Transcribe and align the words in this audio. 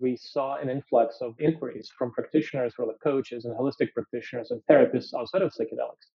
we 0.00 0.16
saw 0.16 0.56
an 0.56 0.68
influx 0.68 1.18
of 1.20 1.34
inquiries 1.38 1.90
from 1.96 2.12
practitioners, 2.12 2.74
like 2.78 2.96
coaches 3.02 3.44
and 3.44 3.56
holistic 3.56 3.92
practitioners 3.92 4.50
and 4.50 4.60
therapists 4.70 5.14
outside 5.16 5.42
of 5.42 5.52
psychedelics. 5.52 6.08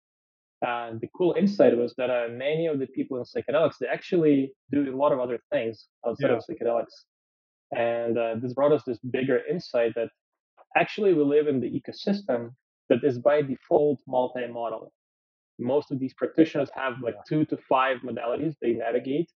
And 0.61 0.99
the 0.99 1.09
cool 1.15 1.35
insight 1.37 1.77
was 1.77 1.93
that 1.97 2.09
uh, 2.09 2.27
many 2.31 2.65
of 2.67 2.79
the 2.79 2.87
people 2.87 3.17
in 3.17 3.23
psychedelics, 3.23 3.77
they 3.79 3.87
actually 3.87 4.53
do 4.71 4.93
a 4.93 4.95
lot 4.95 5.11
of 5.11 5.19
other 5.19 5.39
things 5.51 5.87
outside 6.07 6.31
yeah. 6.31 6.37
of 6.37 6.43
psychedelics. 6.49 6.95
And 7.71 8.17
uh, 8.17 8.35
this 8.41 8.53
brought 8.53 8.71
us 8.71 8.83
this 8.85 8.99
bigger 8.99 9.41
insight 9.49 9.93
that 9.95 10.09
actually 10.75 11.13
we 11.13 11.23
live 11.23 11.47
in 11.47 11.59
the 11.59 11.69
ecosystem 11.69 12.51
that 12.89 13.03
is 13.03 13.19
by 13.19 13.41
default 13.41 13.99
multi-model. 14.07 14.91
Most 15.59 15.91
of 15.91 15.99
these 15.99 16.13
practitioners 16.13 16.69
have 16.75 16.93
like 17.01 17.15
two 17.27 17.45
to 17.45 17.57
five 17.69 17.97
modalities 17.99 18.55
they 18.61 18.73
navigate. 18.73 19.29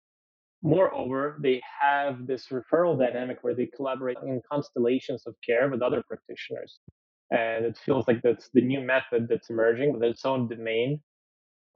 Moreover, 0.62 1.38
they 1.40 1.62
have 1.80 2.26
this 2.26 2.48
referral 2.48 2.98
dynamic 2.98 3.38
where 3.42 3.54
they 3.54 3.66
collaborate 3.66 4.16
in 4.24 4.40
constellations 4.50 5.24
of 5.26 5.34
care 5.46 5.70
with 5.70 5.82
other 5.82 6.02
practitioners. 6.08 6.80
And 7.30 7.64
it 7.64 7.78
feels 7.78 8.08
like 8.08 8.22
that's 8.22 8.48
the 8.54 8.62
new 8.62 8.80
method 8.80 9.28
that's 9.28 9.50
emerging 9.50 9.92
with 9.92 10.02
its 10.02 10.24
own 10.24 10.48
domain 10.48 11.00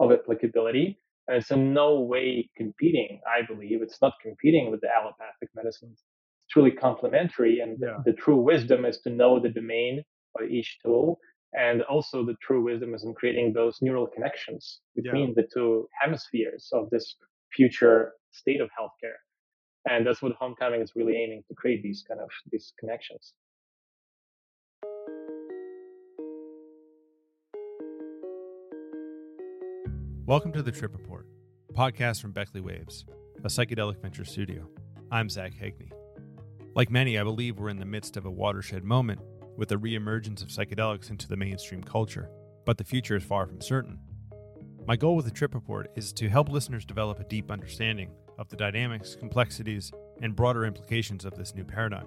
of 0.00 0.10
applicability. 0.10 0.98
And 1.28 1.36
it's 1.36 1.50
in 1.50 1.72
no 1.72 2.00
way 2.00 2.50
competing, 2.56 3.20
I 3.26 3.46
believe. 3.46 3.82
It's 3.82 4.00
not 4.02 4.14
competing 4.20 4.70
with 4.70 4.80
the 4.80 4.88
allopathic 4.88 5.50
medicines. 5.54 6.00
It's 6.00 6.52
truly 6.52 6.72
complementary. 6.72 7.60
And 7.60 7.78
yeah. 7.80 7.98
the, 8.04 8.12
the 8.12 8.16
true 8.16 8.40
wisdom 8.40 8.84
is 8.84 8.98
to 9.02 9.10
know 9.10 9.38
the 9.38 9.50
domain 9.50 10.02
of 10.40 10.50
each 10.50 10.78
tool 10.84 11.20
and 11.52 11.82
also 11.82 12.24
the 12.24 12.36
true 12.40 12.62
wisdom 12.62 12.94
is 12.94 13.04
in 13.04 13.14
creating 13.14 13.52
those 13.52 13.78
neural 13.82 14.06
connections 14.06 14.80
between 14.96 15.28
yeah. 15.28 15.34
the 15.36 15.48
two 15.52 15.88
hemispheres 16.00 16.68
of 16.72 16.88
this 16.90 17.14
future 17.54 18.12
state 18.30 18.60
of 18.60 18.70
healthcare. 18.70 19.18
And 19.84 20.06
that's 20.06 20.22
what 20.22 20.32
homecoming 20.38 20.80
is 20.80 20.92
really 20.96 21.16
aiming 21.16 21.42
to 21.48 21.54
create 21.54 21.82
these 21.82 22.02
kind 22.06 22.20
of 22.20 22.30
these 22.50 22.72
connections. 22.80 23.34
Welcome 30.24 30.52
to 30.52 30.62
the 30.62 30.72
Trip 30.72 30.94
Report, 30.94 31.26
podcast 31.74 32.22
from 32.22 32.32
Beckley 32.32 32.62
Waves, 32.62 33.04
a 33.44 33.48
psychedelic 33.48 34.00
venture 34.00 34.24
studio. 34.24 34.66
I'm 35.10 35.28
Zach 35.28 35.52
Haigney. 35.52 35.90
Like 36.74 36.90
many, 36.90 37.18
I 37.18 37.22
believe 37.22 37.58
we're 37.58 37.68
in 37.68 37.80
the 37.80 37.84
midst 37.84 38.16
of 38.16 38.24
a 38.24 38.30
watershed 38.30 38.82
moment 38.82 39.20
with 39.58 39.68
the 39.68 39.76
reemergence 39.76 40.40
of 40.40 40.48
psychedelics 40.48 41.10
into 41.10 41.28
the 41.28 41.36
mainstream 41.36 41.82
culture, 41.82 42.30
but 42.64 42.78
the 42.78 42.84
future 42.84 43.16
is 43.16 43.24
far 43.24 43.46
from 43.46 43.60
certain. 43.60 43.98
My 44.86 44.96
goal 44.96 45.14
with 45.14 45.26
the 45.26 45.30
Trip 45.30 45.54
Report 45.54 45.90
is 45.94 46.12
to 46.14 46.28
help 46.28 46.48
listeners 46.48 46.84
develop 46.84 47.20
a 47.20 47.24
deep 47.24 47.50
understanding 47.50 48.10
of 48.38 48.48
the 48.48 48.56
dynamics, 48.56 49.14
complexities, 49.14 49.92
and 50.20 50.34
broader 50.34 50.64
implications 50.64 51.24
of 51.24 51.34
this 51.34 51.54
new 51.54 51.64
paradigm. 51.64 52.06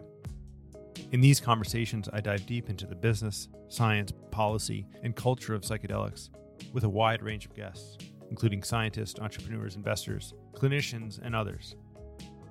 In 1.11 1.21
these 1.21 1.39
conversations, 1.39 2.09
I 2.11 2.21
dive 2.21 2.45
deep 2.45 2.69
into 2.69 2.85
the 2.85 2.95
business, 2.95 3.47
science, 3.69 4.11
policy, 4.31 4.85
and 5.03 5.15
culture 5.15 5.53
of 5.53 5.61
psychedelics 5.61 6.29
with 6.73 6.83
a 6.83 6.89
wide 6.89 7.23
range 7.23 7.45
of 7.45 7.55
guests, 7.55 7.97
including 8.29 8.63
scientists, 8.63 9.19
entrepreneurs, 9.19 9.75
investors, 9.75 10.33
clinicians, 10.53 11.19
and 11.21 11.35
others. 11.35 11.75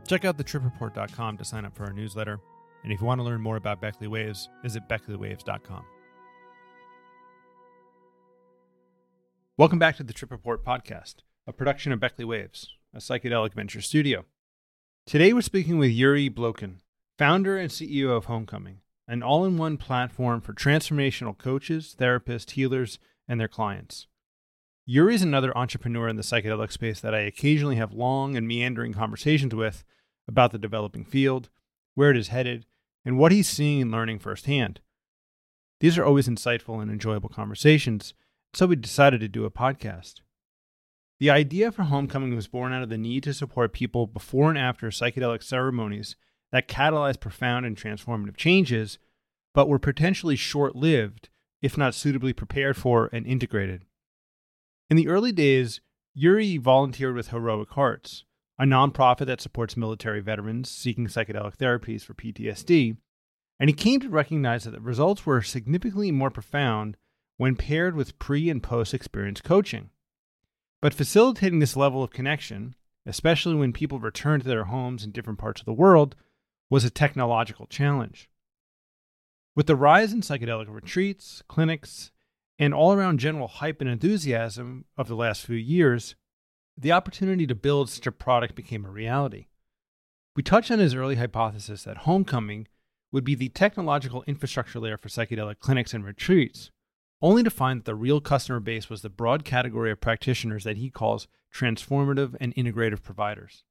Check 0.09 0.25
out 0.25 0.39
thetripreport.com 0.39 1.37
to 1.37 1.45
sign 1.45 1.65
up 1.65 1.77
for 1.77 1.85
our 1.85 1.93
newsletter 1.93 2.41
and 2.85 2.93
if 2.93 3.01
you 3.01 3.07
want 3.07 3.19
to 3.19 3.25
learn 3.25 3.41
more 3.41 3.57
about 3.57 3.81
Beckley 3.81 4.07
Waves, 4.07 4.51
visit 4.63 4.87
beckleywaves.com. 4.89 5.85
Welcome 9.57 9.79
back 9.79 9.97
to 9.99 10.03
the 10.03 10.13
Trip 10.13 10.33
Report 10.33 10.65
podcast, 10.65 11.19
a 11.47 11.53
production 11.53 11.93
of 11.93 12.01
Beckley 12.01 12.25
Waves, 12.25 12.73
a 12.93 12.99
psychedelic 12.99 13.55
venture 13.55 13.81
studio. 13.81 14.25
Today 15.07 15.33
we're 15.33 15.43
speaking 15.43 15.79
with 15.79 15.93
Yuriy 15.93 16.29
Blokhin, 16.29 16.79
founder 17.17 17.57
and 17.57 17.71
CEO 17.71 18.17
of 18.17 18.25
Homecoming, 18.25 18.81
an 19.07 19.23
all 19.23 19.45
in 19.45 19.57
one 19.57 19.77
platform 19.77 20.41
for 20.41 20.55
transformational 20.55 21.39
coaches, 21.39 21.95
therapists, 21.97 22.51
healers, 22.51 22.99
and 23.29 23.39
their 23.39 23.47
clients. 23.47 24.09
Yuriy 24.91 25.15
is 25.15 25.23
another 25.23 25.57
entrepreneur 25.57 26.09
in 26.09 26.17
the 26.17 26.23
psychedelic 26.23 26.73
space 26.73 26.99
that 26.99 27.15
I 27.15 27.21
occasionally 27.21 27.77
have 27.77 27.93
long 27.93 28.37
and 28.37 28.49
meandering 28.49 28.93
conversations 28.93 29.55
with 29.55 29.85
about 30.27 30.51
the 30.51 30.59
developing 30.59 31.05
field, 31.05 31.49
where 31.95 32.11
it 32.11 32.17
is 32.17 32.27
headed, 32.27 32.67
and 33.05 33.19
what 33.19 33.31
he's 33.31 33.49
seeing 33.49 33.83
and 33.83 33.93
learning 33.93 34.19
firsthand. 34.19 34.81
These 35.79 35.97
are 35.97 36.05
always 36.05 36.27
insightful 36.27 36.83
and 36.83 36.91
enjoyable 36.91 37.29
conversations, 37.29 38.15
so 38.55 38.67
we 38.67 38.77
decided 38.77 39.21
to 39.21 39.29
do 39.29 39.45
a 39.45 39.51
podcast. 39.51 40.21
The 41.21 41.31
idea 41.31 41.73
for 41.73 41.85
Homecoming 41.85 42.35
was 42.35 42.49
born 42.49 42.73
out 42.73 42.83
of 42.83 42.89
the 42.89 42.99
need 42.99 43.23
to 43.25 43.35
support 43.35 43.73
people 43.73 44.07
before 44.07 44.49
and 44.49 44.59
after 44.59 44.89
psychedelic 44.89 45.43
ceremonies 45.43 46.17
that 46.53 46.69
catalyze 46.69 47.19
profound 47.19 47.67
and 47.67 47.77
transformative 47.77 48.37
changes, 48.37 48.99
but 49.55 49.69
were 49.69 49.79
potentially 49.79 50.37
short 50.37 50.77
lived 50.77 51.29
if 51.63 51.79
not 51.79 51.95
suitably 51.95 52.35
prepared 52.35 52.77
for 52.77 53.09
and 53.11 53.27
integrated. 53.27 53.87
In 54.91 54.99
the 54.99 55.09
early 55.09 55.33
days, 55.33 55.81
Yuriy 56.17 56.61
volunteered 56.61 57.15
with 57.15 57.29
Heroic 57.29 57.71
Hearts, 57.71 58.25
a 58.59 58.65
nonprofit 58.65 59.27
that 59.27 59.41
supports 59.41 59.77
military 59.77 60.21
veterans 60.21 60.71
seeking 60.71 61.07
psychedelic 61.07 61.57
therapies 61.57 62.03
for 62.03 62.13
PTSD, 62.13 62.99
and 63.59 63.71
he 63.71 63.75
came 63.75 63.99
to 64.01 64.11
recognize 64.11 64.65
that 64.65 64.73
the 64.73 64.81
results 64.81 65.25
were 65.25 65.41
significantly 65.41 66.13
more 66.13 66.31
profound 66.31 66.99
when 67.37 67.57
paired 67.57 67.95
with 67.95 68.19
pre 68.19 68.49
and 68.49 68.63
post 68.63 68.95
experience 68.95 69.41
coaching. 69.41 69.91
But 70.81 70.95
facilitating 70.95 71.59
this 71.59 71.77
level 71.77 72.03
of 72.03 72.11
connection, 72.11 72.75
especially 73.07 73.55
when 73.55 73.73
people 73.73 73.99
return 73.99 74.41
to 74.41 74.49
their 74.49 74.65
homes 74.65 75.05
in 75.05 75.11
different 75.11 75.39
parts 75.39 75.61
of 75.61 75.65
the 75.65 75.73
world, 75.73 76.15
was 76.71 76.85
a 76.85 76.91
technological 76.91 77.67
challenge. 77.67 78.29
With 79.57 79.67
the 79.67 79.77
rise 79.77 80.13
in 80.13 80.21
psychedelic 80.21 80.67
retreats, 80.69 81.43
clinics, 81.49 82.11
and 82.59 82.75
all 82.75 82.93
around 82.93 83.19
general 83.19 83.49
hype 83.49 83.81
and 83.81 83.91
enthusiasm 83.91 84.85
of 84.97 85.09
the 85.09 85.17
last 85.17 85.45
few 85.45 85.57
years, 85.57 86.15
the 86.77 86.93
opportunity 86.93 87.47
to 87.47 87.55
build 87.55 87.89
such 87.89 88.07
a 88.07 88.13
product 88.13 88.55
became 88.55 88.85
a 88.85 88.91
reality. 88.91 89.47
We 90.37 90.43
touched 90.43 90.71
on 90.71 90.81
his 90.81 90.95
early 90.95 91.15
hypothesis 91.15 91.85
that 91.85 91.99
Homecoming 91.99 92.67
would 93.13 93.25
be 93.25 93.37
the 93.37 93.49
technological 93.51 94.25
infrastructure 94.27 94.81
layer 94.81 94.97
for 94.97 95.09
psychedelic 95.09 95.61
clinics 95.61 95.95
and 95.95 96.05
retreats, 96.05 96.73
only 97.25 97.43
to 97.43 97.49
find 97.49 97.81
that 97.81 97.85
the 97.87 97.95
real 97.95 98.21
customer 98.21 98.61
base 98.61 98.91
was 98.91 99.01
the 99.01 99.09
broad 99.09 99.47
category 99.47 99.91
of 99.91 99.99
practitioners 99.99 100.65
that 100.65 100.77
he 100.77 100.91
calls 100.91 101.27
transformative 101.51 102.37
and 102.39 102.55
integrative 102.55 103.03
providers. 103.03 103.65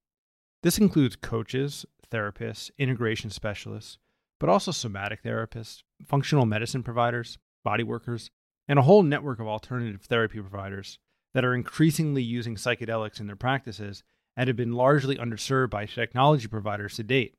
This 0.64 0.80
includes 0.80 1.16
coaches, 1.16 1.86
therapists, 2.12 2.72
integration 2.80 3.30
specialists, 3.30 4.00
but 4.40 4.50
also 4.50 4.72
somatic 4.72 5.22
therapists, 5.22 5.84
functional 6.04 6.48
medicine 6.48 6.82
providers, 6.82 7.38
body 7.64 7.84
workers, 7.84 8.32
and 8.68 8.80
a 8.80 8.82
whole 8.82 9.04
network 9.04 9.40
of 9.40 9.48
alternative 9.48 10.02
therapy 10.02 10.40
providers 10.40 10.98
that 11.36 11.46
are 11.46 11.54
increasingly 11.54 12.24
using 12.24 12.56
psychedelics 12.56 13.20
in 13.20 13.28
their 13.28 13.36
practices 13.36 14.04
and 14.36 14.48
have 14.48 14.58
been 14.58 14.74
largely 14.74 15.18
underserved 15.18 15.70
by 15.70 15.86
technology 15.86 16.48
providers 16.48 16.96
to 16.96 17.04
date. 17.04 17.36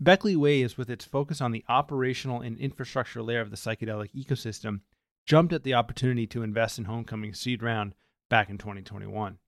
Beckley 0.00 0.34
Waves 0.34 0.76
with 0.76 0.90
its 0.90 1.04
focus 1.04 1.40
on 1.40 1.52
the 1.52 1.64
operational 1.68 2.40
and 2.40 2.58
infrastructure 2.58 3.22
layer 3.22 3.40
of 3.40 3.50
the 3.50 3.56
psychedelic 3.56 4.10
ecosystem, 4.14 4.80
jumped 5.26 5.52
at 5.52 5.62
the 5.62 5.74
opportunity 5.74 6.26
to 6.26 6.42
invest 6.42 6.78
in 6.78 6.84
Homecoming's 6.84 7.38
seed 7.38 7.62
round 7.62 7.94
back 8.28 8.50
in 8.50 8.58
2021. 8.58 9.38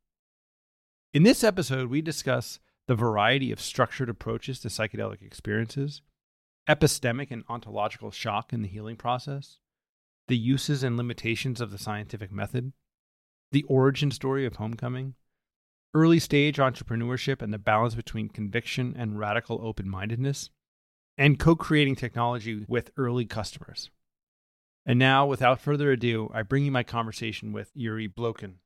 In 1.13 1.23
this 1.23 1.45
episode, 1.45 1.91
we 1.91 2.03
discuss 2.03 2.59
the 2.87 2.95
variety 2.95 3.51
of 3.51 3.61
structured 3.61 4.09
approaches 4.09 4.61
to 4.61 4.69
psychedelic 4.69 5.23
experiences, 5.23 6.03
epistemic 6.69 7.31
and 7.31 7.45
ontological 7.49 8.11
shock 8.11 8.53
in 8.53 8.63
the 8.63 8.69
healing 8.69 8.97
process, 8.97 9.59
the 10.29 10.37
uses 10.37 10.83
and 10.83 10.97
limitations 10.97 11.61
of 11.61 11.71
the 11.71 11.79
scientific 11.79 12.33
method, 12.33 12.73
the 13.53 13.65
origin 13.65 14.11
story 14.11 14.45
of 14.45 14.57
homecoming, 14.57 15.15
early 15.95 16.19
stage 16.19 16.57
entrepreneurship 16.57 17.41
and 17.41 17.53
the 17.53 17.59
balance 17.59 17.95
between 17.95 18.29
conviction 18.29 18.95
and 18.99 19.19
radical 19.19 19.61
open 19.63 19.89
mindedness, 19.89 20.51
and 21.17 21.39
co 21.39 21.55
creating 21.55 21.95
technology 21.95 22.65
with 22.67 22.91
early 22.97 23.25
customers. 23.25 23.91
And 24.87 24.99
now, 24.99 25.27
without 25.27 25.61
further 25.61 25.93
ado, 25.93 26.31
I 26.35 26.43
bring 26.43 26.67
you 26.67 26.71
my 26.71 26.83
conversation 26.83 27.53
with 27.53 27.75
Yuriy 27.75 28.13
Blokhin. 28.13 28.57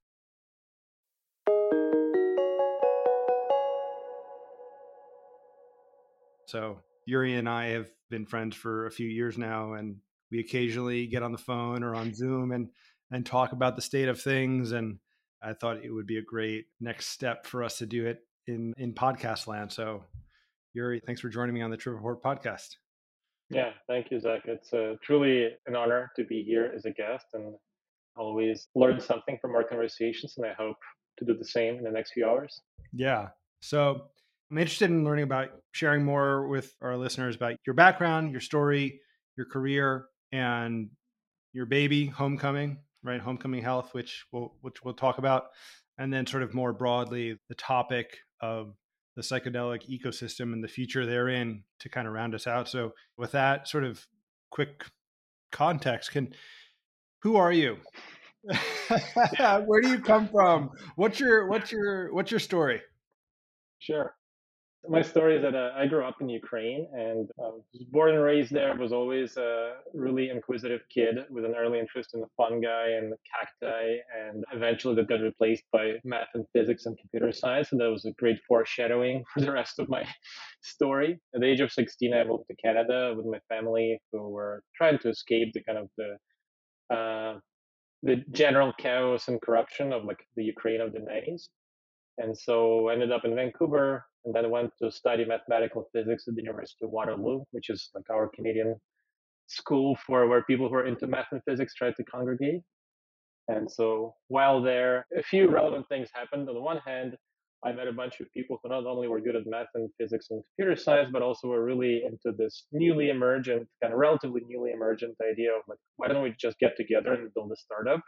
So, 6.47 6.81
Yuriy 7.09 7.39
and 7.39 7.49
I 7.49 7.67
have 7.67 7.89
been 8.11 8.27
friends 8.27 8.57
for 8.57 8.87
a 8.87 8.91
few 8.91 9.07
years 9.07 9.39
now, 9.39 9.75
and 9.75 9.99
we 10.33 10.41
occasionally 10.41 11.07
get 11.07 11.23
on 11.23 11.31
the 11.31 11.39
phone 11.39 11.85
or 11.85 11.95
on 11.95 12.15
Zoom 12.15 12.51
and 12.53 12.69
and 13.11 13.25
talk 13.25 13.53
about 13.53 13.77
the 13.77 13.83
state 13.83 14.09
of 14.09 14.21
things. 14.21 14.73
And 14.73 14.99
I 15.41 15.53
thought 15.53 15.85
it 15.85 15.91
would 15.91 16.07
be 16.07 16.19
a 16.19 16.23
great 16.23 16.67
next 16.81 17.07
step 17.09 17.47
for 17.47 17.63
us 17.63 17.79
to 17.79 17.87
do 17.87 18.07
it 18.07 18.19
in 18.49 18.75
in 18.77 18.93
podcast 18.93 19.47
land. 19.47 19.71
So, 19.71 20.03
Yuriy, 20.77 21.01
thanks 21.05 21.21
for 21.21 21.29
joining 21.29 21.55
me 21.55 21.63
on 21.63 21.71
the 21.71 21.77
Trip 21.77 21.95
Report 21.95 22.23
podcast. 22.25 22.77
Yeah, 23.51 23.71
thank 23.87 24.11
you, 24.11 24.21
Zach. 24.21 24.43
It's 24.45 24.73
uh, 24.73 24.95
truly 25.03 25.49
an 25.67 25.75
honor 25.75 26.11
to 26.17 26.25
be 26.25 26.43
here 26.43 26.73
as 26.77 26.85
a 26.85 26.91
guest 26.91 27.27
and 27.33 27.55
always 28.17 28.69
learn 28.75 29.01
something 29.01 29.39
from 29.41 29.55
our 29.55 29.65
conversations. 29.65 30.35
And 30.37 30.47
I 30.47 30.53
hope 30.53 30.77
to 31.19 31.25
do 31.25 31.35
the 31.35 31.45
same 31.45 31.77
in 31.77 31.85
the 31.85 31.91
next 31.91 32.13
few 32.13 32.27
hours. 32.27 32.61
Yeah. 32.93 33.29
So, 33.61 34.03
I'm 34.51 34.59
interested 34.59 34.91
in 34.91 35.05
learning 35.05 35.25
about 35.25 35.51
sharing 35.73 36.05
more 36.05 36.49
with 36.49 36.75
our 36.81 36.97
listeners 36.97 37.37
about 37.37 37.57
your 37.67 37.75
background, 37.75 38.33
your 38.33 38.41
story, 38.41 39.01
your 39.37 39.45
career, 39.45 40.07
and 40.33 40.89
your 41.53 41.67
baby, 41.67 42.07
Homecoming, 42.07 42.79
right? 43.03 43.21
Homecoming 43.21 43.63
Health, 43.63 43.93
which 43.93 44.25
we'll 44.33 44.55
which 44.63 44.83
we'll 44.85 44.95
talk 44.95 45.19
about, 45.19 45.49
and 45.99 46.13
then 46.13 46.27
sort 46.27 46.43
of 46.43 46.55
more 46.55 46.73
broadly 46.73 47.39
the 47.49 47.55
topic 47.55 48.17
of 48.41 48.75
the 49.19 49.25
psychedelic 49.25 49.83
ecosystem 49.91 50.53
and 50.53 50.63
the 50.63 50.69
future 50.69 51.05
therein 51.05 51.65
to 51.81 51.89
kind 51.89 52.07
of 52.07 52.15
round 52.15 52.37
us 52.37 52.47
out. 52.47 52.69
So, 52.69 52.93
with 53.17 53.33
that 53.33 53.67
sort 53.67 53.83
of 53.83 54.07
quick 54.51 54.85
context, 55.51 56.13
can 56.13 56.33
who 57.23 57.35
are 57.35 57.53
you? 57.53 57.79
Where 59.67 59.81
do 59.81 59.89
you 59.89 59.99
come 59.99 60.29
from? 60.29 60.71
What's 60.95 61.19
your 61.19 61.49
what's 61.49 61.73
your 61.73 62.15
what's 62.15 62.31
your 62.31 62.39
story? 62.39 62.81
Sure 63.81 64.15
my 64.87 65.03
story 65.03 65.37
is 65.37 65.43
that 65.43 65.55
uh, 65.55 65.71
I 65.77 65.87
grew 65.87 66.05
up 66.05 66.21
in 66.21 66.29
Ukraine 66.29 66.87
and 66.93 67.29
was 67.37 67.63
born 67.91 68.15
and 68.15 68.23
raised 68.23 68.53
there. 68.53 68.75
Was 68.77 68.93
always 68.93 69.37
a 69.37 69.75
really 69.93 70.31
inquisitive 70.31 70.83
kid 70.93 71.17
with 71.31 71.45
an 71.45 71.55
early 71.57 71.81
interest 71.81 72.15
in 72.15 72.21
the 72.21 72.29
fungi 72.37 72.91
and 72.91 73.11
the 73.13 73.17
cacti, 73.29 73.97
and 74.17 74.45
eventually 74.53 74.95
that 74.95 75.09
got 75.09 75.21
replaced 75.21 75.65
by 75.73 75.95
math 76.05 76.29
and 76.35 76.45
physics 76.53 76.87
and 76.87 76.97
computer 76.99 77.33
science. 77.33 77.73
And 77.73 77.81
that 77.81 77.91
was 77.91 78.05
a 78.05 78.13
great 78.13 78.39
foreshadowing 78.47 79.25
for 79.35 79.41
the 79.41 79.53
rest 79.53 79.79
of 79.79 79.89
my 79.89 80.07
story. 80.63 81.19
At 81.35 81.41
the 81.41 81.47
age 81.47 81.61
of 81.61 81.73
16, 81.73 82.15
I 82.15 82.25
moved 82.25 82.45
to 82.49 82.57
Canada 82.57 83.15
with 83.17 83.27
my 83.27 83.41
family, 83.49 84.01
who 84.13 84.29
were 84.29 84.63
trying 84.77 84.99
to 85.01 85.09
escape 85.09 85.53
the 85.55 85.63
kind 85.65 85.79
of 85.79 85.89
the 85.97 86.95
uh, 86.95 87.39
the 88.03 88.23
general 88.31 88.73
chaos 88.79 89.27
and 89.27 89.43
corruption 89.43 89.93
of 89.93 90.05
like 90.05 90.21
the 90.37 90.45
Ukraine 90.45 90.81
of 90.81 90.93
the 90.93 91.01
90s. 91.01 91.49
And 92.19 92.37
so 92.37 92.89
ended 92.89 93.13
up 93.13 93.25
in 93.25 93.35
Vancouver 93.35 94.05
and 94.25 94.35
then 94.35 94.51
went 94.51 94.73
to 94.83 94.91
study 94.91 95.25
mathematical 95.25 95.89
physics 95.93 96.25
at 96.29 96.35
the 96.35 96.43
University 96.43 96.85
of 96.85 96.91
Waterloo, 96.91 97.45
which 97.53 97.71
is 97.71 97.91
like 97.95 98.11
our 98.11 98.29
Canadian 98.35 98.77
school 99.47 99.97
for 100.07 100.27
where 100.29 100.43
people 100.43 100.69
who 100.69 100.75
are 100.75 100.87
into 100.87 101.07
math 101.07 101.29
and 101.33 101.41
physics 101.49 101.75
try 101.75 101.93
to 101.93 102.05
congregate. 102.05 102.61
And 103.47 103.71
so 103.71 104.15
while 104.27 104.61
there, 104.63 105.07
a 105.17 105.23
few 105.23 105.49
relevant 105.49 105.87
things 105.89 106.09
happened. 106.13 106.49
On 106.49 106.55
the 106.55 106.61
one 106.61 106.79
hand, 106.85 107.17
I 107.65 107.73
met 107.73 107.89
a 107.89 107.93
bunch 107.93 108.21
of 108.21 108.31
people 108.33 108.59
who 108.63 108.69
not 108.69 108.87
only 108.87 109.09
were 109.09 109.21
good 109.21 109.35
at 109.35 109.47
math 109.47 109.69
and 109.75 109.89
physics 109.99 110.27
and 110.31 110.43
computer 110.57 110.81
science, 110.81 111.11
but 111.13 111.23
also 111.23 111.49
were 111.49 111.65
really 111.65 112.03
into 112.05 112.37
this 112.37 112.67
newly 112.73 113.09
emergent, 113.09 113.67
kind 113.83 113.93
of 113.93 113.99
relatively 113.99 114.43
newly 114.47 114.71
emergent 114.73 115.17
idea 115.23 115.51
of 115.51 115.63
like, 115.67 115.79
why 115.97 116.09
don't 116.09 116.23
we 116.23 116.35
just 116.39 116.59
get 116.59 116.77
together 116.77 117.15
and 117.15 117.33
build 117.35 117.51
a 117.51 117.57
startup? 117.57 118.01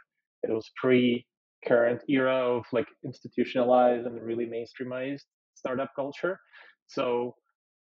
It 0.43 0.51
was 0.51 0.69
pre 0.79 1.25
current 1.67 2.01
era 2.09 2.35
of 2.35 2.65
like 2.71 2.87
institutionalized 3.03 4.05
and 4.05 4.21
really 4.21 4.45
mainstreamized 4.45 5.23
startup 5.55 5.91
culture. 5.95 6.39
So 6.87 7.35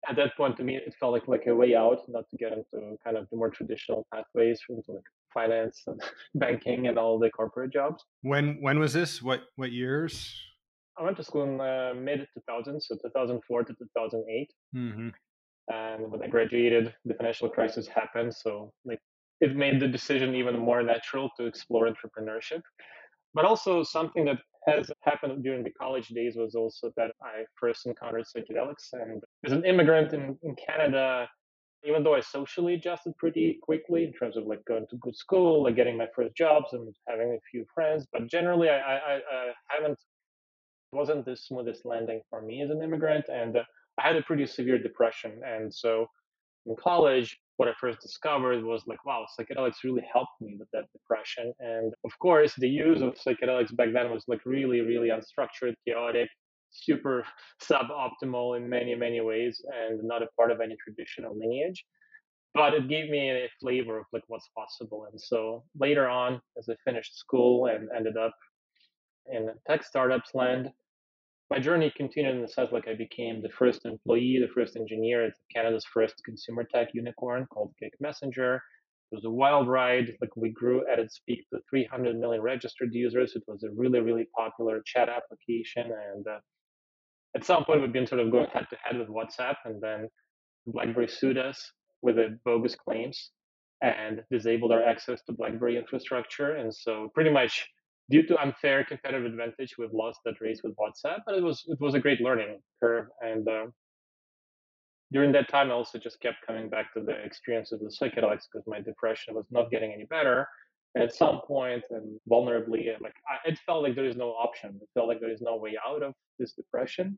at 0.10 0.16
that 0.18 0.36
point, 0.38 0.57
to 0.57 0.63
me, 0.63 0.75
it 0.75 0.94
felt 1.00 1.13
like 1.13 1.27
like 1.27 1.48
a 1.48 1.56
way 1.56 1.75
out, 1.75 2.00
not 2.07 2.25
to 2.30 2.38
get 2.38 2.51
into 2.54 2.98
kind 3.04 3.18
of 3.18 3.27
the 3.30 3.38
more 3.38 3.50
traditional 3.50 4.07
pathways 4.13 4.60
into 4.69 4.92
like 4.92 5.04
finance 5.33 5.83
and 5.88 6.01
banking 6.36 6.88
and 6.88 6.98
all 6.98 7.19
the 7.19 7.30
corporate 7.30 7.74
jobs. 7.74 8.04
When 8.22 8.57
when 8.62 8.80
was 8.80 8.94
this? 8.94 9.22
What 9.22 9.42
what 9.56 9.72
years? 9.72 10.33
I 10.98 11.04
went 11.04 11.18
to 11.18 11.24
school 11.24 11.44
in 11.44 11.60
uh, 11.60 11.94
mid 11.95 12.25
2000s, 12.50 12.83
so 12.83 12.95
2004 12.95 13.63
to 13.66 13.74
2008. 13.74 14.54
Mm-hmm. 14.75 15.10
And 15.68 16.12
when 16.12 16.24
I 16.24 16.28
graduated, 16.28 16.94
the 17.04 17.16
financial 17.16 17.50
crisis 17.50 17.88
happened. 17.88 18.33
So 18.33 18.71
like 18.86 19.00
it 19.42 19.56
made 19.56 19.80
the 19.80 19.88
decision 19.88 20.36
even 20.36 20.57
more 20.57 20.81
natural 20.83 21.30
to 21.38 21.45
explore 21.45 21.89
entrepreneurship. 21.89 22.62
But 23.35 23.45
also 23.45 23.83
something 23.83 24.25
that 24.25 24.39
has 24.67 24.89
happened 25.01 25.43
during 25.43 25.63
the 25.63 25.71
college 25.71 26.07
days 26.07 26.35
was 26.35 26.55
also 26.55 26.91
that 26.97 27.11
I 27.21 27.43
first 27.59 27.85
encountered 27.85 28.25
psychedelics. 28.25 28.87
And 28.93 29.21
as 29.45 29.51
an 29.51 29.65
immigrant 29.65 30.13
in, 30.13 30.37
in 30.41 30.55
Canada, 30.55 31.27
even 31.85 32.03
though 32.03 32.15
I 32.15 32.21
socially 32.21 32.73
adjusted 32.73 33.15
pretty 33.17 33.59
quickly 33.61 34.05
in 34.05 34.13
terms 34.13 34.37
of 34.37 34.45
like 34.47 34.65
going 34.65 34.87
to 34.89 34.97
good 34.97 35.15
school, 35.15 35.63
like 35.63 35.75
getting 35.75 35.97
my 35.97 36.07
first 36.15 36.35
jobs 36.35 36.73
and 36.73 36.91
having 37.07 37.33
a 37.33 37.45
few 37.51 37.65
friends, 37.75 38.07
but 38.11 38.27
generally 38.27 38.69
I, 38.69 38.77
I, 38.77 39.15
I 39.15 39.51
haven't 39.67 39.99
wasn't 40.91 41.25
the 41.25 41.35
smoothest 41.35 41.85
landing 41.85 42.21
for 42.29 42.41
me 42.41 42.61
as 42.61 42.69
an 42.69 42.81
immigrant, 42.81 43.25
and 43.27 43.57
I 43.99 44.07
had 44.07 44.15
a 44.15 44.21
pretty 44.21 44.45
severe 44.45 44.81
depression. 44.81 45.41
And 45.45 45.73
so 45.73 46.07
in 46.65 46.75
college, 46.77 47.37
what 47.57 47.69
I 47.69 47.74
first 47.80 48.02
discovered 48.02 48.63
was 48.63 48.84
like, 48.86 49.06
wow, 49.06 49.25
psychedelics 49.40 49.84
really 49.84 50.06
helped 50.12 50.42
me 50.42 50.56
with 50.60 50.68
that 50.74 50.86
depression. 50.92 51.54
And 51.60 51.94
of 52.04 52.12
course, 52.19 52.54
the 52.57 52.69
use 52.69 53.02
of 53.02 53.16
psychedelics 53.16 53.75
back 53.75 53.90
then 53.94 54.12
was 54.12 54.25
like 54.28 54.42
really, 54.46 54.81
really 54.81 55.10
unstructured, 55.10 55.75
chaotic, 55.88 56.30
super 56.72 57.25
suboptimal 57.63 58.57
in 58.57 58.69
many, 58.69 58.96
many 58.96 59.22
ways, 59.22 59.63
and 59.74 60.04
not 60.04 60.22
a 60.22 60.28
part 60.38 60.52
of 60.52 60.60
any 60.60 60.75
traditional 60.84 61.38
lineage. 61.38 61.86
But 62.54 62.74
it 62.74 62.88
gave 62.88 63.10
me 63.10 63.30
a 63.30 63.50
flavor 63.62 64.00
of 64.00 64.06
like 64.13 64.24
what's 64.28 64.50
possible. 64.57 65.07
And 65.12 65.19
so 65.19 65.63
later 65.78 66.07
on, 66.07 66.42
as 66.57 66.68
I 66.69 66.75
finished 66.84 67.18
school 67.18 67.68
and 67.68 67.90
ended 67.96 68.18
up 68.18 68.34
in 69.31 69.50
tech 69.68 69.84
startups 69.84 70.31
land, 70.34 70.72
my 71.51 71.59
journey 71.59 71.94
continued 71.95 72.36
in 72.36 72.42
the 72.42 72.47
sense 72.47 72.71
like 72.71 72.88
I 72.88 72.95
became 72.95 73.42
the 73.42 73.50
first 73.50 73.86
employee, 73.86 74.39
the 74.42 74.53
first 74.53 74.75
engineer 74.75 75.25
at 75.25 75.33
Canada's 75.53 75.86
first 75.86 76.15
consumer 76.25 76.63
tech 76.63 76.89
unicorn 76.94 77.45
called 77.51 77.74
Kik 77.80 77.94
Messenger. 78.00 78.56
It 79.12 79.15
was 79.15 79.25
a 79.25 79.30
wild 79.30 79.68
ride. 79.68 80.15
Like 80.19 80.36
we 80.36 80.50
grew 80.50 80.83
at 80.92 80.97
its 80.97 81.21
peak 81.27 81.45
to 81.53 81.59
300 81.69 82.18
million 82.18 82.42
registered 82.42 82.94
users. 82.94 83.36
It 83.36 83.44
was 83.47 83.63
a 83.63 83.69
really, 83.75 84.00
really 84.00 84.27
popular 84.36 84.81
chat 84.83 85.07
application. 85.09 85.92
And 86.13 86.27
uh, 86.27 86.39
at 87.36 87.45
some 87.45 87.63
point, 87.63 87.81
we've 87.81 87.94
been 87.94 88.07
sort 88.07 88.21
of 88.21 88.31
going 88.31 88.47
head 88.47 88.65
to 88.71 88.77
head 88.83 88.97
with 88.97 89.09
WhatsApp, 89.09 89.57
and 89.65 89.80
then 89.80 90.07
BlackBerry 90.65 91.07
sued 91.07 91.38
us 91.38 91.71
with 92.01 92.18
bogus 92.44 92.75
claims 92.75 93.31
and 93.81 94.24
disabled 94.31 94.71
our 94.71 94.83
access 94.83 95.21
to 95.24 95.33
BlackBerry 95.33 95.77
infrastructure. 95.77 96.56
And 96.56 96.74
so 96.74 97.12
pretty 97.13 97.30
much 97.30 97.68
due 98.10 98.24
to 98.24 98.42
unfair 98.42 98.84
competitive 98.84 99.25
advantage, 99.25 99.75
we've 99.78 99.94
lost 99.94 100.19
that 100.25 100.40
race 100.42 100.62
with 100.63 100.75
WhatsApp, 100.75 101.19
but 101.25 101.36
it 101.36 101.44
was 101.44 101.63
it 101.68 101.80
was 101.80 101.96
a 101.96 102.00
great 102.00 102.22
learning 102.22 102.60
curve. 102.81 103.07
And 103.22 103.48
uh, 103.48 103.66
during 105.12 105.31
that 105.34 105.50
time, 105.50 105.72
I 105.72 105.74
also 105.74 105.98
just 105.98 106.19
kept 106.19 106.46
coming 106.46 106.69
back 106.69 106.94
to 106.94 107.02
the 107.02 107.13
experience 107.24 107.72
of 107.72 107.80
the 107.80 107.90
psychedelics 107.90 108.44
because 108.52 108.66
my 108.68 108.81
depression 108.81 109.34
was 109.34 109.46
not 109.52 109.72
getting 109.72 109.92
any 109.94 110.06
better. 110.06 110.48
And 110.94 111.04
at 111.04 111.13
some 111.13 111.42
point, 111.42 111.84
and 111.90 112.19
vulnerably, 112.30 112.88
like 113.02 113.16
I, 113.28 113.50
it 113.50 113.60
felt 113.66 113.84
like 113.84 113.96
there 113.96 114.06
is 114.06 114.16
no 114.16 114.30
option. 114.30 114.80
It 114.81 114.90
felt 114.94 115.07
like 115.07 115.19
there 115.19 115.31
is 115.31 115.42
no 115.42 115.57
way 115.57 115.75
out 115.86 116.04
of 116.04 116.13
this 116.40 116.54
depression. 116.54 117.18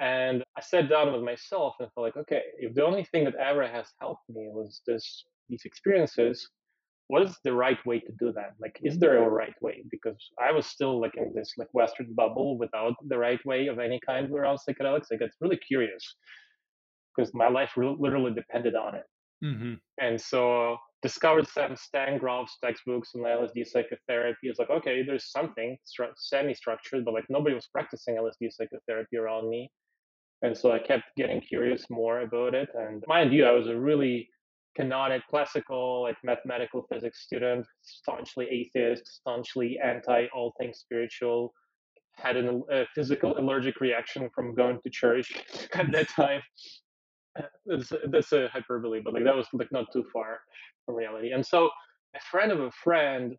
And 0.00 0.42
I 0.56 0.60
sat 0.60 0.88
down 0.88 1.12
with 1.12 1.22
myself 1.22 1.74
and 1.80 1.88
felt 1.94 2.04
like, 2.04 2.16
okay, 2.16 2.42
if 2.58 2.74
the 2.74 2.84
only 2.84 3.04
thing 3.04 3.24
that 3.24 3.34
ever 3.36 3.66
has 3.66 3.86
helped 4.00 4.28
me 4.28 4.48
was 4.50 4.82
this 4.86 5.24
these 5.48 5.62
experiences, 5.64 6.48
what 7.10 7.22
is 7.22 7.36
the 7.42 7.52
right 7.52 7.84
way 7.84 7.98
to 7.98 8.12
do 8.20 8.32
that? 8.32 8.54
Like, 8.60 8.78
is 8.84 8.98
there 8.98 9.22
a 9.22 9.28
right 9.28 9.60
way? 9.60 9.82
Because 9.90 10.16
I 10.38 10.52
was 10.52 10.64
still 10.66 11.00
like 11.00 11.16
in 11.16 11.32
this 11.34 11.52
like 11.58 11.66
Western 11.72 12.14
bubble 12.14 12.56
without 12.56 12.94
the 13.08 13.18
right 13.18 13.44
way 13.44 13.66
of 13.66 13.80
any 13.80 13.98
kind 14.06 14.30
around 14.30 14.58
psychedelics. 14.58 15.06
I 15.12 15.16
got 15.16 15.30
really 15.40 15.56
curious 15.56 16.04
because 17.16 17.34
my 17.34 17.48
life 17.48 17.72
re- 17.76 17.96
literally 17.98 18.32
depended 18.32 18.76
on 18.76 18.94
it. 18.94 19.06
Mm-hmm. 19.44 19.74
And 20.00 20.20
so 20.20 20.76
discovered 21.02 21.48
some 21.48 21.74
Stan 21.74 22.18
Grof's 22.18 22.56
textbooks 22.62 23.10
on 23.16 23.22
LSD 23.22 23.66
psychotherapy. 23.66 24.44
It's 24.44 24.60
like, 24.60 24.70
okay, 24.70 25.02
there's 25.02 25.32
something 25.32 25.76
stru- 25.84 26.14
semi-structured, 26.16 27.04
but 27.04 27.14
like 27.14 27.24
nobody 27.28 27.56
was 27.56 27.66
practicing 27.66 28.16
LSD 28.16 28.52
psychotherapy 28.52 29.16
around 29.16 29.48
me. 29.50 29.68
And 30.42 30.56
so 30.56 30.70
I 30.70 30.78
kept 30.78 31.04
getting 31.16 31.40
curious 31.40 31.90
more 31.90 32.20
about 32.20 32.54
it. 32.54 32.68
And 32.74 33.02
mind 33.08 33.32
you, 33.32 33.46
I 33.46 33.52
was 33.52 33.66
a 33.66 33.76
really 33.76 34.28
canonic 34.76 35.22
classical 35.28 36.02
like 36.02 36.16
mathematical 36.22 36.86
physics 36.92 37.22
student 37.24 37.66
staunchly 37.82 38.46
atheist 38.50 39.06
staunchly 39.06 39.78
anti 39.82 40.26
all 40.34 40.54
things 40.58 40.78
spiritual 40.78 41.52
had 42.12 42.36
an, 42.36 42.62
a 42.70 42.84
physical 42.94 43.36
allergic 43.38 43.80
reaction 43.80 44.28
from 44.34 44.54
going 44.54 44.78
to 44.82 44.90
church 44.90 45.32
at 45.74 45.90
that 45.90 46.08
time 46.08 46.40
uh, 47.38 47.42
that's, 47.66 47.92
that's 48.08 48.32
a 48.32 48.46
uh, 48.46 48.48
hyperbole 48.48 49.00
but 49.04 49.14
like 49.14 49.24
that 49.24 49.36
was 49.36 49.46
like 49.52 49.72
not 49.72 49.86
too 49.92 50.04
far 50.12 50.40
from 50.86 50.94
reality 50.94 51.32
and 51.32 51.44
so 51.44 51.68
a 52.14 52.20
friend 52.30 52.52
of 52.52 52.60
a 52.60 52.70
friend 52.70 53.36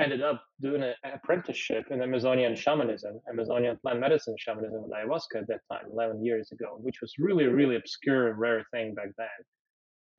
ended 0.00 0.22
up 0.22 0.42
doing 0.60 0.82
an 0.82 0.94
apprenticeship 1.04 1.84
in 1.90 2.02
Amazonian 2.02 2.56
shamanism, 2.56 3.20
Amazonian 3.30 3.76
plant 3.82 4.00
medicine 4.00 4.34
shamanism 4.38 4.82
with 4.82 4.90
ayahuasca 4.90 5.42
at 5.42 5.48
that 5.48 5.60
time, 5.70 5.84
11 5.92 6.24
years 6.24 6.50
ago, 6.50 6.78
which 6.80 7.00
was 7.00 7.12
really, 7.18 7.44
really 7.46 7.76
obscure, 7.76 8.28
and 8.28 8.38
rare 8.38 8.64
thing 8.72 8.94
back 8.94 9.10
then. 9.18 9.28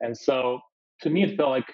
And 0.04 0.16
so 0.16 0.60
to 1.00 1.10
me, 1.10 1.22
it 1.24 1.36
felt 1.36 1.50
like, 1.50 1.72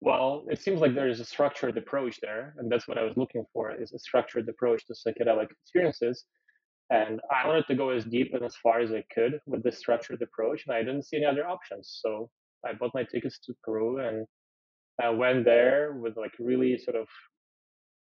well, 0.00 0.46
it 0.48 0.60
seems 0.62 0.80
like 0.80 0.94
there 0.94 1.08
is 1.08 1.20
a 1.20 1.24
structured 1.24 1.76
approach 1.76 2.18
there. 2.22 2.54
And 2.58 2.72
that's 2.72 2.88
what 2.88 2.98
I 2.98 3.02
was 3.02 3.16
looking 3.16 3.44
for 3.52 3.64
is 3.70 3.92
a 3.92 3.98
structured 3.98 4.48
approach 4.48 4.86
to 4.86 4.94
psychedelic 4.94 5.48
experiences. 5.50 6.24
And 6.90 7.20
I 7.30 7.46
wanted 7.46 7.66
to 7.66 7.74
go 7.74 7.90
as 7.90 8.04
deep 8.04 8.32
and 8.32 8.44
as 8.44 8.56
far 8.56 8.80
as 8.80 8.92
I 8.92 9.04
could 9.14 9.40
with 9.46 9.62
this 9.62 9.78
structured 9.78 10.22
approach. 10.22 10.64
And 10.66 10.74
I 10.74 10.82
didn't 10.82 11.04
see 11.04 11.18
any 11.18 11.26
other 11.26 11.46
options. 11.46 12.00
So 12.02 12.30
I 12.66 12.72
bought 12.72 12.94
my 12.94 13.04
tickets 13.04 13.38
to 13.46 13.54
Peru 13.62 13.98
and 13.98 14.26
I 15.02 15.10
went 15.10 15.44
there 15.44 15.92
with 15.92 16.16
like 16.16 16.32
really 16.38 16.78
sort 16.78 16.96
of 16.96 17.06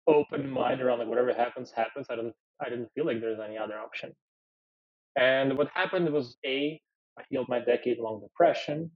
open 0.06 0.50
mind 0.50 0.82
around 0.82 0.98
like 0.98 1.08
whatever 1.08 1.32
happens, 1.32 1.72
happens. 1.74 2.08
I 2.10 2.16
don't 2.16 2.34
I 2.60 2.68
didn't 2.68 2.90
feel 2.94 3.06
like 3.06 3.20
there's 3.20 3.40
any 3.40 3.56
other 3.56 3.78
option. 3.78 4.12
And 5.16 5.56
what 5.56 5.68
happened 5.74 6.12
was 6.12 6.36
A, 6.44 6.80
I 7.18 7.22
healed 7.30 7.48
my 7.48 7.60
decade 7.60 7.98
long 7.98 8.20
depression. 8.20 8.90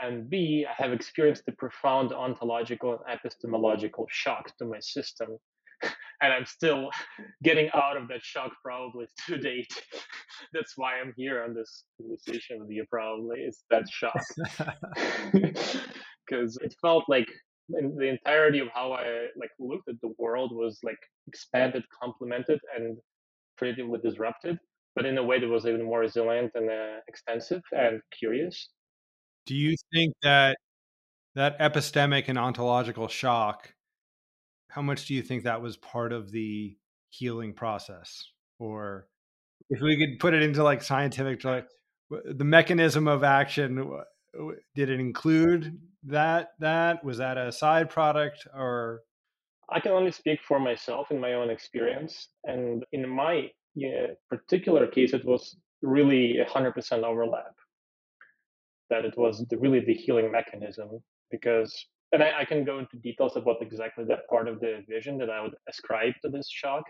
And 0.00 0.28
B, 0.28 0.66
I 0.68 0.82
have 0.82 0.92
experienced 0.92 1.44
a 1.48 1.52
profound 1.52 2.12
ontological 2.12 2.92
and 2.92 3.00
epistemological 3.12 4.06
shock 4.10 4.56
to 4.58 4.64
my 4.64 4.80
system. 4.80 5.38
And 6.22 6.32
I'm 6.32 6.46
still 6.46 6.88
getting 7.42 7.68
out 7.74 7.96
of 7.96 8.06
that 8.06 8.22
shock 8.22 8.52
probably 8.62 9.06
to 9.26 9.38
date. 9.38 9.72
That's 10.52 10.74
why 10.76 11.00
I'm 11.00 11.12
here 11.16 11.42
on 11.42 11.52
this 11.52 11.82
conversation 12.00 12.60
with 12.60 12.70
you, 12.70 12.84
probably. 12.88 13.40
It's 13.40 13.64
that 13.70 13.88
shock. 13.90 14.22
Because 15.32 16.56
it 16.62 16.76
felt 16.80 17.08
like 17.08 17.26
the 17.68 18.06
entirety 18.06 18.60
of 18.60 18.68
how 18.72 18.92
I 18.92 19.26
like 19.36 19.50
looked 19.58 19.88
at 19.88 20.00
the 20.00 20.14
world 20.18 20.52
was 20.54 20.78
like 20.84 20.98
expanded, 21.26 21.82
complemented, 22.00 22.60
and 22.76 22.96
creatively 23.58 23.98
disrupted, 24.02 24.58
but 24.94 25.06
in 25.06 25.18
a 25.18 25.22
way 25.22 25.38
that 25.40 25.48
was 25.48 25.66
even 25.66 25.82
more 25.84 26.00
resilient 26.00 26.52
and 26.54 26.70
uh, 26.70 27.00
extensive 27.08 27.62
and 27.72 28.00
curious. 28.16 28.68
Do 29.46 29.54
you 29.54 29.74
think 29.92 30.14
that 30.22 30.56
that 31.34 31.58
epistemic 31.58 32.28
and 32.28 32.38
ontological 32.38 33.08
shock, 33.08 33.74
how 34.68 34.82
much 34.82 35.06
do 35.06 35.14
you 35.14 35.22
think 35.22 35.44
that 35.44 35.62
was 35.62 35.76
part 35.76 36.12
of 36.12 36.30
the 36.30 36.76
healing 37.10 37.52
process? 37.52 38.26
Or 38.58 39.08
if 39.70 39.80
we 39.80 39.96
could 39.96 40.20
put 40.20 40.34
it 40.34 40.42
into 40.42 40.62
like 40.62 40.82
scientific, 40.82 41.44
like 41.44 41.66
the 42.10 42.44
mechanism 42.44 43.08
of 43.08 43.24
action, 43.24 43.90
did 44.74 44.90
it 44.90 45.00
include 45.00 45.78
that? 46.04 46.50
That 46.60 47.04
was 47.04 47.18
that 47.18 47.38
a 47.38 47.50
side 47.52 47.90
product 47.90 48.46
or? 48.54 49.00
I 49.70 49.80
can 49.80 49.92
only 49.92 50.12
speak 50.12 50.40
for 50.46 50.60
myself 50.60 51.10
in 51.10 51.18
my 51.18 51.32
own 51.32 51.48
experience, 51.48 52.28
and 52.44 52.84
in 52.92 53.08
my 53.08 53.50
yeah, 53.74 54.08
particular 54.28 54.86
case, 54.86 55.14
it 55.14 55.24
was 55.24 55.56
really 55.80 56.38
100% 56.46 57.02
overlap 57.04 57.54
that 58.92 59.06
it 59.06 59.16
was 59.16 59.44
the, 59.48 59.56
really 59.56 59.80
the 59.80 59.94
healing 59.94 60.30
mechanism 60.30 60.88
because 61.30 61.72
and 62.12 62.22
I, 62.22 62.40
I, 62.40 62.44
can 62.44 62.62
go 62.62 62.78
into 62.78 62.98
details 62.98 63.36
about 63.36 63.62
exactly 63.62 64.04
that 64.04 64.28
part 64.28 64.46
of 64.46 64.60
the 64.60 64.84
vision 64.86 65.16
that 65.16 65.30
I 65.30 65.40
would 65.40 65.54
ascribe 65.66 66.12
to 66.22 66.28
this 66.28 66.46
shock. 66.50 66.84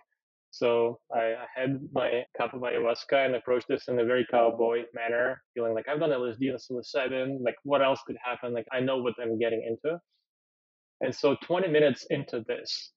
So 0.50 0.99
I, 1.14 1.35
I 1.44 1.47
had 1.54 1.78
my 1.92 2.25
cup 2.37 2.54
of 2.54 2.62
ayahuasca 2.62 3.26
and 3.26 3.37
approached 3.37 3.68
this 3.68 3.87
in 3.87 4.00
a 4.00 4.04
very 4.04 4.26
cowboy 4.28 4.82
manner, 4.92 5.40
feeling 5.54 5.75
like 5.75 5.88
I've 5.88 6.00
done 6.00 6.11
LSD 6.11 6.50
and 6.50 6.59
psilocybin. 6.59 7.38
Like, 7.40 7.54
what 7.62 7.82
else 7.82 8.00
could 8.04 8.16
happen? 8.23 8.52
Like, 8.52 8.66
I 8.73 8.80
know 8.80 8.99
what 8.99 9.14
I'm 9.23 9.38
getting 9.38 9.62
into. 9.64 9.97
And 11.02 11.14
so, 11.14 11.37
20 11.44 11.68
minutes 11.68 12.04
into 12.11 12.44
this, 12.49 12.90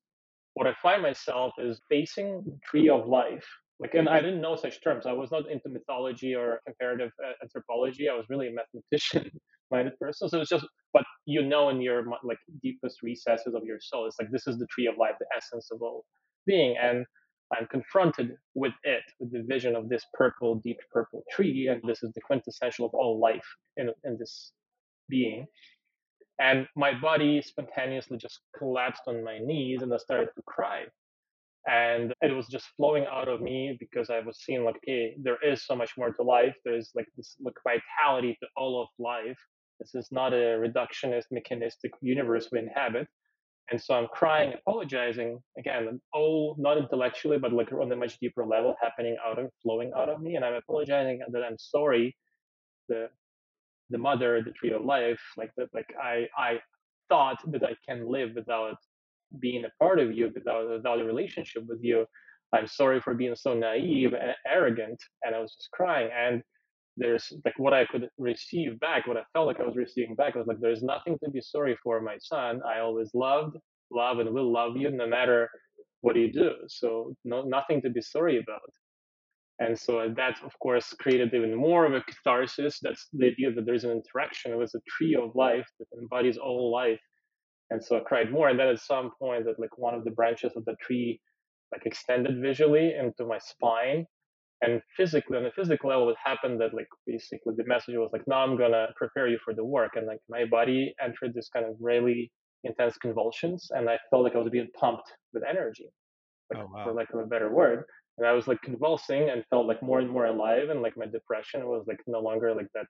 what 0.55 0.65
I 0.65 0.73
find 0.81 1.03
myself 1.03 1.53
is 1.59 1.79
facing 1.89 2.41
the 2.43 2.57
tree 2.67 2.89
of 2.89 3.07
life 3.07 3.47
like 3.79 3.93
and 3.93 4.07
i 4.07 4.21
didn't 4.21 4.41
know 4.41 4.55
such 4.55 4.81
terms. 4.81 5.05
I 5.05 5.11
was 5.11 5.31
not 5.31 5.49
into 5.51 5.69
mythology 5.69 6.33
or 6.33 6.61
comparative 6.65 7.11
uh, 7.23 7.33
anthropology. 7.43 8.07
I 8.07 8.15
was 8.15 8.25
really 8.29 8.47
a 8.47 8.53
mathematician 8.53 9.31
minded 9.71 9.99
person. 9.99 10.29
So 10.29 10.39
it's 10.41 10.49
just 10.49 10.65
but 10.93 11.03
you 11.25 11.41
know 11.43 11.69
in 11.69 11.81
your 11.81 12.05
like 12.23 12.37
deepest 12.61 13.01
recesses 13.03 13.53
of 13.53 13.63
your 13.65 13.79
soul 13.81 14.07
it's 14.07 14.17
like 14.19 14.31
this 14.31 14.47
is 14.47 14.57
the 14.57 14.67
tree 14.67 14.87
of 14.87 14.95
life 14.97 15.15
the 15.19 15.25
essence 15.35 15.69
of 15.71 15.81
all 15.81 16.05
being. 16.45 16.75
And 16.81 17.05
i'm 17.55 17.67
confronted 17.67 18.31
with 18.55 18.73
it 18.83 19.03
with 19.19 19.31
the 19.31 19.43
vision 19.43 19.75
of 19.75 19.87
this 19.87 20.03
purple 20.13 20.55
deep 20.63 20.79
purple 20.91 21.23
tree 21.31 21.67
and 21.69 21.79
this 21.87 22.01
is 22.01 22.11
the 22.15 22.21
quintessential 22.21 22.87
of 22.87 22.93
all 22.93 23.19
life 23.19 23.45
in, 23.77 23.89
in 24.03 24.17
this 24.17 24.51
being. 25.09 25.45
And 26.39 26.67
my 26.75 26.91
body 26.99 27.41
spontaneously 27.41 28.17
just 28.17 28.39
collapsed 28.57 29.03
on 29.07 29.23
my 29.23 29.37
knees 29.39 29.81
and 29.81 29.93
i 29.93 29.97
started 29.97 30.29
to 30.35 30.41
cry 30.45 30.85
and 31.67 32.13
it 32.21 32.35
was 32.35 32.47
just 32.47 32.67
flowing 32.77 33.05
out 33.11 33.27
of 33.27 33.41
me 33.41 33.75
because 33.79 34.09
i 34.09 34.19
was 34.19 34.37
seeing 34.43 34.63
like 34.63 34.77
okay 34.77 35.15
there 35.21 35.37
is 35.43 35.65
so 35.65 35.75
much 35.75 35.91
more 35.97 36.11
to 36.11 36.23
life. 36.23 36.55
There's 36.63 36.91
like 36.95 37.07
this 37.17 37.35
like 37.43 37.55
vitality 37.63 38.37
to 38.41 38.47
all 38.55 38.81
of 38.81 38.89
life. 38.99 39.39
This 39.79 39.95
is 39.95 40.07
not 40.11 40.33
a 40.33 40.57
reductionist 40.65 41.25
mechanistic 41.31 41.91
universe 42.01 42.49
we 42.51 42.59
inhabit. 42.59 43.07
And 43.71 43.81
so 43.81 43.95
i'm 43.95 44.07
crying 44.07 44.53
apologizing 44.53 45.39
again 45.57 45.99
all 46.13 46.55
not 46.59 46.77
intellectually 46.77 47.39
but 47.39 47.51
like 47.51 47.71
on 47.71 47.91
a 47.91 47.95
much 47.95 48.19
deeper 48.19 48.45
level 48.45 48.75
happening 48.81 49.17
out 49.25 49.39
of 49.39 49.49
flowing 49.63 49.91
out 49.97 50.09
of 50.09 50.21
me 50.21 50.35
and 50.35 50.45
i'm 50.45 50.53
apologizing 50.53 51.19
that 51.31 51.43
i'm 51.43 51.57
sorry 51.57 52.15
the 52.89 53.09
the 53.89 53.97
mother 53.97 54.41
the 54.43 54.51
tree 54.51 54.71
of 54.71 54.85
life 54.85 55.21
like 55.35 55.51
that 55.57 55.69
like 55.73 55.91
i 56.01 56.27
i 56.37 56.59
thought 57.09 57.39
that 57.51 57.63
i 57.63 57.75
can 57.87 58.07
live 58.07 58.31
without 58.35 58.77
being 59.39 59.65
a 59.65 59.83
part 59.83 59.99
of 59.99 60.15
you 60.15 60.31
without, 60.33 60.69
without 60.69 61.01
a 61.01 61.05
relationship 61.05 61.63
with 61.67 61.79
you. 61.81 62.05
I'm 62.53 62.67
sorry 62.67 63.01
for 63.01 63.13
being 63.13 63.35
so 63.35 63.53
naive 63.53 64.13
and 64.13 64.33
arrogant. 64.47 65.01
And 65.23 65.35
I 65.35 65.39
was 65.39 65.53
just 65.55 65.71
crying. 65.71 66.09
And 66.15 66.41
there's 66.97 67.31
like 67.43 67.57
what 67.57 67.73
I 67.73 67.85
could 67.85 68.07
receive 68.17 68.79
back, 68.79 69.07
what 69.07 69.17
I 69.17 69.23
felt 69.33 69.47
like 69.47 69.59
I 69.59 69.63
was 69.63 69.75
receiving 69.75 70.15
back 70.15 70.35
was 70.35 70.47
like, 70.47 70.59
there's 70.61 70.83
nothing 70.83 71.17
to 71.23 71.29
be 71.29 71.41
sorry 71.41 71.77
for, 71.83 71.99
my 71.99 72.17
son. 72.19 72.61
I 72.65 72.79
always 72.79 73.11
loved, 73.13 73.57
love, 73.91 74.19
and 74.19 74.29
will 74.33 74.51
love 74.51 74.77
you 74.77 74.89
no 74.91 75.07
matter 75.07 75.49
what 76.01 76.15
you 76.15 76.31
do. 76.31 76.51
So 76.67 77.13
no, 77.25 77.41
nothing 77.41 77.81
to 77.81 77.89
be 77.89 78.01
sorry 78.01 78.37
about. 78.37 78.61
And 79.59 79.77
so 79.77 79.99
uh, 79.99 80.09
that, 80.15 80.37
of 80.43 80.51
course, 80.59 80.93
created 80.99 81.33
even 81.33 81.55
more 81.55 81.85
of 81.85 81.93
a 81.93 82.01
catharsis. 82.01 82.79
That's 82.81 83.07
the 83.13 83.27
idea 83.27 83.53
that 83.53 83.65
there's 83.65 83.85
an 83.85 83.91
interaction. 83.91 84.57
with 84.57 84.73
a 84.75 84.81
tree 84.89 85.15
of 85.15 85.35
life 85.35 85.67
that 85.79 85.87
embodies 85.99 86.37
all 86.37 86.71
life 86.71 86.99
and 87.71 87.83
so 87.83 87.97
I 87.97 88.01
cried 88.01 88.31
more. 88.31 88.49
And 88.49 88.59
then 88.59 88.67
at 88.67 88.79
some 88.79 89.11
point, 89.19 89.45
that 89.45 89.59
like 89.59 89.77
one 89.77 89.95
of 89.95 90.03
the 90.03 90.11
branches 90.11 90.53
of 90.55 90.65
the 90.65 90.75
tree 90.81 91.19
like 91.71 91.85
extended 91.85 92.41
visually 92.41 92.93
into 92.97 93.25
my 93.25 93.39
spine. 93.39 94.05
And 94.61 94.81
physically, 94.95 95.37
on 95.37 95.45
a 95.45 95.51
physical 95.51 95.89
level, 95.89 96.09
it 96.09 96.15
happened 96.23 96.61
that 96.61 96.73
like 96.73 96.87
basically 97.05 97.53
the 97.57 97.65
message 97.65 97.95
was 97.95 98.11
like, 98.13 98.23
now 98.27 98.37
I'm 98.37 98.57
gonna 98.57 98.87
prepare 98.95 99.27
you 99.27 99.37
for 99.43 99.53
the 99.53 99.65
work. 99.65 99.91
And 99.95 100.07
like 100.07 100.19
my 100.29 100.45
body 100.45 100.93
entered 101.01 101.33
this 101.33 101.49
kind 101.49 101.65
of 101.65 101.75
really 101.79 102.31
intense 102.63 102.97
convulsions, 102.97 103.67
and 103.71 103.89
I 103.89 103.97
felt 104.09 104.23
like 104.23 104.35
I 104.35 104.39
was 104.39 104.49
being 104.49 104.69
pumped 104.79 105.11
with 105.33 105.43
energy, 105.47 105.87
like, 106.51 106.63
oh, 106.63 106.69
wow. 106.73 106.85
for 106.85 106.93
like 106.93 107.09
a 107.13 107.27
better 107.27 107.53
word. 107.53 107.83
And 108.17 108.25
I 108.25 108.31
was 108.31 108.47
like 108.47 108.61
convulsing 108.61 109.29
and 109.29 109.43
felt 109.49 109.67
like 109.67 109.83
more 109.83 109.99
and 109.99 110.09
more 110.09 110.25
alive, 110.25 110.69
and 110.69 110.81
like 110.81 110.95
my 110.95 111.05
depression 111.05 111.67
was 111.67 111.83
like 111.87 111.99
no 112.07 112.21
longer 112.21 112.55
like 112.55 112.67
that 112.73 112.85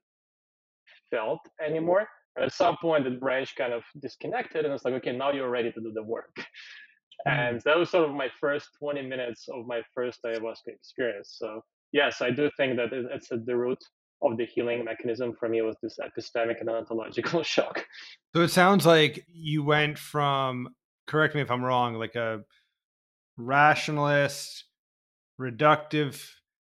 felt 1.10 1.40
anymore 1.66 2.08
at 2.42 2.54
some 2.54 2.78
point 2.82 3.04
the 3.04 3.12
branch 3.12 3.56
kind 3.56 3.74
of 3.74 3.84
disconnected 4.02 4.66
and 4.66 4.74
it's 4.74 4.86
like 4.86 4.94
okay 4.94 5.16
now 5.16 5.32
you're 5.32 5.50
ready 5.50 5.72
to 5.72 5.82
do 5.82 5.92
the 5.94 6.04
work. 6.04 6.36
Mm. 7.28 7.32
and 7.32 7.62
that 7.62 7.78
was 7.78 7.90
sort 7.90 8.10
of 8.10 8.16
my 8.16 8.28
first 8.40 8.70
20 8.80 9.02
minutes 9.04 9.48
of 9.48 9.66
my 9.66 9.82
first 9.94 10.20
ayahuasca 10.26 10.68
experience. 10.68 11.36
So 11.40 11.62
yes 11.92 12.22
i 12.22 12.30
do 12.30 12.50
think 12.58 12.78
that 12.78 12.90
it's 12.94 13.32
at 13.32 13.46
the 13.46 13.56
root 13.56 13.80
of 14.22 14.38
the 14.38 14.46
healing 14.46 14.84
mechanism 14.84 15.34
for 15.40 15.50
me 15.50 15.62
was 15.62 15.76
this 15.82 15.98
epistemic 16.00 16.60
and 16.62 16.70
ontological 16.70 17.44
shock. 17.54 17.86
So 18.34 18.42
it 18.42 18.50
sounds 18.50 18.86
like 18.86 19.26
you 19.28 19.64
went 19.64 19.98
from 19.98 20.70
correct 21.08 21.36
me 21.36 21.42
if 21.42 21.52
i'm 21.52 21.64
wrong 21.64 21.94
like 21.96 22.16
a 22.16 22.42
rationalist 23.38 24.66
reductive 25.40 26.28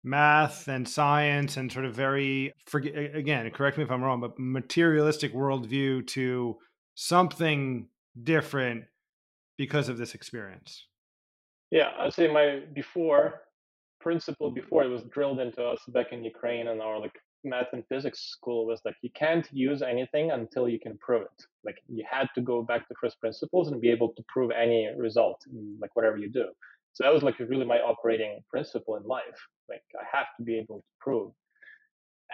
math 0.09 0.69
and 0.69 0.88
science 0.88 1.57
and 1.57 1.71
sort 1.71 1.85
of 1.85 1.95
very 1.95 2.53
forget 2.67 2.95
again 3.15 3.50
correct 3.50 3.77
me 3.77 3.85
if 3.85 3.91
i'm 3.91 4.03
wrong 4.03 4.21
but 4.21 4.38
materialistic 4.38 5.35
worldview 5.35 6.07
to 6.07 6.57
something 6.95 7.87
different 8.25 8.85
because 9.57 9.88
of 9.88 9.99
this 9.99 10.15
experience. 10.15 10.87
Yeah 11.71 11.91
i'd 12.00 12.15
say 12.15 12.33
my 12.33 12.61
before 12.75 13.43
principle 14.00 14.50
before 14.50 14.85
it 14.85 14.88
was 14.88 15.03
drilled 15.05 15.41
into 15.41 15.62
us 15.62 15.81
back 15.88 16.12
in 16.12 16.25
ukraine 16.25 16.69
and 16.69 16.81
our 16.81 16.99
like 17.00 17.17
math 17.45 17.69
and 17.73 17.85
physics 17.88 18.31
school 18.31 18.67
was 18.67 18.81
like 18.85 18.95
you 19.03 19.11
can't 19.15 19.47
use 19.53 19.83
anything 19.83 20.31
until 20.33 20.69
you 20.69 20.79
can 20.81 20.99
prove 20.99 21.23
it. 21.23 21.45
Like 21.65 21.77
you 21.88 22.05
had 22.11 22.27
to 22.35 22.41
go 22.41 22.62
back 22.62 22.88
to 22.88 22.95
first 23.00 23.21
principles 23.21 23.69
and 23.69 23.81
be 23.81 23.91
able 23.91 24.12
to 24.15 24.23
prove 24.29 24.50
any 24.50 24.88
result 24.97 25.41
like 25.81 25.95
whatever 25.95 26.17
you 26.17 26.31
do 26.31 26.47
so 26.99 27.05
that 27.05 27.14
was 27.14 27.23
like 27.23 27.38
really 27.38 27.64
my 27.64 27.78
operating 27.78 28.40
principle 28.50 28.97
in 28.97 29.05
life. 29.05 29.38
Like 29.69 29.85
I 29.95 30.05
have 30.17 30.26
to 30.37 30.43
be 30.43 30.59
able 30.59 30.78
to 30.78 30.85
prove. 31.00 31.31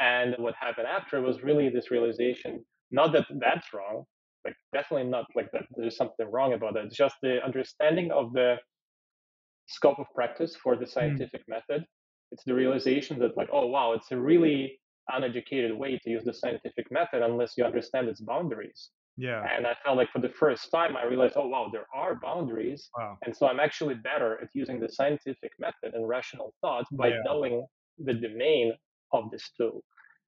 And 0.01 0.35
what 0.39 0.55
happened 0.59 0.87
after 0.87 1.21
was 1.21 1.43
really 1.43 1.69
this 1.69 1.91
realization, 1.91 2.65
not 2.91 3.13
that 3.13 3.27
that's 3.41 3.75
wrong, 3.75 4.05
like 4.43 4.57
definitely 4.73 5.11
not 5.11 5.27
like 5.35 5.51
that 5.53 5.65
there's 5.77 5.99
something 5.99 6.31
wrong 6.31 6.55
about 6.55 6.77
it. 6.79 6.87
It's 6.87 6.97
just 6.97 7.17
the 7.21 7.45
understanding 7.45 8.11
of 8.11 8.33
the 8.33 8.57
scope 9.67 9.99
of 9.99 10.07
practice 10.15 10.57
for 10.57 10.77
the 10.77 10.87
hmm. 10.87 10.93
scientific 10.93 11.43
mm. 11.43 11.57
method. 11.57 11.85
It's 12.33 12.45
the 12.45 12.55
realization 12.55 13.19
that 13.19 13.37
like, 13.37 13.51
oh 13.53 13.67
wow, 13.67 13.93
it's 13.93 14.13
a 14.13 14.19
really 14.19 14.81
uneducated 15.11 15.77
way 15.77 15.99
to 16.03 16.11
use 16.11 16.25
the 16.25 16.33
scientific 16.33 16.91
method 16.91 17.21
unless 17.21 17.53
you 17.59 17.65
understand 17.67 18.09
its 18.09 18.23
boundaries. 18.23 18.89
Yeah. 19.17 19.47
And 19.57 19.67
I 19.67 19.75
felt 19.85 19.97
like 19.97 20.11
for 20.11 20.21
the 20.21 20.29
first 20.29 20.71
time, 20.71 20.97
I 20.97 21.05
realized, 21.05 21.35
oh, 21.37 21.47
wow, 21.47 21.69
there 21.73 21.87
are 21.95 22.17
boundaries. 22.17 22.89
Wow. 22.97 23.19
And 23.25 23.37
so 23.37 23.47
I'm 23.47 23.61
actually 23.61 23.95
better 23.95 24.41
at 24.43 24.49
using 24.55 24.81
the 24.81 24.89
scientific 24.89 25.53
method 25.59 25.95
and 25.95 26.09
rational 26.09 26.53
thought 26.61 26.87
by 26.93 27.09
yeah. 27.09 27.21
knowing 27.25 27.65
the 27.99 28.15
domain 28.15 28.73
of 29.13 29.31
this 29.31 29.51
tool. 29.57 29.83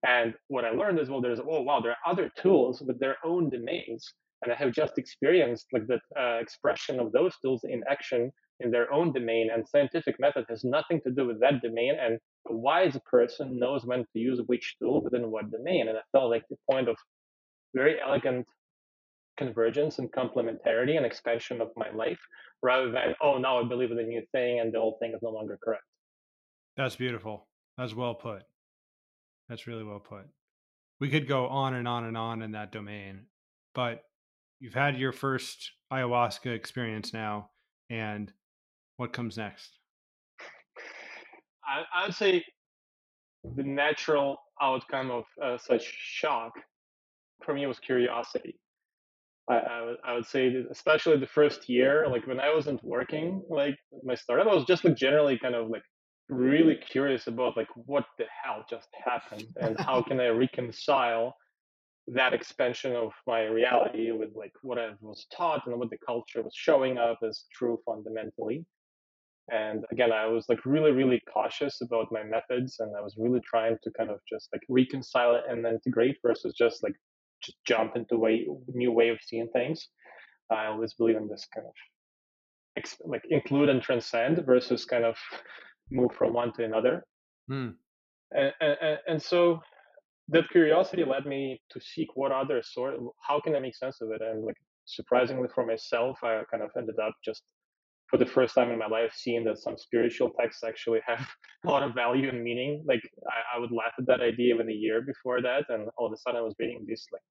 And 0.07 0.35
what 0.49 0.65
I 0.65 0.71
learned 0.71 1.01
is, 1.01 1.11
well, 1.11 1.21
there's, 1.21 1.41
oh, 1.41 1.63
wow, 1.63 1.81
there 1.81 1.93
are 1.93 2.13
other 2.13 2.31
tools 2.41 2.81
with 2.81 3.01
their 3.01 3.17
own 3.25 3.51
domains. 3.51 4.13
And 4.43 4.53
I 4.53 4.57
have 4.57 4.73
just 4.73 4.99
experienced 4.99 5.67
like 5.73 5.87
the 5.89 5.99
uh, 6.17 6.39
expression 6.39 7.01
of 7.01 7.11
those 7.11 7.35
tools 7.43 7.63
in 7.65 7.83
action 7.91 8.31
in 8.61 8.71
their 8.71 8.91
own 8.93 9.13
domain, 9.13 9.51
and 9.53 9.69
scientific 9.69 10.17
method 10.19 10.47
has 10.49 10.65
nothing 10.65 11.01
to 11.03 11.11
do 11.11 11.27
with 11.27 11.41
that 11.41 11.61
domain. 11.61 11.95
And 12.01 12.19
a 12.49 12.55
wise 12.55 12.97
person 13.11 13.59
knows 13.59 13.85
when 13.85 14.01
to 14.13 14.19
use 14.19 14.41
which 14.47 14.77
tool 14.81 15.03
within 15.03 15.31
what 15.31 15.51
domain. 15.51 15.89
And 15.89 15.99
I 15.99 16.03
felt 16.13 16.31
like 16.31 16.45
the 16.49 16.57
point 16.71 16.89
of 16.89 16.97
very 17.75 17.97
elegant 18.01 18.47
convergence 19.37 19.99
and 19.99 20.11
complementarity 20.13 20.97
and 20.97 21.07
expansion 21.07 21.61
of 21.61 21.69
my 21.77 21.91
life 21.91 22.21
rather 22.63 22.91
than, 22.91 23.15
oh, 23.23 23.39
now 23.39 23.61
I 23.61 23.65
believe 23.65 23.91
in 23.91 23.99
a 23.99 24.03
new 24.03 24.23
thing 24.33 24.61
and 24.61 24.73
the 24.73 24.79
old 24.79 24.95
thing 25.01 25.13
is 25.15 25.21
no 25.23 25.31
longer 25.31 25.59
correct. 25.63 25.85
That's 26.77 26.97
beautiful. 26.97 27.47
That's 27.79 27.95
well 27.95 28.15
put. 28.15 28.43
That's 29.49 29.67
really 29.67 29.85
well 29.85 30.01
put. 30.01 30.27
We 31.01 31.11
could 31.11 31.29
go 31.29 31.47
on 31.47 31.75
and 31.75 31.87
on 31.87 32.05
and 32.05 32.17
on 32.17 32.43
in 32.43 32.53
that 32.53 32.73
domain, 32.73 33.27
but 33.75 34.03
you've 34.61 34.75
had 34.75 34.97
your 34.97 35.13
first 35.13 35.73
ayahuasca 35.93 36.55
experience 36.55 37.13
now, 37.13 37.51
and 37.91 38.33
what 38.97 39.13
comes 39.13 39.37
next? 39.37 39.79
I, 41.65 41.83
I 41.95 42.07
would 42.07 42.15
say 42.15 42.45
the 43.55 43.63
natural 43.63 44.39
outcome 44.61 45.11
of 45.11 45.25
uh, 45.43 45.59
such 45.59 45.85
shock 45.85 46.53
for 47.45 47.55
me 47.55 47.67
was 47.67 47.79
curiosity. 47.79 48.59
I, 49.49 49.59
I, 49.59 49.83
would, 49.83 49.97
I 50.05 50.15
would 50.15 50.27
say, 50.27 50.65
especially 50.71 51.19
the 51.19 51.27
first 51.27 51.69
year, 51.69 52.07
like 52.09 52.27
when 52.27 52.41
I 52.41 52.53
wasn't 52.53 52.83
working, 52.83 53.43
like 53.49 53.77
my 54.03 54.15
startup, 54.15 54.49
I 54.49 54.55
was 54.55 54.65
just 54.65 54.85
like 54.85 54.97
generally 54.97 55.39
kind 55.39 55.55
of 55.55 55.69
like 55.69 55.83
really 56.29 56.77
curious 56.77 57.29
about 57.29 57.57
like 57.57 57.69
what 57.75 58.07
the 58.19 58.25
hell 58.43 58.65
just 58.69 58.89
happened 59.05 59.47
and 59.61 59.79
how 59.87 60.03
can 60.03 60.21
I 60.21 60.29
reconcile 60.29 61.37
that 62.09 62.33
expansion 62.33 62.95
of 62.95 63.13
my 63.27 63.45
reality 63.45 64.13
with 64.13 64.31
like 64.35 64.53
what 64.63 64.79
I 64.79 64.91
was 65.01 65.27
taught 65.37 65.67
and 65.67 65.79
what 65.79 65.91
the 65.91 65.99
culture 65.99 66.43
was 66.43 66.55
showing 66.55 66.99
up 66.99 67.19
as 67.27 67.45
true 67.53 67.79
fundamentally. 67.85 68.65
And 69.53 69.85
again, 69.93 70.13
I 70.13 70.27
was 70.27 70.47
like 70.49 70.65
really, 70.67 70.91
really 70.91 71.23
cautious 71.33 71.81
about 71.81 72.11
my 72.11 72.23
methods 72.25 72.77
and 72.81 72.97
I 72.97 73.01
was 73.01 73.17
really 73.17 73.41
trying 73.41 73.77
to 73.83 73.91
kind 73.93 74.11
of 74.11 74.19
just 74.29 74.49
like 74.53 74.63
reconcile 74.69 75.37
it 75.37 75.45
and 75.49 75.65
integrate 75.65 76.17
versus 76.23 76.55
just 76.55 76.83
like 76.83 76.95
just 77.47 77.59
jump 77.67 77.97
into 77.97 78.27
a 78.27 78.47
new 78.75 78.93
way 78.93 79.09
of 79.09 79.19
seeing 79.23 79.49
things. 79.53 79.89
I 80.51 80.67
always 80.67 80.95
believe 80.95 81.17
in 81.17 81.29
this 81.29 81.47
kind 81.55 81.67
of 81.67 81.73
like 83.05 83.23
include 83.31 83.69
and 83.69 83.81
transcend 83.81 84.45
versus 84.45 84.85
kind 84.85 85.05
of 85.05 85.17
move 85.91 86.13
from 86.13 86.35
one 86.35 86.53
to 86.55 86.65
another. 86.65 87.05
Hmm. 87.49 87.71
And, 88.33 88.53
and, 88.61 88.99
and 89.09 89.23
so 89.23 89.61
that 90.29 90.49
curiosity 90.51 91.05
led 91.05 91.27
me 91.27 91.61
to 91.71 91.81
seek 91.81 92.09
what 92.15 92.33
other 92.33 92.63
sort, 92.63 92.95
how 93.27 93.41
can 93.41 93.55
I 93.55 93.61
make 93.61 93.77
sense 93.77 94.01
of 94.01 94.11
it? 94.11 94.21
And 94.21 94.45
like 94.45 94.57
surprisingly 94.85 95.49
for 95.55 95.65
myself, 95.65 96.19
I 96.23 96.43
kind 96.51 96.63
of 96.63 96.71
ended 96.77 96.99
up 96.99 97.15
just 97.25 97.43
for 98.09 98.19
the 98.19 98.27
first 98.27 98.55
time 98.55 98.71
in 98.71 98.79
my 98.79 98.87
life 98.87 99.13
seeing 99.15 99.45
that 99.45 99.59
some 99.59 99.77
spiritual 99.77 100.31
texts 100.39 100.63
actually 100.65 101.01
have 101.07 101.27
a 101.67 101.71
lot 101.71 101.83
of 101.83 101.95
value 101.95 102.29
and 102.29 102.43
meaning. 102.43 102.85
Like 102.87 103.03
I, 103.29 103.57
I 103.57 103.61
would 103.61 103.73
laugh 103.73 103.93
at 103.99 104.07
that 104.07 104.21
idea 104.21 104.55
even 104.55 104.69
a 104.69 104.73
year 104.73 105.03
before 105.03 105.43
that, 105.43 105.65
and 105.69 105.89
all 105.97 106.07
of 106.07 106.13
a 106.13 106.17
sudden 106.17 106.39
I 106.39 106.43
was 106.43 106.55
reading 106.59 106.85
these 106.87 107.05
like 107.13 107.23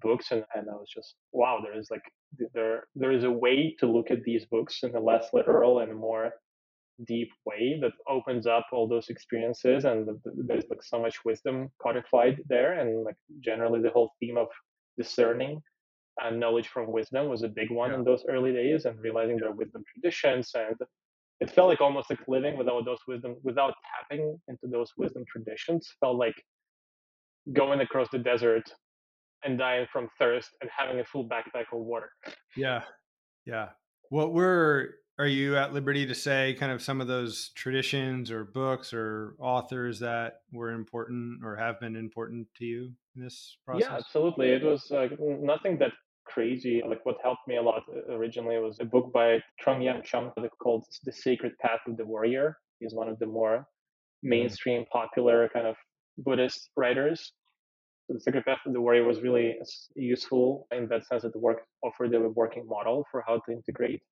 books, 0.00 0.30
and, 0.30 0.44
and 0.54 0.68
I 0.70 0.74
was 0.74 0.90
just 0.92 1.14
wow, 1.32 1.60
there 1.62 1.78
is 1.78 1.88
like 1.90 2.02
there 2.54 2.84
there 2.94 3.12
is 3.12 3.24
a 3.24 3.30
way 3.30 3.74
to 3.78 3.86
look 3.86 4.10
at 4.10 4.22
these 4.24 4.44
books 4.46 4.80
in 4.82 4.94
a 4.94 5.00
less 5.00 5.28
literal 5.32 5.80
and 5.80 5.94
more 5.94 6.32
deep 7.06 7.30
way 7.44 7.78
that 7.80 7.92
opens 8.08 8.46
up 8.46 8.66
all 8.72 8.88
those 8.88 9.08
experiences 9.10 9.84
and 9.84 10.08
there's 10.46 10.64
like 10.70 10.82
so 10.82 10.98
much 10.98 11.24
wisdom 11.24 11.68
codified 11.82 12.40
there 12.48 12.80
and 12.80 13.04
like 13.04 13.16
generally 13.40 13.82
the 13.82 13.90
whole 13.90 14.12
theme 14.18 14.38
of 14.38 14.48
discerning 14.96 15.60
and 16.22 16.40
knowledge 16.40 16.68
from 16.68 16.90
wisdom 16.90 17.28
was 17.28 17.42
a 17.42 17.48
big 17.48 17.70
one 17.70 17.90
yeah. 17.90 17.96
in 17.96 18.04
those 18.04 18.24
early 18.30 18.52
days 18.52 18.86
and 18.86 18.98
realizing 19.00 19.36
their 19.36 19.52
wisdom 19.52 19.82
traditions 19.92 20.50
and 20.54 20.76
it 21.40 21.50
felt 21.50 21.68
like 21.68 21.82
almost 21.82 22.08
like 22.08 22.20
living 22.28 22.56
without 22.56 22.86
those 22.86 23.00
wisdom 23.06 23.36
without 23.42 23.74
tapping 23.92 24.38
into 24.48 24.66
those 24.66 24.90
wisdom 24.96 25.22
traditions 25.30 25.86
felt 26.00 26.16
like 26.16 26.42
going 27.52 27.80
across 27.80 28.08
the 28.10 28.18
desert 28.18 28.64
and 29.44 29.58
dying 29.58 29.86
from 29.92 30.08
thirst 30.18 30.50
and 30.60 30.70
having 30.76 31.00
a 31.00 31.04
full 31.04 31.28
backpack 31.28 31.64
of 31.72 31.80
water 31.80 32.10
yeah 32.56 32.82
yeah 33.44 33.68
what 34.10 34.32
were 34.32 34.94
are 35.18 35.26
you 35.26 35.56
at 35.56 35.72
liberty 35.72 36.04
to 36.06 36.14
say 36.14 36.54
kind 36.58 36.70
of 36.70 36.82
some 36.82 37.00
of 37.00 37.06
those 37.06 37.50
traditions 37.54 38.30
or 38.30 38.44
books 38.44 38.92
or 38.92 39.34
authors 39.38 39.98
that 40.00 40.40
were 40.52 40.72
important 40.72 41.42
or 41.42 41.56
have 41.56 41.80
been 41.80 41.96
important 41.96 42.46
to 42.58 42.64
you 42.66 42.92
in 43.16 43.22
this 43.22 43.56
process? 43.64 43.88
Yeah, 43.88 43.96
absolutely. 43.96 44.50
It 44.50 44.62
was 44.62 44.90
uh, 44.90 45.08
nothing 45.18 45.78
that 45.78 45.92
crazy. 46.26 46.82
Like 46.86 47.04
what 47.06 47.16
helped 47.22 47.48
me 47.48 47.56
a 47.56 47.62
lot 47.62 47.84
uh, 47.88 48.12
originally 48.12 48.58
was 48.58 48.78
a 48.80 48.84
book 48.84 49.10
by 49.12 49.40
Trung 49.64 49.80
Hyang 49.80 50.04
Chung 50.04 50.32
called 50.62 50.84
The 51.04 51.12
Sacred 51.12 51.52
Path 51.62 51.80
of 51.88 51.96
the 51.96 52.04
Warrior. 52.04 52.58
He's 52.80 52.94
one 52.94 53.08
of 53.08 53.18
the 53.18 53.26
more 53.26 53.58
mm-hmm. 53.58 54.28
mainstream, 54.28 54.84
popular 54.92 55.48
kind 55.48 55.66
of 55.66 55.76
Buddhist 56.18 56.70
writers. 56.76 57.32
So 58.06 58.14
the 58.14 58.20
Sacred 58.20 58.44
Path 58.44 58.58
of 58.66 58.72
the 58.72 58.80
Warrior 58.80 59.04
was 59.04 59.20
really 59.20 59.56
useful 59.94 60.68
in 60.70 60.86
that 60.88 61.06
sense 61.06 61.22
that 61.22 61.32
the 61.32 61.40
work 61.40 61.62
offered 61.82 62.14
a 62.14 62.20
working 62.28 62.66
model 62.66 63.04
for 63.10 63.24
how 63.26 63.40
to 63.46 63.52
integrate 63.52 64.02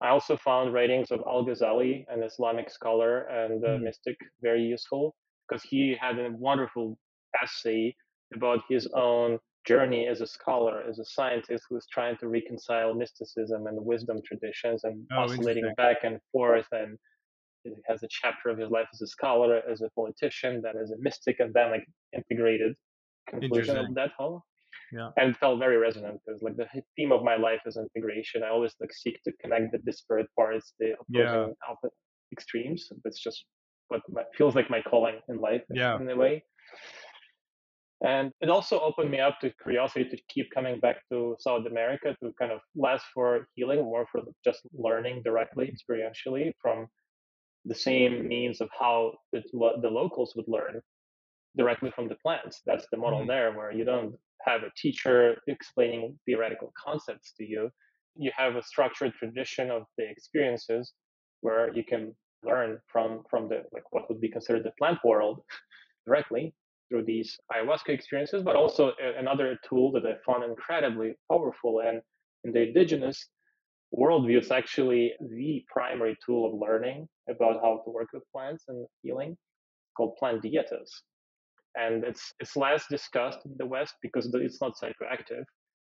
I 0.00 0.10
also 0.10 0.36
found 0.36 0.72
writings 0.72 1.10
of 1.10 1.20
Al 1.26 1.44
Ghazali, 1.44 2.04
an 2.08 2.22
Islamic 2.22 2.70
scholar 2.70 3.22
and 3.22 3.62
mm. 3.62 3.82
mystic, 3.82 4.16
very 4.40 4.62
useful 4.62 5.14
because 5.48 5.62
he 5.64 5.96
had 6.00 6.18
a 6.18 6.30
wonderful 6.30 6.96
essay 7.42 7.94
about 8.34 8.60
his 8.68 8.86
own 8.94 9.38
journey 9.66 10.06
as 10.06 10.20
a 10.20 10.26
scholar, 10.26 10.82
as 10.88 10.98
a 10.98 11.04
scientist 11.04 11.64
who 11.68 11.74
was 11.74 11.86
trying 11.92 12.16
to 12.18 12.28
reconcile 12.28 12.94
mysticism 12.94 13.66
and 13.66 13.84
wisdom 13.84 14.18
traditions 14.24 14.84
and 14.84 15.04
oh, 15.12 15.22
oscillating 15.22 15.72
back 15.76 15.98
and 16.04 16.20
forth. 16.30 16.66
And 16.70 16.96
he 17.62 17.72
has 17.86 18.02
a 18.02 18.08
chapter 18.10 18.50
of 18.50 18.58
his 18.58 18.70
life 18.70 18.86
as 18.92 19.02
a 19.02 19.06
scholar, 19.06 19.62
as 19.70 19.80
a 19.82 19.90
politician, 19.90 20.62
then 20.62 20.74
as 20.82 20.90
a 20.90 20.96
mystic, 20.98 21.40
and 21.40 21.52
then 21.54 21.70
like 21.70 21.86
integrated 22.14 22.74
conclusion 23.28 23.76
of 23.76 23.94
that 23.94 24.10
whole 24.18 24.42
yeah. 24.92 25.10
and 25.16 25.36
felt 25.36 25.58
very 25.58 25.76
resonant 25.76 26.20
because 26.24 26.42
like 26.42 26.56
the 26.56 26.66
theme 26.96 27.12
of 27.12 27.22
my 27.22 27.36
life 27.36 27.60
is 27.66 27.76
integration. 27.76 28.42
I 28.42 28.50
always 28.50 28.74
like 28.80 28.92
seek 28.92 29.22
to 29.24 29.32
connect 29.40 29.72
the 29.72 29.78
disparate 29.78 30.28
parts, 30.36 30.74
the 30.78 30.94
opposing 31.00 31.54
yeah. 31.72 31.90
extremes. 32.32 32.88
That's 33.04 33.20
just 33.20 33.44
what 33.88 34.02
my, 34.08 34.22
feels 34.36 34.54
like 34.54 34.70
my 34.70 34.82
calling 34.82 35.20
in 35.28 35.40
life 35.40 35.62
yeah. 35.70 35.96
in 35.96 36.08
a 36.08 36.16
way. 36.16 36.44
And 38.04 38.30
it 38.40 38.48
also 38.48 38.78
opened 38.78 39.10
me 39.10 39.18
up 39.18 39.40
to 39.40 39.52
curiosity 39.60 40.08
to 40.08 40.16
keep 40.28 40.50
coming 40.54 40.78
back 40.78 40.98
to 41.10 41.34
South 41.40 41.66
America 41.66 42.14
to 42.22 42.32
kind 42.38 42.52
of 42.52 42.60
less 42.76 43.02
for 43.12 43.48
healing, 43.56 43.80
more 43.80 44.06
for 44.12 44.20
just 44.44 44.60
learning 44.72 45.22
directly, 45.24 45.66
mm-hmm. 45.66 45.92
experientially 45.92 46.52
from 46.62 46.86
the 47.68 47.74
same 47.74 48.26
means 48.26 48.60
of 48.60 48.68
how 48.78 49.12
the, 49.32 49.42
the 49.52 49.88
locals 49.88 50.32
would 50.34 50.48
learn 50.48 50.80
directly 51.56 51.90
from 51.94 52.08
the 52.08 52.16
plants. 52.16 52.62
That's 52.66 52.86
the 52.90 52.96
model 52.96 53.20
mm-hmm. 53.20 53.28
there, 53.28 53.52
where 53.52 53.72
you 53.72 53.84
don't 53.84 54.14
have 54.46 54.62
a 54.62 54.72
teacher 54.76 55.36
explaining 55.46 56.18
theoretical 56.24 56.72
concepts 56.82 57.32
to 57.38 57.44
you. 57.44 57.70
You 58.16 58.30
have 58.36 58.56
a 58.56 58.62
structured 58.62 59.12
tradition 59.14 59.70
of 59.70 59.82
the 59.98 60.08
experiences 60.08 60.92
where 61.42 61.72
you 61.74 61.84
can 61.84 62.14
learn 62.42 62.78
from 62.86 63.22
from 63.30 63.48
the 63.48 63.62
like 63.72 63.82
what 63.90 64.08
would 64.08 64.20
be 64.20 64.28
considered 64.28 64.64
the 64.64 64.72
plant 64.78 64.98
world 65.04 65.40
directly 66.06 66.54
through 66.88 67.04
these 67.04 67.36
ayahuasca 67.52 67.90
experiences, 67.90 68.42
but 68.42 68.56
also 68.56 68.92
another 69.18 69.58
tool 69.68 69.92
that 69.92 70.06
I 70.06 70.14
found 70.24 70.44
incredibly 70.44 71.14
powerful 71.30 71.80
and 71.80 72.00
in 72.44 72.52
the 72.52 72.68
indigenous 72.68 73.28
worldview, 73.96 74.40
is 74.40 74.50
actually 74.50 75.12
the 75.20 75.64
primary 75.68 76.16
tool 76.24 76.46
of 76.46 76.60
learning 76.60 77.08
about 77.28 77.56
how 77.62 77.82
to 77.84 77.90
work 77.90 78.08
with 78.12 78.22
plants 78.32 78.64
and 78.68 78.86
healing 79.02 79.36
called 79.96 80.16
plant 80.18 80.42
dietas 80.42 80.90
and 81.78 82.04
it's 82.04 82.34
it's 82.40 82.56
less 82.56 82.86
discussed 82.88 83.38
in 83.44 83.54
the 83.56 83.66
West 83.66 83.94
because 84.02 84.30
it's 84.34 84.60
not 84.60 84.72
psychoactive. 84.80 85.44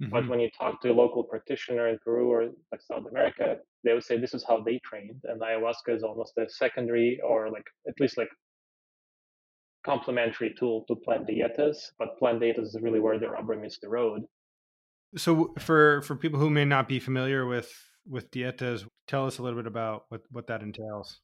Mm-hmm. 0.03 0.11
But 0.11 0.29
when 0.29 0.41
you 0.41 0.51
talk 0.59 0.81
to 0.83 0.91
a 0.91 0.93
local 0.93 1.23
practitioner 1.23 1.89
in 1.89 1.99
Peru 2.05 2.29
or 2.29 2.45
like 2.73 2.81
South 2.81 3.05
America, 3.09 3.59
they 3.85 3.93
would 3.93 4.03
say 4.03 4.19
this 4.19 4.35
is 4.35 4.45
how 4.49 4.61
they 4.61 4.81
trained, 4.85 5.21
and 5.25 5.41
ayahuasca 5.41 5.95
is 5.95 6.03
almost 6.03 6.33
a 6.39 6.49
secondary 6.49 7.21
or 7.27 7.51
like 7.51 7.67
at 7.89 7.95
least 8.01 8.19
like 8.19 8.31
complementary 9.85 10.55
tool 10.59 10.85
to 10.89 10.97
plant 10.97 11.29
dietas. 11.29 11.77
But 11.99 12.19
plant 12.19 12.41
dietas 12.41 12.69
is 12.75 12.79
really 12.81 13.01
where 13.01 13.19
the 13.19 13.29
rubber 13.29 13.57
meets 13.57 13.79
the 13.81 13.89
road. 13.89 14.23
So 15.17 15.55
for 15.59 16.03
for 16.03 16.17
people 16.17 16.41
who 16.41 16.51
may 16.51 16.65
not 16.65 16.89
be 16.89 17.01
familiar 17.01 17.47
with 17.47 17.73
with 18.07 18.31
dietas, 18.31 18.87
tell 19.07 19.27
us 19.27 19.39
a 19.39 19.43
little 19.43 19.59
bit 19.59 19.67
about 19.67 20.05
what 20.09 20.23
what 20.31 20.47
that 20.49 20.63
entails 20.63 21.21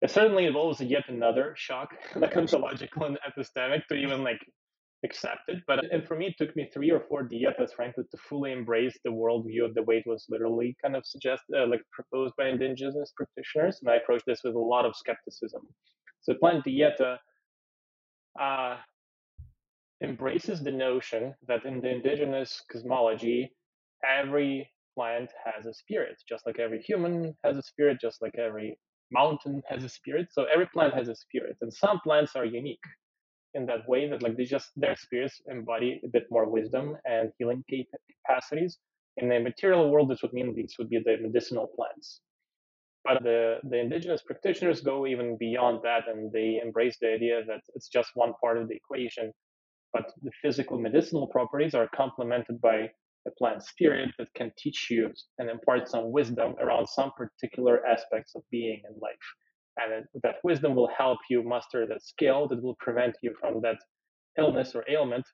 it 0.00 0.10
certainly 0.10 0.46
involves 0.46 0.80
yet 0.80 1.08
another 1.08 1.54
shock, 1.56 1.90
like 2.16 2.34
logical 2.52 3.04
and 3.04 3.18
epistemic, 3.26 3.86
to 3.88 3.94
even 3.94 4.22
like 4.22 4.38
accept 5.04 5.42
it. 5.48 5.58
But 5.66 5.84
and 5.90 6.06
for 6.06 6.16
me, 6.16 6.26
it 6.26 6.34
took 6.38 6.54
me 6.54 6.68
three 6.72 6.90
or 6.90 7.00
four 7.08 7.28
dietas, 7.28 7.72
frankly, 7.74 8.04
to 8.10 8.16
fully 8.28 8.52
embrace 8.52 8.96
the 9.04 9.10
worldview 9.10 9.64
of 9.64 9.74
the 9.74 9.82
way 9.82 9.96
it 9.96 10.04
was 10.06 10.26
literally 10.28 10.76
kind 10.82 10.96
of 10.96 11.04
suggested, 11.04 11.56
uh, 11.56 11.66
like 11.66 11.82
proposed 11.92 12.34
by 12.38 12.48
indigenous 12.48 13.12
practitioners. 13.16 13.78
And 13.80 13.90
I 13.90 13.96
approached 13.96 14.26
this 14.26 14.40
with 14.44 14.54
a 14.54 14.58
lot 14.58 14.84
of 14.84 14.94
skepticism. 14.96 15.62
So 16.20 16.34
Plant 16.34 16.64
Dieta 16.64 17.18
uh, 18.40 18.76
embraces 20.02 20.62
the 20.62 20.70
notion 20.70 21.34
that 21.46 21.64
in 21.64 21.80
the 21.80 21.90
indigenous 21.90 22.62
cosmology, 22.70 23.52
every 24.04 24.70
plant 24.94 25.30
has 25.44 25.66
a 25.66 25.74
spirit, 25.74 26.16
just 26.28 26.46
like 26.46 26.58
every 26.58 26.80
human 26.82 27.34
has 27.44 27.56
a 27.56 27.62
spirit, 27.62 27.98
just 28.00 28.22
like 28.22 28.36
every 28.36 28.78
mountain 29.10 29.62
has 29.68 29.84
a 29.84 29.88
spirit. 29.88 30.28
So 30.32 30.44
every 30.52 30.66
plant 30.66 30.94
has 30.94 31.08
a 31.08 31.14
spirit, 31.14 31.56
and 31.60 31.72
some 31.72 32.00
plants 32.00 32.36
are 32.36 32.44
unique 32.44 32.86
in 33.54 33.66
that 33.66 33.88
way 33.88 34.08
that 34.08 34.22
like 34.22 34.36
they 34.36 34.44
just 34.44 34.70
their 34.76 34.96
spirits 34.96 35.40
embody 35.50 36.00
a 36.04 36.08
bit 36.08 36.26
more 36.30 36.48
wisdom 36.48 36.96
and 37.04 37.32
healing 37.38 37.64
capacities. 38.26 38.78
In 39.16 39.28
the 39.28 39.40
material 39.40 39.90
world, 39.90 40.10
this 40.10 40.22
would 40.22 40.32
mean 40.32 40.54
these 40.54 40.74
would 40.78 40.90
be 40.90 40.98
the 41.04 41.16
medicinal 41.20 41.68
plants. 41.74 42.20
But 43.04 43.22
the, 43.22 43.58
the 43.64 43.78
indigenous 43.78 44.22
practitioners 44.22 44.80
go 44.80 45.06
even 45.06 45.36
beyond 45.38 45.80
that 45.82 46.08
and 46.08 46.30
they 46.30 46.60
embrace 46.62 46.98
the 47.00 47.12
idea 47.14 47.42
that 47.46 47.62
it's 47.74 47.88
just 47.88 48.10
one 48.14 48.32
part 48.40 48.58
of 48.58 48.68
the 48.68 48.74
equation. 48.74 49.32
But 49.92 50.12
the 50.22 50.30
physical 50.42 50.78
medicinal 50.78 51.26
properties 51.26 51.74
are 51.74 51.88
complemented 51.94 52.60
by 52.60 52.90
a 53.26 53.30
plant 53.38 53.62
spirit 53.62 54.10
that 54.18 54.28
can 54.34 54.52
teach 54.58 54.88
you 54.90 55.10
and 55.38 55.50
impart 55.50 55.88
some 55.88 56.12
wisdom 56.12 56.54
around 56.60 56.86
some 56.86 57.10
particular 57.16 57.84
aspects 57.86 58.34
of 58.34 58.42
being 58.50 58.80
and 58.84 58.96
life. 59.00 59.26
And 59.76 60.04
that 60.22 60.36
wisdom 60.42 60.74
will 60.74 60.90
help 60.96 61.18
you 61.30 61.48
master 61.48 61.86
that 61.86 62.02
skill 62.02 62.48
that 62.48 62.62
will 62.62 62.76
prevent 62.80 63.16
you 63.22 63.34
from 63.40 63.60
that 63.62 63.78
illness 64.36 64.74
or 64.74 64.84
ailment 64.88 65.24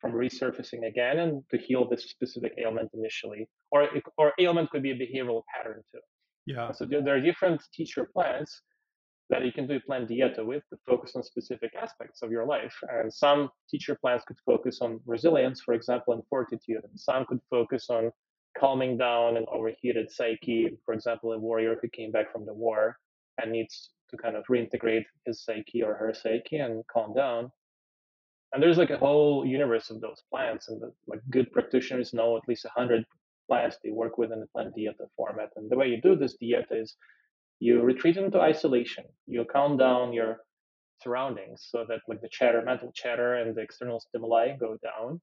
from 0.00 0.12
resurfacing 0.12 0.86
again 0.86 1.18
and 1.18 1.42
to 1.50 1.58
heal 1.58 1.88
this 1.88 2.10
specific 2.10 2.52
ailment 2.62 2.90
initially. 2.94 3.48
Or 3.70 3.88
or 4.18 4.32
ailment 4.38 4.70
could 4.70 4.82
be 4.82 4.92
a 4.92 4.94
behavioral 4.94 5.42
pattern 5.54 5.82
too. 5.92 6.00
Yeah. 6.46 6.72
So 6.72 6.86
there 6.86 7.16
are 7.16 7.20
different 7.20 7.62
teacher 7.72 8.08
plants 8.12 8.62
that 9.32 9.44
you 9.44 9.50
can 9.50 9.66
do 9.66 9.76
a 9.76 9.80
plant 9.80 10.08
dieta 10.08 10.44
with 10.44 10.62
to 10.68 10.76
focus 10.86 11.16
on 11.16 11.22
specific 11.24 11.72
aspects 11.74 12.22
of 12.22 12.30
your 12.30 12.46
life 12.46 12.76
and 12.90 13.12
some 13.12 13.50
teacher 13.68 13.96
plants 14.00 14.24
could 14.26 14.36
focus 14.46 14.78
on 14.80 15.00
resilience 15.06 15.60
for 15.60 15.74
example 15.74 16.14
and 16.14 16.22
fortitude 16.30 16.84
and 16.88 17.00
some 17.08 17.24
could 17.26 17.40
focus 17.50 17.86
on 17.90 18.12
calming 18.56 18.96
down 18.96 19.36
an 19.36 19.46
overheated 19.50 20.08
psyche 20.10 20.78
for 20.84 20.94
example 20.94 21.32
a 21.32 21.38
warrior 21.38 21.76
who 21.82 21.88
came 21.88 22.12
back 22.12 22.30
from 22.30 22.46
the 22.46 22.54
war 22.54 22.96
and 23.40 23.50
needs 23.50 23.90
to 24.12 24.16
kind 24.16 24.36
of 24.36 24.44
reintegrate 24.46 25.04
his 25.26 25.42
psyche 25.44 25.82
or 25.82 25.94
her 25.94 26.14
psyche 26.14 26.58
and 26.58 26.86
calm 26.86 27.14
down. 27.14 27.50
And 28.52 28.62
there's 28.62 28.78
like 28.78 28.90
a 28.90 28.98
whole 28.98 29.46
universe 29.46 29.90
of 29.90 30.00
those 30.00 30.22
plants, 30.30 30.68
and 30.68 30.80
the, 30.80 30.92
like 31.06 31.20
good 31.30 31.50
practitioners 31.52 32.12
know 32.12 32.36
at 32.36 32.46
least 32.46 32.66
a 32.66 32.68
hundred 32.68 33.04
plants 33.48 33.78
they 33.82 33.90
work 33.90 34.18
with 34.18 34.30
in 34.30 34.40
the 34.40 34.46
plant 34.46 34.74
dieta 34.76 35.08
format. 35.16 35.50
And 35.56 35.70
the 35.70 35.76
way 35.76 35.88
you 35.88 36.00
do 36.00 36.14
this 36.14 36.36
dieta 36.40 36.82
is 36.82 36.94
you 37.62 37.80
retreat 37.80 38.16
into 38.16 38.40
isolation. 38.40 39.04
You 39.26 39.44
calm 39.44 39.76
down 39.76 40.12
your 40.12 40.38
surroundings 41.00 41.68
so 41.70 41.84
that 41.88 42.00
like 42.08 42.20
the 42.20 42.28
chatter, 42.28 42.60
mental 42.62 42.90
chatter, 42.92 43.34
and 43.36 43.54
the 43.54 43.60
external 43.60 44.00
stimuli 44.00 44.56
go 44.58 44.76
down. 44.82 45.20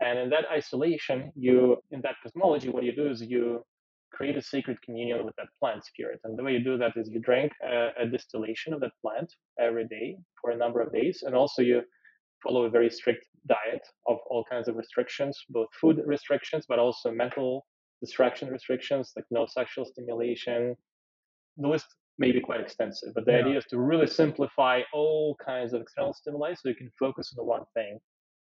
And 0.00 0.18
in 0.18 0.30
that 0.30 0.46
isolation, 0.50 1.30
you 1.36 1.76
in 1.90 2.00
that 2.06 2.16
cosmology, 2.22 2.70
what 2.70 2.84
you 2.84 2.94
do 2.94 3.10
is 3.10 3.20
you 3.20 3.62
create 4.14 4.38
a 4.38 4.42
sacred 4.54 4.80
communion 4.80 5.26
with 5.26 5.36
that 5.36 5.48
plant 5.60 5.84
spirit. 5.84 6.20
And 6.24 6.38
the 6.38 6.42
way 6.42 6.52
you 6.52 6.64
do 6.64 6.78
that 6.78 6.92
is 6.96 7.10
you 7.10 7.20
drink 7.20 7.52
a, 7.62 7.88
a, 8.02 8.06
distillation 8.06 8.72
of 8.72 8.80
that 8.80 8.92
plant 9.02 9.30
every 9.60 9.86
day 9.86 10.16
for 10.40 10.52
a 10.52 10.56
number 10.56 10.80
of 10.80 10.90
days. 10.90 11.22
And 11.26 11.34
also 11.34 11.60
you 11.60 11.82
follow 12.42 12.64
a 12.64 12.70
very 12.70 12.88
strict 12.88 13.26
diet 13.46 13.84
of 14.06 14.16
all 14.30 14.42
kinds 14.50 14.68
of 14.68 14.76
restrictions, 14.76 15.38
both 15.50 15.68
food 15.78 16.00
restrictions, 16.06 16.64
but 16.66 16.78
also 16.78 17.12
mental 17.12 17.66
distraction 18.00 18.48
restrictions, 18.48 19.12
like 19.14 19.26
no 19.30 19.44
sexual 19.46 19.84
stimulation. 19.84 20.74
The 21.58 21.68
list 21.68 21.86
may 22.18 22.32
be 22.32 22.40
quite 22.40 22.60
extensive, 22.60 23.10
but 23.14 23.26
the 23.26 23.32
yeah. 23.32 23.38
idea 23.38 23.58
is 23.58 23.64
to 23.66 23.78
really 23.78 24.06
simplify 24.06 24.80
all 24.92 25.36
kinds 25.44 25.72
of 25.72 25.82
external 25.82 26.12
stimuli 26.12 26.54
so 26.54 26.68
you 26.68 26.74
can 26.74 26.90
focus 26.98 27.32
on 27.32 27.36
the 27.36 27.44
one 27.44 27.64
thing 27.74 27.98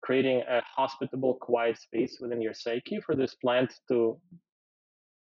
creating 0.03 0.43
a 0.49 0.61
hospitable, 0.75 1.35
quiet 1.35 1.79
space 1.79 2.17
within 2.19 2.41
your 2.41 2.53
psyche 2.53 2.99
for 2.99 3.15
this 3.15 3.35
plant 3.35 3.73
to 3.87 4.19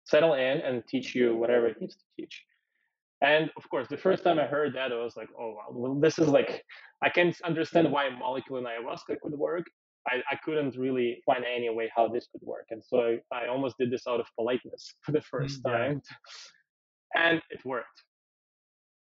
settle 0.05 0.35
in 0.35 0.59
and 0.59 0.83
teach 0.87 1.15
you 1.15 1.35
whatever 1.35 1.67
it 1.67 1.81
needs 1.81 1.95
to 1.95 2.03
teach. 2.15 2.43
And 3.21 3.49
of 3.57 3.67
course, 3.69 3.87
the 3.89 3.97
first 3.97 4.23
time 4.23 4.37
I 4.39 4.45
heard 4.45 4.75
that, 4.75 4.91
I 4.91 5.03
was 5.03 5.17
like, 5.17 5.29
oh, 5.37 5.55
wow, 5.55 5.65
well, 5.71 5.95
this 5.95 6.19
is 6.19 6.27
like, 6.29 6.63
I 7.03 7.09
can 7.09 7.33
understand 7.43 7.91
why 7.91 8.05
a 8.05 8.11
molecule 8.11 8.59
in 8.59 8.65
ayahuasca 8.65 9.19
could 9.21 9.33
work. 9.33 9.65
I, 10.07 10.21
I 10.31 10.37
couldn't 10.45 10.77
really 10.77 11.21
find 11.25 11.43
any 11.43 11.69
way 11.69 11.91
how 11.93 12.07
this 12.07 12.27
could 12.31 12.41
work. 12.43 12.67
And 12.69 12.81
so 12.85 13.17
I, 13.33 13.45
I 13.45 13.47
almost 13.47 13.75
did 13.79 13.91
this 13.91 14.05
out 14.07 14.19
of 14.19 14.27
politeness 14.37 14.93
for 15.01 15.11
the 15.11 15.21
first 15.21 15.63
mm, 15.63 15.71
time. 15.71 16.01
And 17.15 17.41
it 17.49 17.63
worked. 17.65 18.03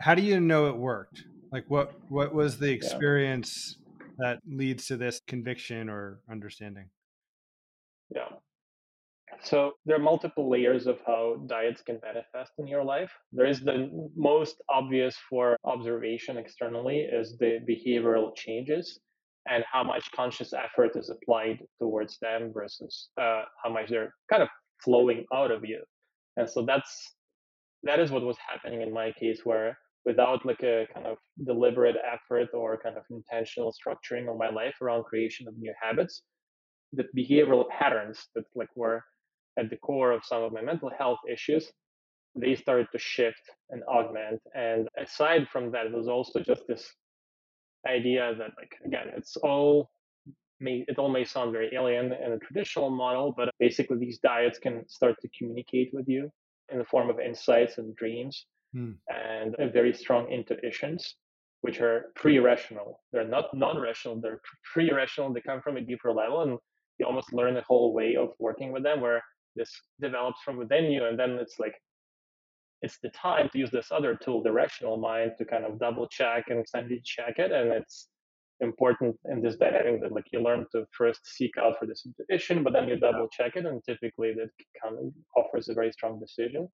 How 0.00 0.14
do 0.14 0.22
you 0.22 0.40
know 0.40 0.66
it 0.66 0.76
worked? 0.76 1.24
Like 1.52 1.64
what 1.68 1.92
what 2.08 2.34
was 2.34 2.58
the 2.58 2.70
experience 2.70 3.76
yeah. 3.78 4.04
that 4.18 4.38
leads 4.46 4.86
to 4.86 4.96
this 4.96 5.20
conviction 5.26 5.88
or 5.88 6.20
understanding? 6.30 6.86
Yeah. 8.14 8.28
So 9.42 9.72
there 9.86 9.96
are 9.96 10.00
multiple 10.00 10.48
layers 10.50 10.86
of 10.86 10.98
how 11.06 11.42
diets 11.46 11.82
can 11.82 11.98
manifest 12.02 12.52
in 12.58 12.66
your 12.66 12.84
life. 12.84 13.10
There 13.32 13.46
is 13.46 13.60
the 13.60 13.90
most 14.14 14.62
obvious 14.68 15.16
for 15.28 15.56
observation 15.64 16.36
externally 16.36 17.00
is 17.00 17.36
the 17.38 17.58
behavioral 17.68 18.34
changes 18.36 19.00
and 19.48 19.64
how 19.70 19.82
much 19.82 20.10
conscious 20.14 20.52
effort 20.52 20.92
is 20.94 21.10
applied 21.10 21.58
towards 21.80 22.18
them 22.20 22.52
versus 22.52 23.08
uh, 23.20 23.42
how 23.62 23.70
much 23.70 23.88
they're 23.88 24.14
kind 24.30 24.42
of 24.42 24.48
flowing 24.84 25.24
out 25.34 25.50
of 25.50 25.64
you. 25.64 25.82
And 26.36 26.48
so 26.48 26.64
that's 26.64 27.14
that 27.84 28.00
is 28.00 28.10
what 28.10 28.22
was 28.22 28.36
happening 28.46 28.82
in 28.82 28.92
my 28.92 29.12
case 29.12 29.40
where 29.44 29.78
without 30.04 30.44
like 30.44 30.62
a 30.62 30.86
kind 30.92 31.06
of 31.06 31.16
deliberate 31.44 31.96
effort 32.04 32.48
or 32.54 32.78
kind 32.82 32.96
of 32.96 33.04
intentional 33.10 33.72
structuring 33.72 34.30
of 34.30 34.36
my 34.36 34.50
life 34.50 34.74
around 34.80 35.04
creation 35.04 35.46
of 35.46 35.56
new 35.56 35.72
habits, 35.80 36.22
the 36.92 37.04
behavioral 37.16 37.68
patterns 37.68 38.26
that 38.34 38.44
like 38.54 38.68
were 38.74 39.02
at 39.58 39.70
the 39.70 39.76
core 39.76 40.12
of 40.12 40.24
some 40.24 40.42
of 40.42 40.52
my 40.52 40.62
mental 40.62 40.90
health 40.96 41.18
issues, 41.30 41.70
they 42.34 42.54
started 42.54 42.88
to 42.92 42.98
shift 42.98 43.42
and 43.70 43.82
augment. 43.84 44.40
And 44.54 44.88
aside 44.98 45.46
from 45.52 45.70
that, 45.72 45.86
it 45.86 45.92
was 45.92 46.08
also 46.08 46.40
just 46.40 46.62
this 46.66 46.90
idea 47.86 48.34
that, 48.38 48.50
like, 48.56 48.74
again, 48.84 49.08
it's 49.16 49.36
all 49.36 49.90
may 50.60 50.84
it 50.86 50.98
all 50.98 51.10
may 51.10 51.24
sound 51.24 51.52
very 51.52 51.70
alien 51.74 52.12
in 52.12 52.32
a 52.32 52.38
traditional 52.38 52.88
model, 52.88 53.34
but 53.36 53.50
basically 53.58 53.98
these 53.98 54.18
diets 54.18 54.58
can 54.58 54.88
start 54.88 55.16
to 55.20 55.28
communicate 55.36 55.90
with 55.92 56.08
you 56.08 56.30
in 56.72 56.78
the 56.78 56.84
form 56.84 57.10
of 57.10 57.20
insights 57.20 57.78
and 57.78 57.94
dreams 57.96 58.46
hmm. 58.72 58.92
and 59.08 59.54
very 59.72 59.92
strong 59.92 60.28
intuitions, 60.28 61.16
which 61.60 61.80
are 61.80 62.12
pre-rational. 62.16 63.00
They're 63.12 63.28
not 63.28 63.54
non-rational. 63.54 64.20
They're 64.20 64.40
pre-rational. 64.72 65.32
They 65.32 65.40
come 65.40 65.60
from 65.60 65.76
a 65.76 65.80
deeper 65.80 66.12
level, 66.12 66.42
and 66.42 66.58
you 66.98 67.06
almost 67.06 67.32
learn 67.32 67.56
a 67.56 67.62
whole 67.62 67.92
way 67.92 68.16
of 68.16 68.30
working 68.38 68.72
with 68.72 68.82
them 68.82 69.00
where 69.00 69.22
this 69.56 69.70
develops 70.00 70.40
from 70.42 70.56
within 70.56 70.84
you 70.86 71.04
and 71.04 71.18
then 71.18 71.32
it's 71.32 71.58
like 71.58 71.74
it's 72.80 72.98
the 73.02 73.10
time 73.10 73.48
to 73.50 73.58
use 73.58 73.70
this 73.70 73.92
other 73.92 74.14
tool 74.14 74.42
the 74.42 74.50
rational 74.50 74.96
mind 74.96 75.32
to 75.38 75.44
kind 75.44 75.64
of 75.64 75.78
double 75.78 76.06
check 76.08 76.44
and 76.48 76.66
sanity 76.68 77.00
check 77.04 77.38
it 77.38 77.52
and 77.52 77.70
it's 77.72 78.08
important 78.62 79.16
in 79.30 79.42
this 79.42 79.56
dynamic 79.56 80.00
that 80.00 80.12
like 80.12 80.24
you 80.32 80.40
learn 80.40 80.64
to 80.72 80.84
first 80.96 81.20
seek 81.24 81.52
out 81.58 81.74
for 81.78 81.86
this 81.86 82.06
intuition 82.06 82.62
but 82.62 82.72
then 82.72 82.88
you 82.88 82.96
double 82.96 83.28
check 83.28 83.56
it 83.56 83.66
and 83.66 83.82
typically 83.84 84.32
that 84.32 84.50
kind 84.82 84.96
of 84.98 85.12
offers 85.36 85.68
a 85.68 85.74
very 85.74 85.92
strong 85.92 86.18
decision 86.20 86.68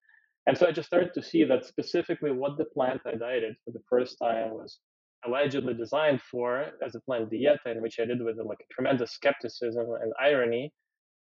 and 0.47 0.57
so 0.57 0.67
i 0.67 0.71
just 0.71 0.87
started 0.87 1.11
to 1.13 1.23
see 1.23 1.43
that 1.43 1.65
specifically 1.65 2.31
what 2.31 2.57
the 2.57 2.65
plant 2.65 3.01
i 3.05 3.15
dieted 3.15 3.55
for 3.65 3.71
the 3.71 3.83
first 3.89 4.17
time 4.21 4.51
was 4.51 4.79
allegedly 5.25 5.73
designed 5.73 6.21
for 6.31 6.67
as 6.85 6.95
a 6.95 7.01
plant 7.01 7.29
dieta 7.29 7.67
in 7.75 7.81
which 7.81 7.99
i 7.99 8.05
did 8.05 8.23
with 8.23 8.37
like 8.37 8.59
a 8.61 8.73
tremendous 8.73 9.11
skepticism 9.11 9.87
and 10.01 10.13
irony 10.21 10.71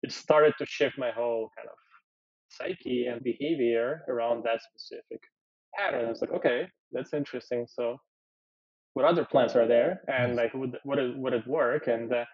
it 0.02 0.12
started 0.12 0.54
to 0.58 0.66
shift 0.66 0.98
my 0.98 1.10
whole 1.10 1.50
kind 1.56 1.68
of 1.68 1.76
psyche 2.48 3.06
and 3.06 3.22
behavior 3.22 4.02
around 4.08 4.44
that 4.44 4.60
specific 4.62 5.20
pattern. 5.76 6.08
It's 6.08 6.20
like, 6.20 6.32
okay, 6.32 6.68
that's 6.92 7.12
interesting. 7.12 7.66
So, 7.68 7.96
what 8.94 9.04
other 9.04 9.24
plants 9.24 9.54
are 9.54 9.66
there, 9.66 10.00
and 10.08 10.36
like, 10.36 10.54
would 10.54 10.78
would 10.84 10.98
it 10.98 11.16
would 11.16 11.34
it 11.34 11.46
work? 11.46 11.86
And 11.86 12.12
uh, 12.12 12.24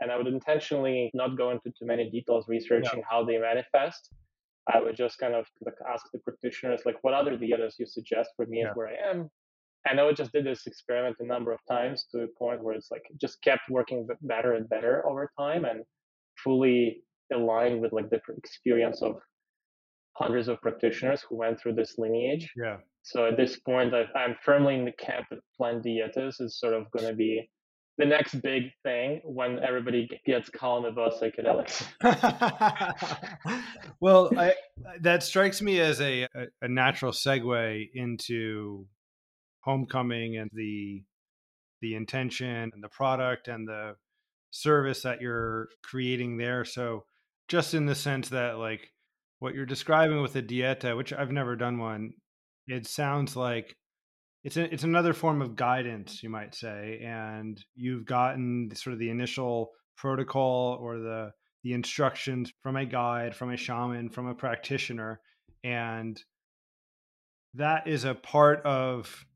and 0.00 0.10
I 0.10 0.16
would 0.16 0.26
intentionally 0.26 1.10
not 1.14 1.36
go 1.36 1.50
into 1.50 1.70
too 1.78 1.86
many 1.86 2.10
details 2.10 2.46
researching 2.48 3.00
yeah. 3.00 3.08
how 3.10 3.24
they 3.24 3.38
manifest. 3.38 4.10
I 4.72 4.80
would 4.80 4.96
just 4.96 5.18
kind 5.18 5.34
of 5.34 5.46
like 5.64 5.74
ask 5.88 6.06
the 6.12 6.18
practitioners, 6.18 6.80
like, 6.84 6.96
what 7.02 7.14
other 7.14 7.36
dietas 7.38 7.74
you 7.78 7.86
suggest 7.86 8.30
for 8.36 8.46
me 8.46 8.62
yeah. 8.62 8.72
where 8.74 8.88
I 8.88 9.10
am. 9.10 9.30
And 9.88 10.00
I 10.00 10.02
would 10.02 10.16
just 10.16 10.32
did 10.32 10.44
this 10.44 10.66
experiment 10.66 11.16
a 11.20 11.24
number 11.24 11.52
of 11.52 11.60
times 11.70 12.06
to 12.10 12.22
a 12.22 12.26
point 12.36 12.62
where 12.62 12.74
it's 12.74 12.90
like 12.90 13.04
just 13.20 13.40
kept 13.42 13.62
working 13.70 14.06
better 14.22 14.54
and 14.54 14.68
better 14.68 15.06
over 15.08 15.30
time 15.38 15.64
and 15.64 15.84
fully 16.42 17.02
aligned 17.32 17.80
with 17.80 17.92
like 17.92 18.10
the 18.10 18.20
experience 18.36 19.00
of 19.02 19.20
hundreds 20.14 20.48
of 20.48 20.60
practitioners 20.60 21.24
who 21.28 21.36
went 21.36 21.60
through 21.60 21.74
this 21.74 21.94
lineage. 21.98 22.50
Yeah. 22.56 22.78
So 23.06 23.24
at 23.24 23.36
this 23.36 23.56
point, 23.60 23.94
I, 23.94 24.24
am 24.24 24.34
firmly 24.44 24.74
in 24.74 24.84
the 24.84 24.92
camp 24.92 25.26
that 25.30 25.38
plant 25.56 25.84
dietas 25.84 26.40
is 26.40 26.58
sort 26.58 26.74
of 26.74 26.90
going 26.90 27.06
to 27.06 27.14
be 27.14 27.48
the 27.98 28.04
next 28.04 28.34
big 28.42 28.64
thing 28.82 29.20
when 29.22 29.60
everybody 29.60 30.08
gets 30.26 30.50
calm 30.50 30.84
about 30.84 31.14
psychedelics. 31.14 31.86
well, 34.00 34.28
I, 34.36 34.54
that 35.02 35.22
strikes 35.22 35.62
me 35.62 35.78
as 35.78 36.00
a, 36.00 36.24
a, 36.24 36.46
a 36.62 36.68
natural 36.68 37.12
segue 37.12 37.88
into 37.94 38.86
homecoming 39.60 40.36
and 40.38 40.50
the 40.52 41.04
the 41.82 41.94
intention 41.94 42.70
and 42.74 42.82
the 42.82 42.88
product 42.88 43.46
and 43.46 43.68
the 43.68 43.94
service 44.50 45.02
that 45.02 45.20
you're 45.20 45.68
creating 45.84 46.38
there. 46.38 46.64
So 46.64 47.04
just 47.46 47.72
in 47.72 47.86
the 47.86 47.94
sense 47.94 48.30
that 48.30 48.58
like 48.58 48.90
what 49.38 49.54
you're 49.54 49.64
describing 49.64 50.22
with 50.22 50.32
the 50.32 50.42
dieta, 50.42 50.96
which 50.96 51.12
I've 51.12 51.30
never 51.30 51.54
done 51.54 51.78
one, 51.78 52.14
it 52.66 52.86
sounds 52.86 53.36
like 53.36 53.76
it's 54.44 54.56
a, 54.56 54.72
it's 54.72 54.84
another 54.84 55.12
form 55.12 55.42
of 55.42 55.56
guidance, 55.56 56.22
you 56.22 56.30
might 56.30 56.54
say, 56.54 57.00
and 57.04 57.62
you've 57.74 58.04
gotten 58.04 58.70
sort 58.74 58.94
of 58.94 59.00
the 59.00 59.10
initial 59.10 59.70
protocol 59.96 60.78
or 60.80 60.98
the 60.98 61.32
the 61.64 61.72
instructions 61.72 62.52
from 62.62 62.76
a 62.76 62.86
guide, 62.86 63.34
from 63.34 63.50
a 63.50 63.56
shaman, 63.56 64.08
from 64.08 64.28
a 64.28 64.34
practitioner, 64.34 65.20
and 65.64 66.22
that 67.54 67.88
is 67.88 68.04
a 68.04 68.14
part 68.14 68.64
of 68.64 69.26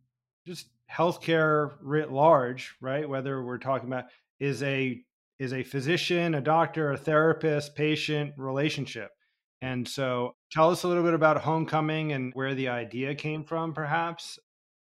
just 0.47 0.69
healthcare 0.91 1.73
writ 1.83 2.13
large, 2.13 2.75
right? 2.81 3.09
Whether 3.09 3.43
we're 3.43 3.59
talking 3.59 3.89
about 3.89 4.05
is 4.39 4.63
a 4.63 5.03
is 5.39 5.53
a 5.53 5.65
physician, 5.65 6.35
a 6.35 6.41
doctor, 6.41 6.93
a 6.93 6.97
therapist, 6.97 7.75
patient 7.75 8.35
relationship. 8.37 9.11
And 9.63 9.87
so 9.87 10.35
tell 10.51 10.71
us 10.71 10.85
a 10.85 10.89
little 10.89 11.03
bit 11.03 11.15
about 11.15 11.39
homecoming 11.39 12.13
and 12.13 12.33
where 12.35 12.55
the 12.55 12.69
idea 12.69 13.15
came 13.15 13.45
from, 13.45 13.75
perhaps. 13.75 14.39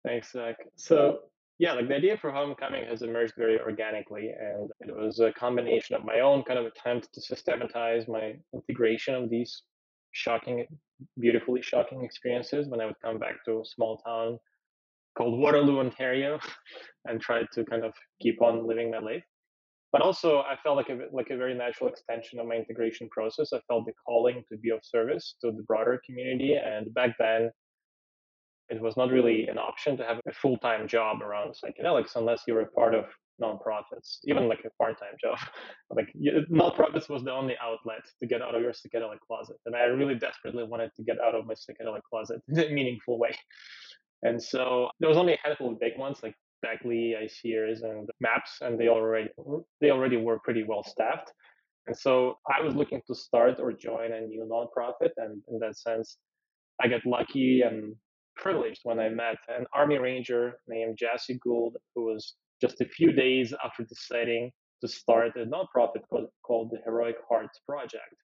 Thanks, 0.04 0.32
Zach. 0.32 0.56
So 0.76 1.20
yeah, 1.58 1.72
like 1.74 1.88
the 1.88 1.94
idea 1.94 2.16
for 2.16 2.32
homecoming 2.32 2.84
has 2.86 3.02
emerged 3.02 3.34
very 3.38 3.60
organically, 3.60 4.30
and 4.38 4.70
it 4.80 4.94
was 4.94 5.20
a 5.20 5.32
combination 5.32 5.94
of 5.94 6.04
my 6.04 6.20
own 6.20 6.42
kind 6.42 6.58
of 6.58 6.66
attempt 6.66 7.12
to 7.14 7.20
systematize 7.20 8.08
my 8.08 8.34
integration 8.52 9.14
of 9.14 9.30
these 9.30 9.62
shocking, 10.10 10.66
beautifully 11.18 11.62
shocking 11.62 12.04
experiences 12.04 12.68
when 12.68 12.80
I 12.80 12.86
would 12.86 13.00
come 13.00 13.18
back 13.18 13.44
to 13.44 13.60
a 13.60 13.64
small 13.64 13.98
town 13.98 14.38
called 15.16 15.38
Waterloo, 15.38 15.78
Ontario, 15.78 16.40
and 17.04 17.20
try 17.20 17.42
to 17.52 17.64
kind 17.64 17.84
of 17.84 17.94
keep 18.20 18.42
on 18.42 18.66
living 18.66 18.90
my 18.90 18.98
life. 18.98 19.24
But 19.94 20.02
also, 20.02 20.40
I 20.40 20.56
felt 20.60 20.76
like 20.76 20.88
a 20.88 20.98
like 21.12 21.30
a 21.30 21.36
very 21.36 21.54
natural 21.54 21.88
extension 21.88 22.40
of 22.40 22.46
my 22.46 22.56
integration 22.56 23.08
process. 23.10 23.52
I 23.52 23.60
felt 23.68 23.86
the 23.86 23.92
calling 24.04 24.42
to 24.50 24.58
be 24.58 24.70
of 24.70 24.80
service 24.82 25.36
to 25.40 25.52
the 25.52 25.62
broader 25.68 26.02
community, 26.04 26.56
and 26.56 26.92
back 26.92 27.10
then, 27.16 27.52
it 28.70 28.80
was 28.82 28.96
not 28.96 29.12
really 29.12 29.46
an 29.46 29.56
option 29.56 29.96
to 29.98 30.04
have 30.04 30.18
a 30.28 30.32
full 30.32 30.56
time 30.56 30.88
job 30.88 31.22
around 31.22 31.54
psychedelics 31.54 32.16
unless 32.16 32.42
you 32.48 32.54
were 32.54 32.62
a 32.62 32.70
part 32.72 32.96
of 32.96 33.04
nonprofits, 33.40 34.18
even 34.24 34.48
like 34.48 34.64
a 34.64 34.82
part 34.82 34.98
time 34.98 35.14
job. 35.22 35.38
like 35.90 36.08
nonprofits 36.50 37.08
was 37.08 37.22
the 37.22 37.30
only 37.30 37.54
outlet 37.62 38.02
to 38.20 38.26
get 38.26 38.42
out 38.42 38.56
of 38.56 38.62
your 38.62 38.72
psychedelic 38.72 39.20
closet, 39.24 39.58
and 39.64 39.76
I 39.76 39.84
really 39.84 40.16
desperately 40.16 40.64
wanted 40.64 40.90
to 40.96 41.04
get 41.04 41.20
out 41.24 41.36
of 41.36 41.46
my 41.46 41.54
psychedelic 41.54 42.02
closet 42.10 42.42
in 42.48 42.58
a 42.58 42.68
meaningful 42.68 43.16
way. 43.16 43.36
And 44.24 44.42
so 44.42 44.88
there 44.98 45.08
was 45.08 45.18
only 45.18 45.34
a 45.34 45.38
handful 45.44 45.70
of 45.70 45.78
big 45.78 45.96
ones 45.96 46.18
like 46.20 46.34
Beckley, 46.64 47.14
ICEERS, 47.24 47.78
and 47.90 48.08
Maps, 48.26 48.52
and 48.64 48.72
they 48.78 48.88
already 48.88 49.28
they 49.80 49.90
already 49.90 50.18
were 50.26 50.38
pretty 50.46 50.64
well 50.70 50.84
staffed. 50.94 51.30
And 51.86 51.96
so 52.04 52.10
I 52.54 52.58
was 52.64 52.74
looking 52.74 53.02
to 53.08 53.14
start 53.14 53.56
or 53.64 53.70
join 53.88 54.12
a 54.12 54.20
new 54.32 54.42
nonprofit, 54.54 55.12
and 55.22 55.32
in 55.50 55.56
that 55.60 55.76
sense, 55.76 56.08
I 56.82 56.88
got 56.88 57.04
lucky 57.16 57.62
and 57.68 57.94
privileged 58.36 58.80
when 58.88 58.98
I 58.98 59.08
met 59.10 59.36
an 59.56 59.64
Army 59.80 59.98
Ranger 59.98 60.44
named 60.66 60.96
Jesse 61.02 61.38
Gould, 61.44 61.76
who 61.94 62.02
was 62.10 62.22
just 62.60 62.80
a 62.80 62.86
few 62.96 63.10
days 63.12 63.52
after 63.64 63.82
deciding 63.84 64.50
to 64.80 64.88
start 64.88 65.32
a 65.36 65.44
nonprofit 65.46 66.02
called, 66.08 66.28
called 66.46 66.70
the 66.72 66.80
Heroic 66.84 67.16
Hearts 67.28 67.60
Project. 67.68 68.16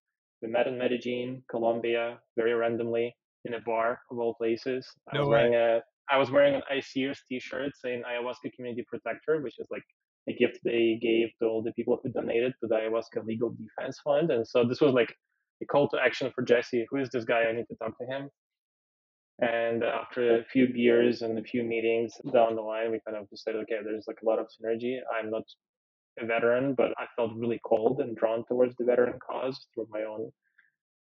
We 0.42 0.48
met 0.48 0.66
in 0.66 0.78
Medellin, 0.78 1.42
Colombia, 1.50 2.18
very 2.36 2.54
randomly 2.54 3.14
in 3.44 3.54
a 3.54 3.60
bar 3.60 4.00
of 4.10 4.18
all 4.18 4.34
places. 4.34 4.82
I 5.12 5.16
no 5.16 5.20
was 5.20 5.28
way. 5.28 5.50
wearing 5.50 5.54
a 5.54 5.82
I 6.10 6.18
was 6.18 6.30
wearing 6.30 6.54
an 6.54 6.62
ICEERS 6.70 7.18
t-shirt 7.28 7.72
saying 7.80 8.02
Ayahuasca 8.02 8.52
Community 8.54 8.84
Protector, 8.88 9.40
which 9.40 9.58
is 9.58 9.68
like 9.70 9.84
a 10.28 10.32
gift 10.34 10.58
they 10.64 10.98
gave 11.00 11.28
to 11.38 11.46
all 11.46 11.62
the 11.62 11.72
people 11.72 11.98
who 12.02 12.10
donated 12.10 12.52
to 12.60 12.66
the 12.68 12.74
Ayahuasca 12.74 13.24
Legal 13.24 13.50
Defense 13.50 13.98
Fund. 14.04 14.30
And 14.30 14.46
so 14.46 14.64
this 14.64 14.80
was 14.80 14.92
like 14.92 15.14
a 15.62 15.66
call 15.66 15.88
to 15.88 15.98
action 15.98 16.32
for 16.34 16.42
Jesse. 16.42 16.86
Who 16.90 16.96
is 16.98 17.10
this 17.10 17.24
guy? 17.24 17.44
I 17.44 17.52
need 17.52 17.66
to 17.68 17.76
talk 17.76 17.96
to 17.98 18.06
him. 18.06 18.28
And 19.40 19.84
after 19.84 20.38
a 20.38 20.44
few 20.44 20.68
beers 20.72 21.22
and 21.22 21.38
a 21.38 21.42
few 21.42 21.62
meetings 21.62 22.12
down 22.32 22.56
the 22.56 22.62
line, 22.62 22.90
we 22.90 23.00
kind 23.06 23.16
of 23.16 23.30
decided, 23.30 23.62
okay, 23.62 23.78
there's 23.82 24.04
like 24.06 24.18
a 24.22 24.26
lot 24.26 24.38
of 24.38 24.46
synergy. 24.46 24.98
I'm 25.16 25.30
not 25.30 25.44
a 26.18 26.26
veteran, 26.26 26.74
but 26.74 26.90
I 26.98 27.06
felt 27.16 27.32
really 27.34 27.60
cold 27.64 28.00
and 28.00 28.16
drawn 28.16 28.44
towards 28.46 28.74
the 28.76 28.84
veteran 28.84 29.18
cause 29.26 29.66
through 29.74 29.86
my 29.90 30.02
own 30.02 30.30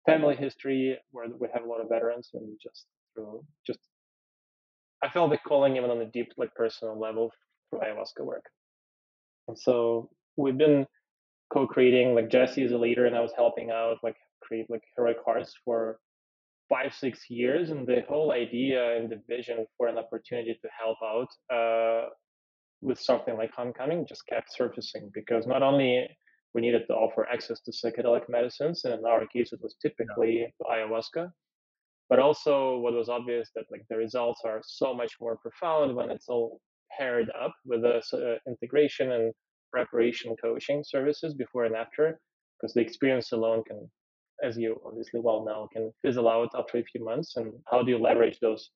family 0.07 0.37
history, 0.37 0.97
where 1.11 1.27
we 1.41 1.49
have 1.53 1.65
a 1.65 1.69
lot 1.69 1.81
of 1.81 1.89
veterans, 1.89 2.31
and 2.35 2.57
just 2.63 2.87
through 3.15 3.45
just 3.67 3.81
I 5.03 5.09
felt 5.09 5.31
the 5.31 5.39
calling 5.39 5.77
even 5.77 5.91
on 5.91 6.01
a 6.01 6.07
deep, 6.07 6.33
like 6.37 6.55
personal 6.55 6.99
level 6.99 7.31
for 7.71 7.81
ayahuasca 7.81 8.25
work. 8.25 8.45
And 9.47 9.59
so 9.59 10.11
we've 10.37 10.59
been 10.59 10.87
co-creating, 11.53 12.15
like 12.15 12.31
Jesse 12.31 12.65
is 12.65 12.73
a 12.73 12.79
leader, 12.79 13.07
and 13.07 13.17
I 13.17 13.21
was 13.21 13.33
helping 13.37 13.71
out, 13.71 13.99
like 14.03 14.17
create 14.43 14.67
like 14.69 14.83
heroic 14.97 15.19
hearts 15.25 15.55
for 15.65 15.99
five, 16.69 16.93
six 16.95 17.31
years, 17.31 17.71
and 17.71 17.87
the 17.87 18.03
whole 18.09 18.33
idea 18.33 18.97
and 18.97 19.09
the 19.11 19.21
vision 19.29 19.67
for 19.77 19.89
an 19.89 19.99
opportunity 19.99 20.59
to 20.61 20.69
help 20.79 20.99
out 21.03 21.29
uh, 21.55 22.09
with 22.83 23.01
something 23.01 23.37
like 23.37 23.51
homecoming 23.55 24.07
just 24.07 24.27
kept 24.27 24.55
surfacing 24.55 25.11
because 25.15 25.47
not 25.47 25.63
only 25.63 26.07
we 26.55 26.61
needed 26.61 26.83
to 26.87 26.95
offer 26.95 27.27
access 27.29 27.61
to 27.61 27.73
psychedelic 27.73 28.29
medicines, 28.29 28.85
and 28.85 28.95
in 28.95 29.05
our 29.07 29.27
case 29.27 29.53
it 29.53 29.61
was 29.63 29.77
typically 29.81 30.53
ayahuasca, 30.71 31.31
but 32.09 32.19
also 32.19 32.79
what 32.79 32.95
was 32.95 33.09
obvious 33.09 33.51
that 33.55 33.65
like 33.71 33.85
the 33.91 33.97
results 33.97 34.43
are 34.45 34.61
so 34.65 34.95
much 34.95 35.13
more 35.21 35.37
profound 35.37 35.95
when 35.95 36.11
it's 36.11 36.29
all 36.29 36.61
paired 36.97 37.31
up 37.41 37.53
with 37.65 37.83
the 37.83 37.97
uh, 38.15 38.51
integration 38.51 39.13
and 39.13 39.33
preparation 39.71 40.35
coaching 40.43 40.83
services 40.87 41.35
before 41.35 41.65
and 41.65 41.77
after 41.77 42.19
because 42.59 42.73
the 42.75 42.81
experience 42.81 43.33
alone 43.33 43.63
can 43.67 43.89
as 44.43 44.57
you 44.57 44.81
obviously 44.87 45.21
well 45.21 45.45
know 45.45 45.69
can 45.73 45.93
fizzle 46.03 46.29
out 46.29 46.49
after 46.57 46.79
a 46.79 46.85
few 46.85 47.05
months 47.05 47.37
and 47.37 47.53
how 47.71 47.83
do 47.83 47.91
you 47.91 47.99
leverage 47.99 48.39
those 48.41 48.71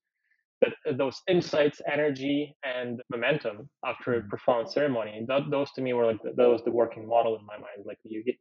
that 0.61 0.97
those 0.99 1.21
insights 1.29 1.81
energy 1.91 2.55
and 2.65 3.01
momentum 3.11 3.69
after 3.85 4.15
a 4.15 4.19
mm-hmm. 4.19 4.29
profound 4.29 4.71
ceremony 4.71 5.25
that, 5.27 5.43
those 5.51 5.71
to 5.73 5.81
me 5.81 5.93
were 5.93 6.07
like 6.07 6.23
the, 6.23 6.33
that 6.37 6.49
was 6.49 6.63
the 6.65 6.71
working 6.71 7.07
model 7.07 7.37
in 7.37 7.47
my 7.47 7.57
mind 7.57 7.85
like 7.87 7.99
you 8.05 8.23
get 8.23 8.37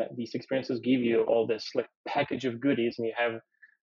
uh, 0.00 0.04
these 0.16 0.34
experiences 0.34 0.80
give 0.80 1.00
you 1.00 1.22
all 1.22 1.46
this 1.46 1.68
like 1.74 1.88
package 2.06 2.44
of 2.44 2.60
goodies 2.60 2.94
and 2.98 3.06
you 3.06 3.12
have 3.16 3.40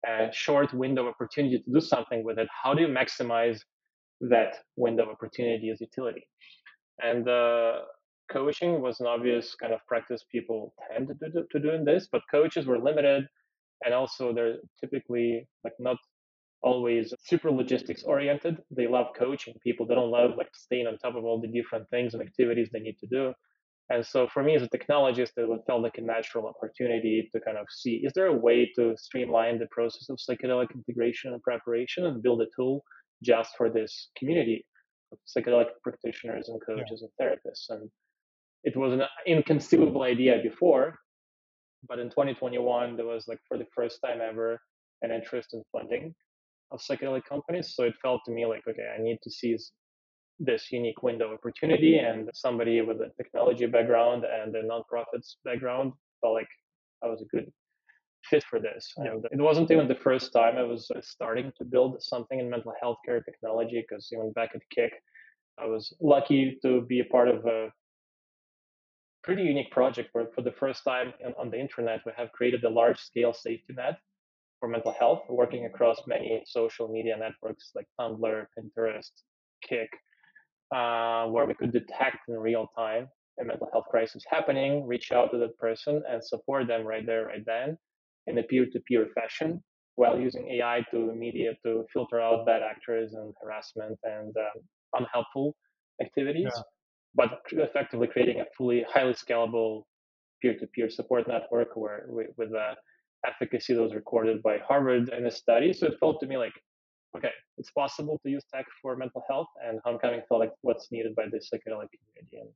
a 0.06 0.32
short 0.32 0.72
window 0.72 1.02
of 1.02 1.08
opportunity 1.08 1.58
to 1.58 1.70
do 1.70 1.80
something 1.80 2.24
with 2.24 2.38
it, 2.38 2.48
how 2.62 2.74
do 2.74 2.82
you 2.82 2.88
maximize 2.88 3.60
that 4.20 4.56
window 4.76 5.04
of 5.04 5.10
opportunity 5.10 5.70
as 5.70 5.80
utility? 5.80 6.26
And 7.02 7.28
uh, 7.28 7.80
coaching 8.30 8.80
was 8.80 9.00
an 9.00 9.06
obvious 9.06 9.54
kind 9.54 9.72
of 9.72 9.80
practice 9.86 10.24
people 10.30 10.74
tend 10.90 11.08
to 11.08 11.14
do, 11.14 11.44
to 11.50 11.58
do 11.60 11.70
in 11.70 11.84
this, 11.84 12.08
but 12.10 12.22
coaches 12.30 12.66
were 12.66 12.78
limited, 12.78 13.26
and 13.84 13.94
also 13.94 14.32
they're 14.32 14.56
typically 14.80 15.46
like 15.64 15.74
not 15.78 15.98
always 16.62 17.12
super 17.24 17.50
logistics 17.50 18.02
oriented. 18.02 18.58
They 18.70 18.86
love 18.86 19.08
coaching 19.16 19.54
people. 19.62 19.86
They 19.86 19.94
don't 19.94 20.10
love 20.10 20.32
like 20.36 20.48
staying 20.54 20.86
on 20.86 20.98
top 20.98 21.14
of 21.16 21.24
all 21.24 21.40
the 21.40 21.48
different 21.48 21.88
things 21.90 22.14
and 22.14 22.22
activities 22.22 22.70
they 22.72 22.80
need 22.80 22.98
to 22.98 23.06
do. 23.06 23.32
And 23.88 24.04
so 24.04 24.26
for 24.26 24.42
me 24.42 24.56
as 24.56 24.62
a 24.62 24.68
technologist, 24.68 25.32
it 25.36 25.60
felt 25.66 25.82
like 25.82 25.98
a 25.98 26.02
natural 26.02 26.46
opportunity 26.46 27.28
to 27.32 27.40
kind 27.40 27.56
of 27.56 27.66
see, 27.70 28.02
is 28.04 28.12
there 28.14 28.26
a 28.26 28.36
way 28.36 28.70
to 28.76 28.96
streamline 28.96 29.58
the 29.58 29.68
process 29.70 30.08
of 30.08 30.18
psychedelic 30.18 30.74
integration 30.74 31.32
and 31.32 31.42
preparation 31.42 32.06
and 32.06 32.22
build 32.22 32.42
a 32.42 32.46
tool 32.56 32.82
just 33.22 33.50
for 33.56 33.70
this 33.70 34.10
community 34.18 34.64
of 35.12 35.18
psychedelic 35.24 35.68
practitioners 35.84 36.48
and 36.48 36.60
coaches 36.66 37.02
yeah. 37.02 37.26
and 37.26 37.38
therapists? 37.38 37.66
And 37.70 37.88
it 38.64 38.76
was 38.76 38.92
an 38.92 39.02
inconceivable 39.24 40.02
idea 40.02 40.40
before, 40.42 40.98
but 41.88 42.00
in 42.00 42.10
2021, 42.10 42.96
there 42.96 43.06
was 43.06 43.28
like 43.28 43.38
for 43.46 43.56
the 43.56 43.66
first 43.72 44.00
time 44.04 44.18
ever 44.20 44.58
an 45.02 45.12
interest 45.12 45.50
in 45.52 45.62
funding 45.70 46.12
of 46.72 46.80
psychedelic 46.80 47.22
companies. 47.28 47.74
So 47.76 47.84
it 47.84 47.94
felt 48.02 48.22
to 48.26 48.32
me 48.32 48.46
like, 48.46 48.62
okay, 48.68 48.88
I 48.98 49.00
need 49.00 49.18
to 49.22 49.30
seize 49.30 49.70
this 50.38 50.70
unique 50.70 51.02
window 51.02 51.32
opportunity 51.32 51.98
and 51.98 52.28
somebody 52.34 52.80
with 52.82 52.98
a 53.00 53.10
technology 53.16 53.66
background 53.66 54.24
and 54.24 54.54
a 54.54 54.62
nonprofits 54.62 55.36
background 55.44 55.92
felt 56.20 56.34
like 56.34 56.48
I 57.02 57.08
was 57.08 57.22
a 57.22 57.36
good 57.36 57.50
fit 58.28 58.44
for 58.44 58.60
this. 58.60 58.92
Yeah. 58.98 59.12
And 59.12 59.40
it 59.40 59.42
wasn't 59.42 59.70
even 59.70 59.88
the 59.88 59.94
first 59.94 60.32
time 60.32 60.56
I 60.56 60.62
was 60.62 60.90
uh, 60.94 61.00
starting 61.00 61.52
to 61.58 61.64
build 61.64 62.02
something 62.02 62.40
in 62.40 62.50
mental 62.50 62.74
health 62.80 62.98
care 63.04 63.20
technology 63.20 63.84
because 63.88 64.08
even 64.12 64.32
back 64.32 64.50
at 64.54 64.62
Kik, 64.74 64.92
I 65.58 65.66
was 65.66 65.94
lucky 66.00 66.58
to 66.62 66.82
be 66.82 67.00
a 67.00 67.04
part 67.04 67.28
of 67.28 67.46
a 67.46 67.68
pretty 69.22 69.42
unique 69.42 69.70
project 69.70 70.10
where 70.12 70.26
for 70.34 70.42
the 70.42 70.52
first 70.52 70.84
time 70.84 71.12
on 71.38 71.50
the 71.50 71.58
internet, 71.58 72.00
we 72.04 72.12
have 72.16 72.30
created 72.32 72.62
a 72.64 72.68
large 72.68 72.98
scale 72.98 73.32
safety 73.32 73.74
net 73.74 73.98
for 74.60 74.68
mental 74.68 74.94
health, 74.98 75.22
working 75.28 75.66
across 75.66 76.00
many 76.06 76.42
social 76.46 76.88
media 76.88 77.16
networks 77.16 77.72
like 77.74 77.86
Tumblr, 77.98 78.46
Pinterest, 78.56 79.10
Kik, 79.62 79.90
uh, 80.74 81.26
where 81.26 81.46
we 81.46 81.54
could 81.54 81.72
detect 81.72 82.28
in 82.28 82.34
real 82.36 82.68
time 82.76 83.08
a 83.40 83.44
mental 83.44 83.68
health 83.72 83.84
crisis 83.90 84.24
happening, 84.30 84.86
reach 84.86 85.12
out 85.12 85.30
to 85.30 85.38
that 85.38 85.56
person 85.58 86.02
and 86.08 86.24
support 86.24 86.66
them 86.66 86.86
right 86.86 87.04
there, 87.04 87.26
right 87.26 87.44
then 87.44 87.76
in 88.26 88.38
a 88.38 88.42
peer-to-peer 88.42 89.08
fashion 89.14 89.62
while 89.96 90.18
using 90.18 90.48
AI 90.50 90.84
to 90.90 91.12
media 91.14 91.52
to 91.64 91.84
filter 91.92 92.20
out 92.20 92.44
bad 92.44 92.62
actors 92.62 93.14
and 93.14 93.32
harassment 93.42 93.98
and 94.04 94.34
um, 94.36 94.62
unhelpful 94.94 95.54
activities, 96.02 96.52
yeah. 96.54 96.62
but 97.14 97.40
effectively 97.52 98.06
creating 98.06 98.40
a 98.40 98.44
fully 98.56 98.84
highly 98.92 99.14
scalable 99.14 99.84
peer-to-peer 100.42 100.90
support 100.90 101.26
network 101.28 101.68
where 101.74 102.04
with 102.08 102.52
uh, 102.54 102.74
efficacy 103.26 103.74
that 103.74 103.80
was 103.80 103.94
recorded 103.94 104.42
by 104.42 104.58
Harvard 104.58 105.08
in 105.08 105.26
a 105.26 105.30
study. 105.30 105.72
So 105.72 105.86
it 105.86 105.94
felt 105.98 106.20
to 106.20 106.26
me 106.26 106.36
like, 106.36 106.52
okay, 107.16 107.30
it's 107.58 107.70
possible 107.70 108.18
to 108.22 108.30
use 108.30 108.44
tech 108.52 108.66
for 108.80 108.96
mental 108.96 109.24
health, 109.28 109.48
and 109.66 109.80
Homecoming 109.84 110.22
felt 110.28 110.40
like 110.40 110.52
what's 110.62 110.90
needed 110.90 111.14
by 111.14 111.24
the 111.30 111.38
psychedelic 111.38 111.88
community, 111.90 112.38
and 112.40 112.48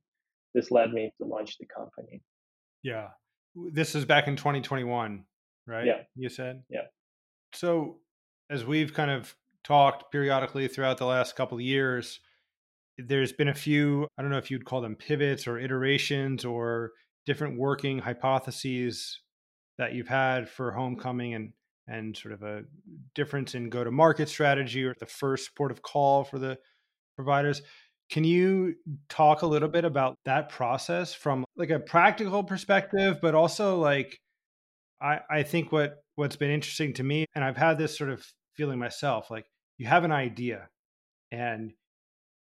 this 0.53 0.71
led 0.71 0.91
me 0.91 1.11
to 1.17 1.27
launch 1.27 1.57
the 1.57 1.65
company. 1.65 2.21
Yeah, 2.83 3.09
this 3.55 3.95
is 3.95 4.05
back 4.05 4.27
in 4.27 4.35
2021, 4.35 5.23
right? 5.67 5.85
Yeah, 5.85 6.01
you 6.15 6.29
said. 6.29 6.63
Yeah. 6.69 6.81
So 7.53 7.97
as 8.49 8.65
we've 8.65 8.93
kind 8.93 9.11
of 9.11 9.35
talked 9.63 10.11
periodically 10.11 10.67
throughout 10.67 10.97
the 10.97 11.05
last 11.05 11.35
couple 11.35 11.57
of 11.57 11.63
years, 11.63 12.19
there's 12.97 13.31
been 13.31 13.47
a 13.47 13.53
few, 13.53 14.07
I 14.17 14.21
don't 14.21 14.31
know 14.31 14.37
if 14.37 14.51
you'd 14.51 14.65
call 14.65 14.81
them 14.81 14.95
pivots 14.95 15.47
or 15.47 15.57
iterations 15.57 16.45
or 16.45 16.91
different 17.25 17.57
working 17.57 17.99
hypotheses 17.99 19.21
that 19.77 19.93
you've 19.93 20.07
had 20.07 20.49
for 20.49 20.71
homecoming 20.71 21.33
and 21.33 21.53
and 21.91 22.15
sort 22.15 22.33
of 22.33 22.41
a 22.41 22.63
difference 23.15 23.53
in 23.53 23.69
go 23.69 23.83
to 23.83 23.91
market 23.91 24.29
strategy 24.29 24.83
or 24.83 24.95
the 24.99 25.05
first 25.05 25.55
port 25.55 25.71
of 25.71 25.81
call 25.81 26.23
for 26.23 26.39
the 26.39 26.57
providers. 27.17 27.61
Can 28.09 28.23
you 28.23 28.75
talk 29.09 29.41
a 29.41 29.47
little 29.47 29.69
bit 29.69 29.85
about 29.85 30.15
that 30.25 30.49
process 30.49 31.13
from 31.13 31.45
like 31.55 31.69
a 31.69 31.79
practical 31.79 32.43
perspective, 32.43 33.19
but 33.21 33.35
also 33.35 33.77
like 33.77 34.17
I, 35.01 35.19
I 35.29 35.43
think 35.43 35.71
what 35.71 35.97
what's 36.15 36.35
been 36.35 36.51
interesting 36.51 36.93
to 36.95 37.03
me, 37.03 37.25
and 37.35 37.43
I've 37.43 37.57
had 37.57 37.77
this 37.77 37.97
sort 37.97 38.09
of 38.09 38.25
feeling 38.55 38.79
myself, 38.79 39.29
like 39.29 39.45
you 39.77 39.87
have 39.87 40.03
an 40.03 40.11
idea, 40.11 40.69
and 41.31 41.71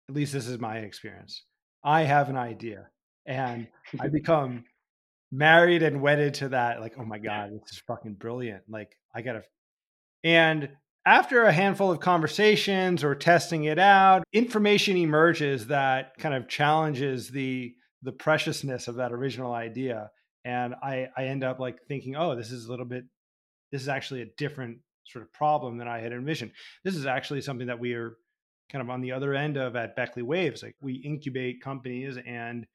at 0.09 0.15
least 0.15 0.33
this 0.33 0.47
is 0.47 0.59
my 0.59 0.79
experience. 0.79 1.45
I 1.85 2.03
have 2.03 2.29
an 2.29 2.37
idea, 2.37 2.89
and 3.27 3.69
I 4.01 4.09
become 4.13 4.65
married 5.31 5.83
and 5.83 6.01
wedded 6.01 6.35
to 6.35 6.49
that. 6.51 6.81
Like, 6.81 6.95
oh 6.99 7.05
my 7.05 7.19
god, 7.19 7.51
this 7.53 7.73
is 7.73 7.83
fucking 7.87 8.15
brilliant. 8.15 8.63
Like, 8.69 8.97
I 9.19 9.23
gotta. 9.23 9.43
And 10.23 10.71
after 11.05 11.45
a 11.45 11.53
handful 11.53 11.91
of 11.91 11.99
conversations 11.99 13.03
or 13.03 13.15
testing 13.15 13.65
it 13.65 13.79
out, 13.79 14.23
information 14.33 14.97
emerges 14.97 15.67
that 15.67 16.17
kind 16.19 16.35
of 16.35 16.49
challenges 16.49 17.31
the 17.31 17.75
the 18.03 18.13
preciousness 18.13 18.87
of 18.87 18.95
that 18.95 19.13
original 19.13 19.53
idea 19.53 20.11
and 20.45 20.75
I 20.83 21.09
I 21.17 21.25
end 21.25 21.43
up 21.43 21.59
like 21.59 21.79
thinking, 21.89 22.17
oh, 22.17 22.37
this 22.37 22.53
is 22.53 22.67
a 22.67 22.71
little 22.71 22.87
bit, 22.87 23.05
this 23.73 23.83
is 23.83 23.89
actually 23.89 24.23
a 24.23 24.27
different 24.37 24.79
sort 25.05 25.25
of 25.25 25.33
problem 25.33 25.79
than 25.79 25.89
I 25.89 25.99
had 25.99 26.13
envisioned. 26.13 26.53
This 26.85 26.95
is 26.95 27.07
actually 27.07 27.41
something 27.41 27.67
that 27.67 27.81
we 27.81 27.95
are 27.95 28.17
kind 28.71 28.83
of 28.83 28.91
on 28.91 29.01
the 29.01 29.13
other 29.13 29.35
end 29.35 29.57
of 29.57 29.75
at 29.75 29.97
Beckley 29.97 30.23
Waves. 30.23 30.63
Like 30.63 30.77
we 30.81 30.95
incubate 30.95 31.63
companies 31.63 32.19
and 32.25 32.67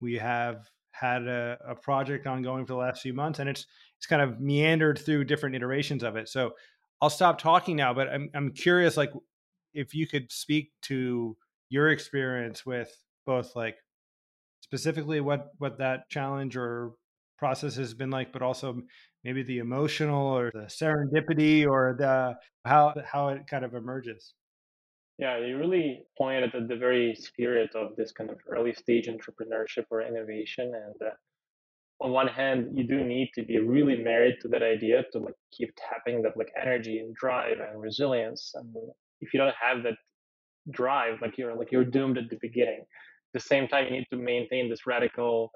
we 0.00 0.14
have 0.14 0.68
had 0.98 1.26
a, 1.26 1.58
a 1.68 1.74
project 1.74 2.26
ongoing 2.26 2.64
for 2.64 2.74
the 2.74 2.78
last 2.78 3.02
few 3.02 3.12
months 3.12 3.38
and 3.40 3.48
it's 3.48 3.66
it's 3.98 4.06
kind 4.06 4.22
of 4.22 4.40
meandered 4.40 4.98
through 4.98 5.24
different 5.24 5.56
iterations 5.56 6.02
of 6.02 6.16
it. 6.16 6.28
So 6.28 6.52
I'll 7.00 7.10
stop 7.10 7.38
talking 7.38 7.76
now, 7.76 7.92
but 7.92 8.08
I'm 8.08 8.30
I'm 8.34 8.52
curious 8.52 8.96
like 8.96 9.12
if 9.72 9.94
you 9.94 10.06
could 10.06 10.30
speak 10.30 10.72
to 10.82 11.36
your 11.68 11.90
experience 11.90 12.64
with 12.64 12.96
both 13.26 13.56
like 13.56 13.76
specifically 14.60 15.20
what 15.20 15.48
what 15.58 15.78
that 15.78 16.08
challenge 16.08 16.56
or 16.56 16.92
process 17.38 17.74
has 17.76 17.94
been 17.94 18.10
like, 18.10 18.32
but 18.32 18.42
also 18.42 18.80
maybe 19.24 19.42
the 19.42 19.58
emotional 19.58 20.26
or 20.26 20.50
the 20.52 20.66
serendipity 20.66 21.66
or 21.66 21.96
the 21.98 22.34
how 22.64 22.94
how 23.04 23.28
it 23.28 23.46
kind 23.48 23.64
of 23.64 23.74
emerges. 23.74 24.34
Yeah, 25.18 25.38
you 25.38 25.58
really 25.58 26.04
pointed 26.18 26.54
at 26.54 26.68
the 26.68 26.76
very 26.76 27.14
spirit 27.14 27.70
of 27.76 27.94
this 27.96 28.12
kind 28.12 28.30
of 28.30 28.38
early 28.48 28.74
stage 28.74 29.06
entrepreneurship 29.08 29.86
or 29.90 30.02
innovation. 30.02 30.72
And 30.74 31.08
uh, 31.08 31.14
on 32.00 32.10
one 32.10 32.26
hand, 32.28 32.76
you 32.76 32.84
do 32.84 33.04
need 33.04 33.30
to 33.34 33.44
be 33.44 33.58
really 33.58 33.96
married 33.96 34.36
to 34.42 34.48
that 34.48 34.62
idea 34.62 35.04
to 35.12 35.18
like 35.20 35.36
keep 35.52 35.72
tapping 35.76 36.22
that 36.22 36.36
like 36.36 36.52
energy 36.60 36.98
and 36.98 37.14
drive 37.14 37.58
and 37.60 37.80
resilience. 37.80 38.52
And 38.54 38.74
if 39.20 39.32
you 39.32 39.38
don't 39.38 39.54
have 39.60 39.84
that 39.84 39.94
drive, 40.70 41.20
like 41.22 41.38
you're 41.38 41.54
like 41.56 41.70
you're 41.70 41.84
doomed 41.84 42.18
at 42.18 42.30
the 42.30 42.38
beginning 42.42 42.80
At 42.80 43.32
the 43.34 43.40
same 43.40 43.68
time, 43.68 43.86
you 43.86 43.92
need 43.92 44.08
to 44.10 44.16
maintain 44.16 44.68
this 44.68 44.86
radical 44.86 45.52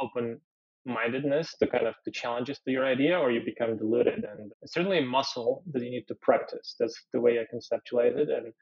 open 0.00 0.40
mindedness 0.86 1.56
to 1.58 1.66
kind 1.66 1.86
of 1.86 1.94
the 2.04 2.12
challenges 2.12 2.58
to 2.64 2.70
your 2.70 2.86
idea 2.86 3.18
or 3.18 3.30
you 3.30 3.42
become 3.44 3.76
diluted 3.76 4.24
and 4.24 4.52
it's 4.62 4.72
certainly 4.72 4.98
a 4.98 5.04
muscle 5.04 5.62
that 5.72 5.82
you 5.82 5.90
need 5.90 6.06
to 6.08 6.14
practice 6.22 6.76
that's 6.80 6.98
the 7.12 7.20
way 7.20 7.38
i 7.38 7.44
conceptualize 7.54 8.16
it 8.16 8.30
and 8.30 8.52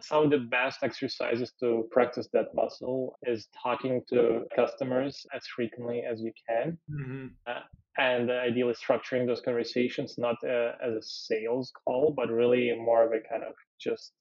some 0.00 0.24
of 0.24 0.30
the 0.30 0.38
best 0.38 0.78
exercises 0.82 1.52
to 1.60 1.88
practice 1.90 2.28
that 2.32 2.54
muscle 2.54 3.18
is 3.22 3.48
talking 3.62 4.02
to 4.08 4.42
customers 4.54 5.24
as 5.34 5.46
frequently 5.46 6.02
as 6.10 6.20
you 6.20 6.32
can 6.48 6.78
mm-hmm. 6.90 7.26
uh, 7.46 7.60
and 7.98 8.30
ideally 8.30 8.74
structuring 8.74 9.26
those 9.26 9.40
conversations 9.40 10.14
not 10.18 10.36
uh, 10.44 10.72
as 10.84 10.94
a 10.94 11.02
sales 11.02 11.72
call 11.84 12.12
but 12.16 12.30
really 12.30 12.72
more 12.76 13.04
of 13.04 13.12
a 13.12 13.28
kind 13.28 13.42
of 13.42 13.54
just 13.80 14.12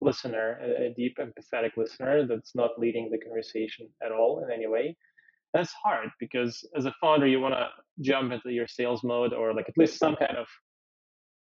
listener, 0.00 0.58
a, 0.60 0.94
deep 0.96 1.18
empathetic 1.18 1.76
listener 1.76 2.26
that's 2.26 2.54
not 2.54 2.78
leading 2.78 3.10
the 3.10 3.18
conversation 3.18 3.88
at 4.02 4.12
all 4.12 4.44
in 4.44 4.52
any 4.52 4.66
way. 4.66 4.96
That's 5.54 5.72
hard 5.72 6.10
because 6.20 6.66
as 6.76 6.84
a 6.84 6.94
founder, 7.00 7.26
you 7.26 7.40
want 7.40 7.54
to 7.54 7.68
jump 8.00 8.32
into 8.32 8.50
your 8.50 8.68
sales 8.68 9.02
mode 9.02 9.32
or 9.32 9.54
like 9.54 9.68
at 9.68 9.78
least 9.78 9.98
some 9.98 10.14
kind 10.16 10.36
of 10.36 10.46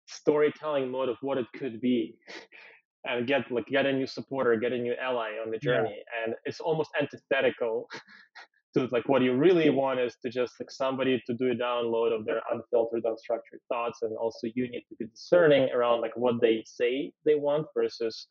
storytelling 0.06 0.90
mode 0.90 1.08
of 1.08 1.16
what 1.22 1.38
it 1.38 1.46
could 1.56 1.80
be 1.80 2.16
and 3.04 3.26
get 3.26 3.50
like 3.50 3.66
get 3.66 3.86
a 3.86 3.92
new 3.92 4.06
supporter, 4.06 4.56
get 4.56 4.72
a 4.72 4.78
new 4.78 4.94
ally 5.00 5.32
on 5.44 5.50
the 5.50 5.58
journey. 5.58 5.96
Yeah. 5.96 6.24
And 6.24 6.34
it's 6.44 6.60
almost 6.60 6.90
antithetical 7.00 7.88
to 8.74 8.88
like 8.90 9.08
what 9.08 9.22
you 9.22 9.34
really 9.34 9.70
want 9.70 10.00
is 10.00 10.16
to 10.22 10.30
just 10.30 10.54
like 10.60 10.70
somebody 10.70 11.22
to 11.26 11.34
do 11.34 11.50
a 11.50 11.54
download 11.54 12.18
of 12.18 12.24
their 12.24 12.40
unfiltered, 12.52 13.04
unstructured 13.04 13.60
thoughts. 13.68 14.00
And 14.02 14.16
also 14.16 14.48
you 14.54 14.70
need 14.70 14.84
to 14.88 14.96
be 14.98 15.06
discerning 15.06 15.70
around 15.70 16.00
like 16.00 16.16
what 16.16 16.40
they 16.40 16.64
say 16.66 17.12
they 17.24 17.34
want 17.34 17.66
versus 17.74 18.26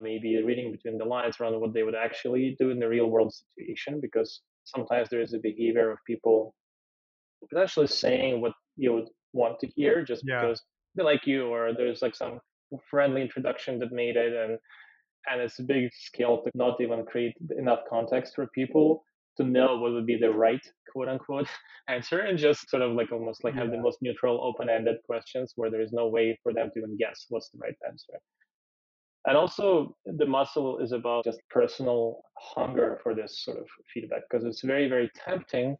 maybe 0.00 0.42
reading 0.42 0.72
between 0.72 0.98
the 0.98 1.04
lines 1.04 1.36
around 1.40 1.60
what 1.60 1.72
they 1.72 1.84
would 1.84 1.94
actually 1.94 2.56
do 2.58 2.70
in 2.70 2.80
the 2.80 2.88
real 2.88 3.06
world 3.06 3.32
situation 3.32 4.00
because 4.00 4.40
sometimes 4.64 5.08
there 5.08 5.20
is 5.20 5.32
a 5.32 5.38
behavior 5.38 5.92
of 5.92 5.98
people 6.06 6.54
potentially 7.48 7.86
saying 7.86 8.40
what 8.40 8.52
you 8.76 8.92
would 8.92 9.08
want 9.32 9.58
to 9.60 9.66
hear 9.68 10.04
just 10.04 10.22
yeah. 10.26 10.40
because 10.40 10.60
they 10.96 11.02
like 11.02 11.26
you 11.26 11.46
or 11.46 11.72
there's 11.72 12.02
like 12.02 12.14
some 12.14 12.40
friendly 12.90 13.22
introduction 13.22 13.78
that 13.78 13.92
made 13.92 14.16
it 14.16 14.32
and 14.32 14.58
and 15.30 15.40
it's 15.40 15.58
a 15.60 15.62
big 15.62 15.90
scale 15.92 16.42
to 16.42 16.50
not 16.54 16.80
even 16.80 17.04
create 17.04 17.34
enough 17.56 17.80
context 17.88 18.34
for 18.34 18.46
people 18.48 19.04
to 19.36 19.44
know 19.44 19.78
what 19.78 19.92
would 19.92 20.06
be 20.06 20.18
the 20.18 20.30
right 20.30 20.60
quote 20.90 21.08
unquote 21.08 21.48
answer 21.88 22.20
and 22.20 22.38
just 22.38 22.68
sort 22.68 22.82
of 22.82 22.92
like 22.92 23.12
almost 23.12 23.44
like 23.44 23.54
yeah. 23.54 23.60
have 23.60 23.70
the 23.70 23.78
most 23.78 23.98
neutral 24.02 24.42
open-ended 24.42 24.96
questions 25.06 25.52
where 25.56 25.70
there 25.70 25.80
is 25.80 25.92
no 25.92 26.08
way 26.08 26.38
for 26.42 26.52
them 26.52 26.70
to 26.72 26.80
even 26.80 26.96
guess 26.96 27.26
what's 27.28 27.48
the 27.50 27.58
right 27.58 27.76
answer 27.88 28.14
and 29.26 29.36
also 29.36 29.96
the 30.04 30.26
muscle 30.26 30.78
is 30.78 30.92
about 30.92 31.24
just 31.24 31.40
personal 31.50 32.22
hunger 32.38 32.98
for 33.02 33.14
this 33.14 33.44
sort 33.44 33.58
of 33.58 33.66
feedback 33.92 34.22
because 34.28 34.44
it's 34.44 34.62
very 34.62 34.88
very 34.88 35.10
tempting 35.24 35.76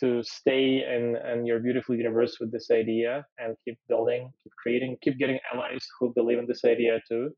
to 0.00 0.22
stay 0.22 0.84
in, 0.84 1.16
in 1.32 1.46
your 1.46 1.60
beautiful 1.60 1.94
universe 1.94 2.36
with 2.40 2.52
this 2.52 2.70
idea 2.70 3.24
and 3.38 3.56
keep 3.64 3.78
building 3.88 4.30
keep 4.42 4.52
creating 4.62 4.96
keep 5.02 5.18
getting 5.18 5.38
allies 5.52 5.86
who 5.98 6.12
believe 6.14 6.38
in 6.38 6.46
this 6.46 6.64
idea 6.64 7.00
too 7.08 7.30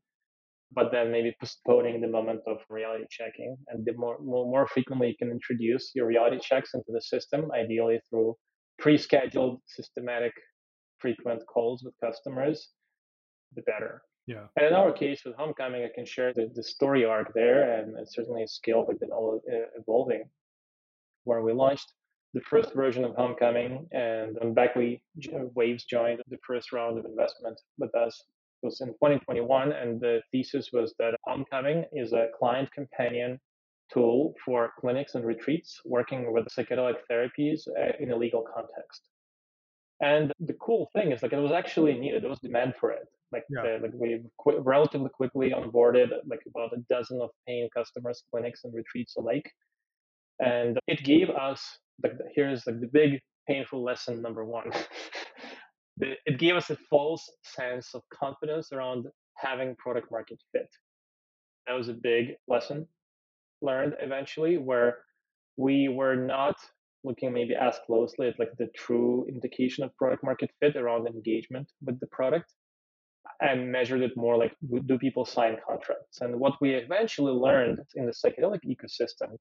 but 0.71 0.91
then 0.91 1.11
maybe 1.11 1.35
postponing 1.39 1.99
the 1.99 2.07
moment 2.07 2.41
of 2.45 2.57
reality 2.69 3.05
checking 3.09 3.55
and 3.67 3.85
the 3.85 3.93
more, 3.93 4.17
more 4.19 4.45
more 4.45 4.67
frequently 4.67 5.07
you 5.09 5.15
can 5.17 5.31
introduce 5.31 5.91
your 5.95 6.05
reality 6.05 6.39
checks 6.39 6.71
into 6.73 6.91
the 6.91 7.01
system 7.01 7.49
ideally 7.53 7.99
through 8.09 8.35
pre-scheduled 8.77 9.59
systematic 9.67 10.33
frequent 10.99 11.41
calls 11.51 11.81
with 11.83 11.93
customers 12.01 12.69
the 13.55 13.61
better 13.63 14.01
yeah. 14.29 14.45
And 14.57 14.67
in 14.67 14.73
our 14.73 14.91
case 14.91 15.21
with 15.25 15.35
Homecoming, 15.37 15.83
I 15.83 15.89
can 15.93 16.05
share 16.05 16.31
the, 16.35 16.51
the 16.53 16.61
story 16.61 17.03
arc 17.03 17.33
there, 17.33 17.79
and 17.79 17.97
it's 17.97 18.13
certainly 18.13 18.43
a 18.43 18.47
skill 18.47 18.85
we've 18.87 18.99
been 18.99 19.09
all 19.09 19.41
uh, 19.51 19.65
evolving. 19.75 20.25
Where 21.23 21.41
we 21.41 21.51
launched 21.51 21.91
the 22.33 22.41
first 22.41 22.73
version 22.73 23.03
of 23.03 23.15
Homecoming, 23.15 23.87
and 23.91 24.37
then 24.39 24.53
Beckley 24.53 25.01
Waves 25.55 25.85
joined 25.85 26.21
the 26.29 26.37
first 26.45 26.71
round 26.71 26.99
of 26.99 27.05
investment 27.05 27.59
with 27.77 27.93
us. 27.95 28.21
It 28.61 28.67
was 28.67 28.81
in 28.81 28.89
2021, 28.89 29.71
and 29.71 29.99
the 29.99 30.21
thesis 30.31 30.69
was 30.71 30.93
that 30.99 31.15
Homecoming 31.25 31.85
is 31.91 32.13
a 32.13 32.27
client 32.37 32.71
companion 32.71 33.39
tool 33.91 34.35
for 34.45 34.71
clinics 34.79 35.15
and 35.15 35.25
retreats 35.25 35.81
working 35.85 36.31
with 36.31 36.45
psychedelic 36.47 36.97
therapies 37.09 37.67
uh, 37.79 37.93
in 37.99 38.11
a 38.11 38.15
legal 38.15 38.43
context. 38.53 39.01
And 40.01 40.31
the 40.39 40.53
cool 40.53 40.89
thing 40.93 41.11
is, 41.11 41.23
like, 41.23 41.33
it 41.33 41.39
was 41.39 41.51
actually 41.51 41.93
needed. 41.97 42.23
There 42.23 42.29
was 42.29 42.39
demand 42.39 42.75
for 42.79 42.91
it. 42.91 43.07
Like, 43.31 43.43
yeah. 43.49 43.77
like 43.81 43.91
we 43.93 44.21
qu- 44.37 44.59
relatively 44.59 45.09
quickly 45.09 45.51
onboarded 45.51 46.09
like 46.27 46.41
about 46.47 46.73
a 46.73 46.81
dozen 46.89 47.21
of 47.21 47.29
paying 47.47 47.69
customers, 47.75 48.23
clinics, 48.31 48.63
and 48.63 48.73
retreats 48.73 49.15
alike. 49.17 49.51
And 50.39 50.79
it 50.87 51.03
gave 51.03 51.29
us 51.29 51.79
here's 52.35 52.65
like 52.65 52.79
the 52.79 52.89
big 52.91 53.19
painful 53.47 53.83
lesson 53.83 54.21
number 54.21 54.45
one. 54.45 54.71
it 55.99 56.39
gave 56.39 56.55
us 56.55 56.69
a 56.69 56.77
false 56.89 57.29
sense 57.43 57.93
of 57.93 58.01
confidence 58.13 58.71
around 58.71 59.05
having 59.35 59.75
product 59.75 60.11
market 60.11 60.39
fit. 60.51 60.69
That 61.67 61.73
was 61.73 61.89
a 61.89 61.93
big 61.93 62.35
lesson 62.47 62.87
learned 63.61 63.95
eventually, 64.01 64.57
where 64.57 64.99
we 65.57 65.89
were 65.89 66.15
not 66.15 66.55
looking 67.03 67.33
maybe 67.33 67.55
as 67.55 67.77
closely 67.85 68.27
at 68.27 68.39
like 68.39 68.51
the 68.57 68.67
true 68.75 69.25
indication 69.27 69.83
of 69.83 69.95
product 69.95 70.23
market 70.23 70.49
fit 70.59 70.75
around 70.75 71.07
engagement 71.07 71.69
with 71.85 71.99
the 71.99 72.07
product 72.07 72.53
and 73.41 73.71
measured 73.71 74.01
it 74.01 74.11
more 74.17 74.37
like 74.37 74.53
do 74.85 74.97
people 74.97 75.25
sign 75.25 75.55
contracts 75.65 76.19
and 76.21 76.37
what 76.37 76.53
we 76.59 76.71
eventually 76.71 77.31
learned 77.31 77.79
in 77.95 78.05
the 78.05 78.11
psychedelic 78.11 78.59
ecosystem 78.65 79.37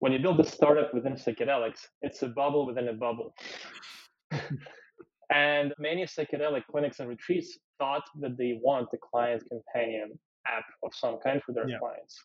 when 0.00 0.12
you 0.12 0.18
build 0.18 0.40
a 0.40 0.44
startup 0.44 0.92
within 0.92 1.14
psychedelics 1.14 1.86
it's 2.02 2.22
a 2.22 2.28
bubble 2.28 2.66
within 2.66 2.88
a 2.88 2.92
bubble. 2.92 3.34
And 5.30 5.72
many 5.78 6.04
psychedelic 6.04 6.64
clinics 6.70 6.98
and 6.98 7.08
retreats 7.08 7.56
thought 7.78 8.02
that 8.20 8.36
they 8.36 8.58
want 8.60 8.90
the 8.90 8.98
client 8.98 9.44
companion 9.48 10.18
app 10.46 10.64
of 10.82 10.92
some 10.92 11.18
kind 11.22 11.40
for 11.46 11.52
their 11.52 11.68
yeah. 11.68 11.78
clients. 11.78 12.16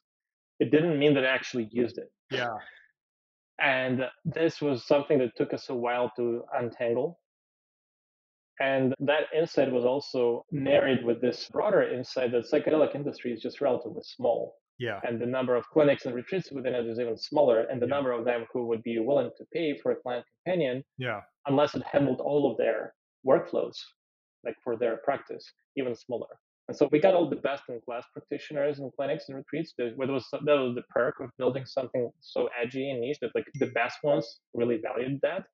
It 0.60 0.72
didn't 0.72 0.98
mean 0.98 1.14
that 1.14 1.22
they 1.22 1.28
actually 1.28 1.70
used 1.72 2.00
it. 2.00 2.12
Yeah. 2.32 2.56
And 3.62 4.06
this 4.26 4.60
was 4.60 4.88
something 4.88 5.20
that 5.20 5.36
took 5.38 5.54
us 5.54 5.70
a 5.70 5.76
while 5.76 6.12
to 6.18 6.44
untangle. 6.58 7.20
And 8.60 8.96
that 9.00 9.24
insight 9.38 9.72
was 9.72 9.86
also 9.86 10.46
married 10.52 11.06
with 11.06 11.22
this 11.22 11.48
broader 11.52 11.84
insight 11.84 12.32
that 12.32 12.50
psychedelic 12.52 12.96
industry 12.96 13.34
is 13.34 13.42
just 13.42 13.62
relatively 13.62 14.02
small. 14.04 14.56
Yeah. 14.78 15.00
And 15.04 15.20
the 15.20 15.26
number 15.26 15.56
of 15.56 15.66
clinics 15.70 16.06
and 16.06 16.14
retreats 16.14 16.52
within 16.52 16.76
it 16.76 16.86
is 16.86 17.00
even 17.00 17.18
smaller. 17.18 17.62
And 17.62 17.82
the 17.82 17.88
yeah. 17.88 17.96
number 17.96 18.12
of 18.12 18.26
them 18.26 18.46
who 18.52 18.68
would 18.68 18.84
be 18.84 19.00
willing 19.00 19.32
to 19.38 19.46
pay 19.54 19.78
for 19.82 19.92
a 19.92 19.96
client 19.96 20.26
companion, 20.44 20.84
yeah, 20.98 21.22
unless 21.48 21.76
it 21.76 21.84
handled 21.84 22.22
all 22.22 22.52
of 22.52 22.58
their 22.58 22.94
workflows, 23.26 23.78
like 24.44 24.56
for 24.64 24.76
their 24.76 24.98
practice, 24.98 25.46
even 25.78 25.96
smaller. 25.96 26.28
And 26.68 26.76
so 26.76 26.90
we 26.92 27.00
got 27.00 27.14
all 27.14 27.30
the 27.30 27.36
best 27.36 27.64
in 27.70 27.80
class 27.86 28.06
practitioners 28.12 28.80
and 28.80 28.92
clinics 28.98 29.26
and 29.28 29.38
retreats. 29.38 29.74
That 29.78 29.96
was 29.98 30.26
that 30.32 30.42
was 30.46 30.76
the 30.76 30.84
perk 30.90 31.20
of 31.20 31.30
building 31.38 31.66
something 31.66 32.10
so 32.20 32.50
edgy 32.62 32.90
and 32.90 33.02
niche 33.02 33.20
that 33.22 33.32
like 33.36 33.46
the 33.54 33.66
mm-hmm. 33.66 33.74
best 33.74 33.98
ones 34.04 34.40
really 34.54 34.82
valued 34.84 35.20
that 35.22 35.46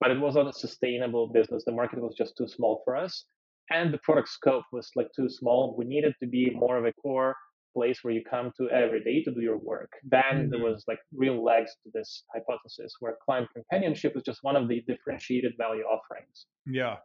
but 0.00 0.10
it 0.10 0.20
was 0.20 0.34
not 0.34 0.46
a 0.46 0.52
sustainable 0.52 1.28
business. 1.28 1.64
The 1.64 1.72
market 1.72 2.00
was 2.00 2.14
just 2.14 2.36
too 2.36 2.48
small 2.48 2.82
for 2.84 2.96
us. 2.96 3.24
And 3.70 3.92
the 3.92 3.98
product 3.98 4.28
scope 4.28 4.64
was 4.72 4.90
like 4.96 5.08
too 5.16 5.28
small. 5.28 5.74
We 5.78 5.86
needed 5.86 6.14
to 6.20 6.26
be 6.26 6.50
more 6.50 6.76
of 6.76 6.84
a 6.84 6.92
core 6.92 7.34
place 7.74 7.98
where 8.02 8.14
you 8.14 8.22
come 8.28 8.52
to 8.56 8.68
every 8.70 9.02
day 9.02 9.22
to 9.24 9.32
do 9.32 9.40
your 9.40 9.58
work. 9.58 9.90
Then 10.04 10.22
mm-hmm. 10.32 10.50
there 10.50 10.60
was 10.60 10.84
like 10.88 11.00
real 11.14 11.44
legs 11.44 11.72
to 11.82 11.90
this 11.92 12.24
hypothesis 12.34 12.94
where 13.00 13.16
client 13.24 13.48
companionship 13.54 14.14
was 14.14 14.24
just 14.24 14.40
one 14.42 14.56
of 14.56 14.68
the 14.68 14.82
differentiated 14.86 15.52
value 15.58 15.82
offerings. 15.82 16.46
Yeah. 16.66 16.96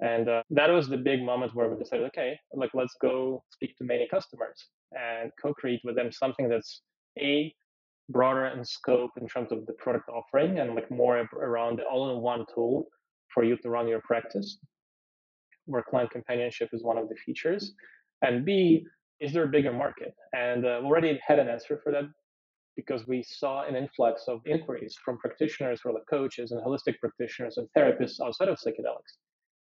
And 0.00 0.28
uh, 0.28 0.42
that 0.50 0.70
was 0.70 0.88
the 0.88 0.96
big 0.96 1.22
moment 1.22 1.54
where 1.54 1.68
we 1.68 1.78
decided, 1.78 2.06
okay, 2.06 2.38
like 2.54 2.70
let's 2.72 2.94
go 3.02 3.42
speak 3.50 3.76
to 3.76 3.84
many 3.84 4.08
customers 4.08 4.68
and 4.92 5.30
co-create 5.42 5.80
with 5.84 5.96
them 5.96 6.10
something 6.10 6.48
that's 6.48 6.82
a 7.18 7.54
broader 8.08 8.46
in 8.46 8.64
scope 8.64 9.12
in 9.20 9.28
terms 9.28 9.52
of 9.52 9.66
the 9.66 9.72
product 9.74 10.08
offering 10.08 10.58
and 10.58 10.74
like 10.74 10.90
more 10.90 11.28
around 11.34 11.78
the 11.78 11.84
all-in-one 11.84 12.44
tool 12.54 12.86
for 13.32 13.44
you 13.44 13.56
to 13.58 13.70
run 13.70 13.86
your 13.86 14.00
practice 14.00 14.58
where 15.66 15.84
client 15.88 16.10
companionship 16.10 16.68
is 16.72 16.82
one 16.82 16.98
of 16.98 17.08
the 17.08 17.14
features 17.24 17.74
and 18.22 18.44
b 18.44 18.84
is 19.20 19.32
there 19.32 19.44
a 19.44 19.48
bigger 19.48 19.72
market 19.72 20.14
and 20.32 20.64
uh, 20.64 20.80
already 20.84 21.18
had 21.26 21.38
an 21.38 21.48
answer 21.48 21.80
for 21.82 21.92
that 21.92 22.04
because 22.76 23.06
we 23.06 23.22
saw 23.22 23.66
an 23.66 23.76
influx 23.76 24.24
of 24.28 24.40
inquiries 24.46 24.96
from 25.04 25.18
practitioners 25.18 25.80
or 25.84 25.92
like 25.92 26.04
coaches 26.08 26.52
and 26.52 26.60
holistic 26.64 26.98
practitioners 27.00 27.56
and 27.58 27.68
therapists 27.76 28.20
outside 28.24 28.48
of 28.48 28.58
psychedelics 28.58 29.14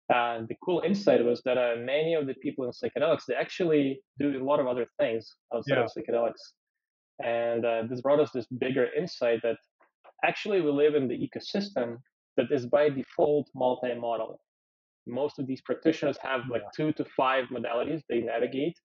and 0.09 0.47
the 0.49 0.57
cool 0.64 0.82
insight 0.84 1.24
was 1.24 1.42
that 1.44 1.59
uh, 1.59 1.74
many 1.78 2.14
of 2.14 2.26
the 2.26 2.34
people 2.34 2.64
in 2.64 2.70
psychedelics 2.70 3.22
they 3.26 3.34
actually 3.34 4.01
do 4.18 4.36
a 4.40 4.44
lot 4.44 4.61
of 4.61 4.66
other 4.66 4.86
things 4.99 5.34
outside 5.55 5.76
yeah. 5.76 5.84
of 5.84 5.90
psychedelics 5.97 6.42
and 7.24 7.64
uh, 7.64 7.82
this 7.88 8.01
brought 8.01 8.20
us 8.20 8.30
this 8.32 8.47
bigger 8.59 8.88
insight 8.97 9.40
that 9.42 9.57
actually 10.24 10.61
we 10.61 10.70
live 10.70 10.94
in 10.94 11.09
the 11.09 11.14
ecosystem 11.14 11.99
that 12.36 12.51
is 12.51 12.66
by 12.66 12.88
default 12.88 13.49
multi-model. 13.55 14.40
Most 15.07 15.38
of 15.38 15.47
these 15.47 15.62
practitioners 15.62 16.18
have 16.22 16.42
like 16.51 16.62
two 16.76 16.92
to 16.94 17.05
five 17.16 17.44
modalities 17.47 18.03
they 18.09 18.20
navigate. 18.20 18.76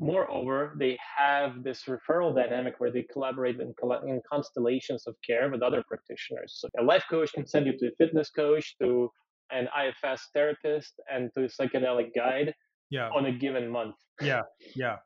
Moreover, 0.00 0.74
they 0.78 0.96
have 1.16 1.64
this 1.64 1.84
referral 1.84 2.34
dynamic 2.34 2.74
where 2.78 2.92
they 2.92 3.04
collaborate 3.12 3.56
in, 3.58 3.74
in 4.06 4.20
constellations 4.30 5.06
of 5.06 5.16
care 5.26 5.50
with 5.50 5.62
other 5.62 5.82
practitioners. 5.88 6.58
So 6.60 6.68
a 6.78 6.84
life 6.84 7.04
coach 7.10 7.32
can 7.32 7.46
send 7.46 7.66
you 7.66 7.76
to 7.78 7.86
a 7.88 7.90
fitness 7.98 8.30
coach, 8.30 8.76
to 8.80 9.10
an 9.50 9.66
IFS 9.76 10.28
therapist, 10.34 10.94
and 11.12 11.30
to 11.36 11.44
a 11.44 11.48
psychedelic 11.48 12.10
guide 12.14 12.54
yeah. 12.90 13.08
on 13.08 13.26
a 13.26 13.32
given 13.32 13.68
month. 13.68 13.96
Yeah, 14.20 14.42
yeah. 14.76 14.96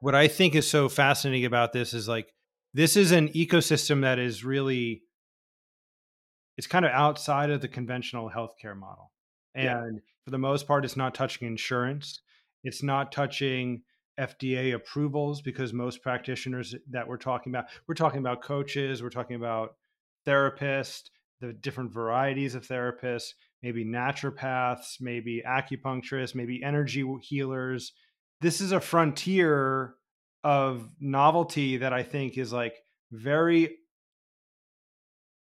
what 0.00 0.14
I 0.14 0.28
think 0.28 0.54
is 0.54 0.68
so 0.68 0.88
fascinating 0.88 1.44
about 1.44 1.72
this 1.72 1.92
is 1.92 2.08
like 2.08 2.32
this 2.74 2.96
is 2.96 3.12
an 3.12 3.28
ecosystem 3.30 4.02
that 4.02 4.18
is 4.18 4.44
really 4.44 5.02
it's 6.58 6.66
kind 6.66 6.84
of 6.84 6.90
outside 6.92 7.50
of 7.50 7.62
the 7.62 7.68
conventional 7.68 8.30
healthcare 8.30 8.76
model. 8.76 9.12
And 9.54 9.64
yeah. 9.94 10.00
for 10.24 10.30
the 10.30 10.38
most 10.38 10.66
part, 10.66 10.84
it's 10.84 10.96
not 10.96 11.14
touching 11.14 11.48
insurance. 11.48 12.20
It's 12.64 12.82
not 12.82 13.12
touching 13.12 13.82
FDA 14.20 14.74
approvals 14.74 15.40
because 15.40 15.72
most 15.72 16.02
practitioners 16.02 16.74
that 16.90 17.08
we're 17.08 17.16
talking 17.16 17.52
about, 17.52 17.66
we're 17.86 17.94
talking 17.94 18.18
about 18.18 18.42
coaches, 18.42 19.02
we're 19.02 19.08
talking 19.08 19.36
about 19.36 19.76
therapists, 20.26 21.04
the 21.40 21.54
different 21.54 21.92
varieties 21.92 22.54
of 22.54 22.66
therapists, 22.66 23.30
maybe 23.62 23.84
naturopaths, 23.84 25.00
maybe 25.00 25.42
acupuncturists, 25.46 26.34
maybe 26.34 26.62
energy 26.62 27.04
healers, 27.22 27.92
this 28.40 28.60
is 28.60 28.72
a 28.72 28.80
frontier 28.80 29.94
of 30.44 30.88
novelty 31.00 31.78
that 31.78 31.92
I 31.92 32.02
think 32.02 32.38
is 32.38 32.52
like 32.52 32.74
very 33.10 33.76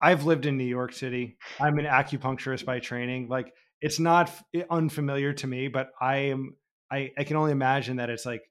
I've 0.01 0.25
lived 0.25 0.47
in 0.47 0.57
New 0.57 0.65
York 0.65 0.93
City. 0.93 1.37
I'm 1.61 1.79
an 1.79 1.85
acupuncturist 1.85 2.65
by 2.65 2.79
training. 2.79 3.29
Like 3.29 3.53
it's 3.81 3.99
not 3.99 4.31
unfamiliar 4.71 5.33
to 5.35 5.47
me, 5.47 5.69
but 5.69 5.91
I 6.01 6.17
am 6.17 6.57
I, 6.91 7.11
I 7.19 7.25
can 7.25 7.37
only 7.37 7.53
imagine 7.53 7.97
that 7.97 8.11
it's 8.11 8.25
like 8.25 8.43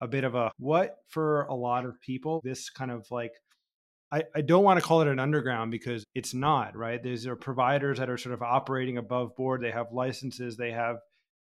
a 0.00 0.08
bit 0.08 0.24
of 0.24 0.34
a 0.34 0.52
what 0.58 0.96
for 1.08 1.42
a 1.42 1.54
lot 1.54 1.84
of 1.84 2.00
people. 2.00 2.40
This 2.44 2.70
kind 2.70 2.90
of 2.90 3.06
like 3.10 3.32
I, 4.12 4.24
I 4.34 4.40
don't 4.40 4.64
want 4.64 4.80
to 4.80 4.84
call 4.84 5.02
it 5.02 5.08
an 5.08 5.20
underground 5.20 5.70
because 5.70 6.04
it's 6.14 6.34
not, 6.34 6.76
right? 6.76 7.02
These 7.02 7.26
are 7.26 7.36
providers 7.36 7.98
that 7.98 8.10
are 8.10 8.18
sort 8.18 8.34
of 8.34 8.42
operating 8.42 8.98
above 8.98 9.36
board. 9.36 9.62
They 9.62 9.70
have 9.70 9.92
licenses, 9.92 10.56
they 10.56 10.72
have 10.72 10.96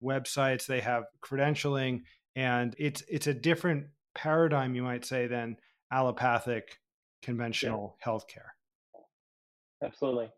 websites, 0.03 0.67
they 0.67 0.81
have 0.81 1.05
credentialing, 1.23 2.03
and 2.35 2.75
it's 2.79 3.03
it's 3.09 3.27
a 3.27 3.35
different 3.35 3.87
paradigm 4.15 4.75
you 4.75 4.83
might 4.83 5.05
say 5.05 5.27
than 5.27 5.57
allopathic 5.93 6.79
conventional 7.23 7.97
yeah. 8.01 8.13
healthcare 8.13 8.51
absolutely. 9.85 10.29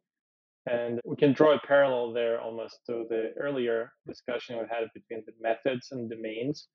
And 0.67 1.01
we 1.05 1.17
can 1.17 1.33
draw 1.33 1.55
a 1.55 1.61
parallel 1.67 2.13
there 2.13 2.41
almost 2.41 2.81
to 2.87 3.05
the 3.09 3.33
earlier 3.39 3.93
discussion 4.07 4.57
we 4.57 4.65
had 4.69 4.89
between 4.95 5.23
the 5.25 5.33
methods 5.41 5.89
and 5.93 6.11
domains. 6.11 6.69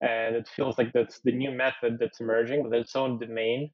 And 0.00 0.34
it 0.34 0.48
feels 0.48 0.76
like 0.76 0.92
that's 0.92 1.20
the 1.24 1.32
new 1.32 1.52
method 1.52 1.98
that's 2.00 2.20
emerging 2.20 2.64
with 2.64 2.74
its 2.74 2.96
own 2.96 3.18
domain 3.18 3.70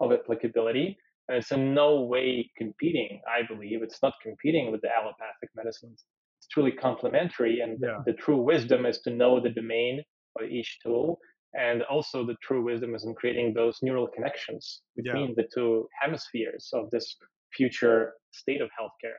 of 0.00 0.12
applicability. 0.12 0.98
And 1.28 1.38
it's 1.38 1.52
in 1.52 1.72
no 1.72 2.02
way 2.02 2.50
competing 2.58 3.20
i 3.26 3.42
believe. 3.46 3.82
It's 3.82 4.02
not 4.02 4.14
competing 4.22 4.70
with 4.70 4.82
the 4.82 4.88
allopathic 4.88 5.50
medicines. 5.54 6.04
It's 6.38 6.48
truly 6.48 6.72
complementary 6.72 7.60
and 7.60 7.78
yeah. 7.80 7.98
the, 8.04 8.12
the, 8.12 8.18
true 8.18 8.42
wisdom 8.42 8.84
is 8.84 8.98
to 9.02 9.10
know 9.10 9.40
the 9.40 9.50
domain 9.50 10.02
of 10.38 10.50
each 10.50 10.80
tool. 10.84 11.18
And 11.54 11.82
also 11.82 12.26
the 12.26 12.36
true 12.42 12.62
wisdom 12.62 12.94
is 12.94 13.04
in 13.04 13.14
creating 13.14 13.54
those 13.54 13.78
neural 13.82 14.08
connections 14.08 14.82
between 14.96 15.28
yeah. 15.28 15.34
the 15.36 15.48
two 15.54 15.86
hemispheres 16.00 16.70
of 16.72 16.90
this 16.90 17.16
future 17.56 18.14
state 18.32 18.60
of 18.60 18.68
healthcare 18.68 19.18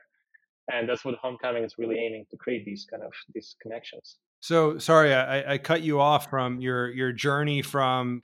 and 0.72 0.88
that's 0.88 1.04
what 1.04 1.14
homecoming 1.20 1.64
is 1.64 1.74
really 1.78 1.98
aiming 1.98 2.24
to 2.30 2.36
create 2.36 2.64
these 2.64 2.86
kind 2.90 3.02
of 3.02 3.12
these 3.34 3.56
connections 3.62 4.16
so 4.40 4.78
sorry 4.78 5.14
I, 5.14 5.54
I 5.54 5.58
cut 5.58 5.82
you 5.82 6.00
off 6.00 6.30
from 6.30 6.60
your 6.60 6.90
your 6.90 7.12
journey 7.12 7.62
from 7.62 8.22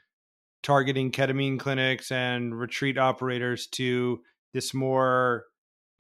targeting 0.63 1.11
ketamine 1.11 1.59
clinics 1.59 2.11
and 2.11 2.59
retreat 2.59 2.99
operators 2.99 3.67
to 3.69 4.21
this 4.53 4.75
more 4.75 5.45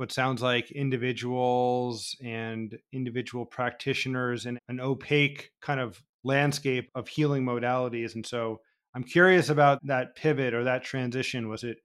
what 0.01 0.11
sounds 0.11 0.41
like 0.41 0.71
individuals 0.71 2.17
and 2.25 2.79
individual 2.91 3.45
practitioners 3.45 4.47
and 4.47 4.59
an 4.69 4.81
opaque 4.81 5.51
kind 5.61 5.79
of 5.79 6.03
landscape 6.25 6.91
of 6.95 7.07
healing 7.07 7.45
modalities. 7.45 8.15
And 8.15 8.25
so 8.25 8.61
I'm 8.95 9.05
curious 9.05 9.51
about 9.51 9.79
that 9.85 10.17
pivot 10.17 10.55
or 10.55 10.65
that 10.65 10.85
transition. 10.85 11.51
Was 11.51 11.65
it 11.65 11.77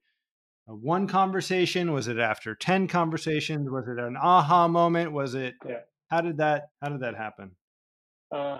one 0.66 1.06
conversation? 1.06 1.92
Was 1.92 2.08
it 2.08 2.18
after 2.18 2.54
10 2.54 2.88
conversations? 2.88 3.70
Was 3.70 3.88
it 3.88 3.98
an 3.98 4.16
aha 4.16 4.68
moment? 4.68 5.12
Was 5.12 5.34
it 5.34 5.54
yeah. 5.66 5.80
how 6.08 6.20
did 6.20 6.38
that 6.38 6.70
how 6.82 6.88
did 6.88 7.00
that 7.00 7.16
happen? 7.16 7.52
Uh 8.34 8.58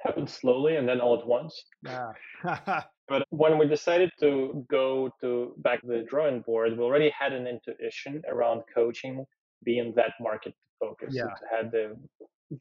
happened 0.00 0.30
slowly 0.30 0.76
and 0.76 0.88
then 0.88 1.00
all 1.00 1.18
at 1.18 1.26
once. 1.26 1.64
Yeah. 1.82 2.12
But 3.08 3.24
when 3.30 3.56
we 3.56 3.66
decided 3.66 4.10
to 4.20 4.66
go 4.70 5.10
to 5.22 5.54
back 5.58 5.80
to 5.80 5.86
the 5.86 6.04
drawing 6.06 6.42
board, 6.42 6.76
we 6.76 6.84
already 6.84 7.10
had 7.18 7.32
an 7.32 7.46
intuition 7.46 8.22
around 8.28 8.64
coaching 8.72 9.24
being 9.64 9.94
that 9.96 10.12
market 10.20 10.54
focus. 10.78 11.14
Yeah. 11.14 11.24
It 11.24 11.48
had 11.50 11.72
the 11.72 11.96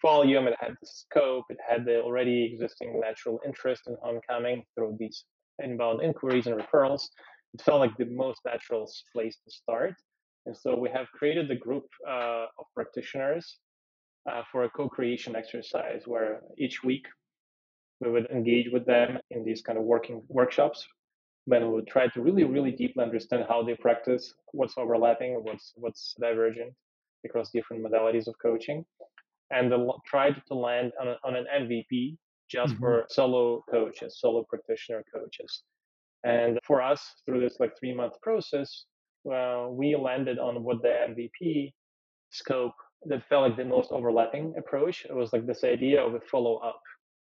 volume, 0.02 0.48
it 0.48 0.56
had 0.60 0.72
the 0.80 0.88
scope, 0.88 1.46
it 1.50 1.58
had 1.68 1.86
the 1.86 2.02
already 2.02 2.46
existing 2.46 3.00
natural 3.00 3.42
interest 3.46 3.84
in 3.88 3.98
homecoming 4.02 4.64
through 4.74 4.96
these 4.98 5.26
inbound 5.62 6.02
inquiries 6.02 6.48
and 6.48 6.60
referrals. 6.60 7.04
It 7.54 7.62
felt 7.62 7.80
like 7.80 7.96
the 7.98 8.06
most 8.06 8.42
natural 8.46 8.90
place 9.14 9.38
to 9.44 9.52
start. 9.52 9.96
And 10.46 10.56
so 10.56 10.78
we 10.78 10.90
have 10.90 11.08
created 11.14 11.48
the 11.48 11.56
group 11.56 11.86
uh, 12.08 12.46
of 12.60 12.66
practitioners 12.74 13.58
uh, 14.30 14.44
for 14.52 14.64
a 14.64 14.70
co-creation 14.70 15.36
exercise 15.36 16.04
where 16.06 16.42
each 16.58 16.84
week 16.84 17.06
we 18.00 18.12
would 18.12 18.28
engage 18.30 18.70
with 18.72 18.86
them 18.86 19.18
in 19.32 19.44
these 19.44 19.62
kind 19.62 19.78
of 19.78 19.84
working 19.84 20.22
workshops 20.30 20.88
when 21.46 21.64
we 21.64 21.70
would 21.70 21.88
try 21.88 22.08
to 22.08 22.22
really, 22.22 22.44
really 22.44 22.72
deeply 22.72 23.04
understand 23.04 23.46
how 23.48 23.64
they 23.64 23.74
practice, 23.76 24.34
what's 24.52 24.78
overlapping, 24.78 25.34
what's 25.44 25.72
what's 25.76 26.14
divergent 26.20 26.74
across 27.26 27.50
different 27.52 27.84
modalities 27.84 28.28
of 28.28 28.36
coaching, 28.42 28.86
and 29.50 29.72
the, 29.72 29.94
tried 30.06 30.42
to 30.48 30.54
land 30.54 30.92
on, 31.00 31.08
a, 31.08 31.18
on 31.24 31.36
an 31.36 31.46
MVP 31.62 32.18
just 32.50 32.74
mm-hmm. 32.74 32.84
for 32.84 33.06
solo 33.10 33.64
coaches, 33.72 34.18
solo 34.20 34.44
practitioner 34.50 35.04
coaches. 35.14 35.64
And 36.24 36.60
for 36.66 36.82
us, 36.82 37.02
through 37.26 37.42
this 37.42 37.60
like 37.60 37.78
three 37.80 37.94
month 37.94 38.14
process, 38.22 38.86
well, 39.24 39.72
we 39.72 39.96
landed 39.96 40.40
on 40.40 40.64
what 40.64 40.82
the 40.82 40.90
MVP 41.10 41.74
scope 42.30 42.74
that 43.06 43.28
felt 43.28 43.50
like 43.50 43.58
the 43.58 43.66
most 43.66 43.92
overlapping 43.92 44.54
approach. 44.58 45.06
It 45.06 45.16
was 45.16 45.32
like 45.34 45.46
this 45.46 45.64
idea 45.64 46.04
of 46.04 46.16
a 46.16 46.20
follow 46.22 46.58
up. 46.58 46.82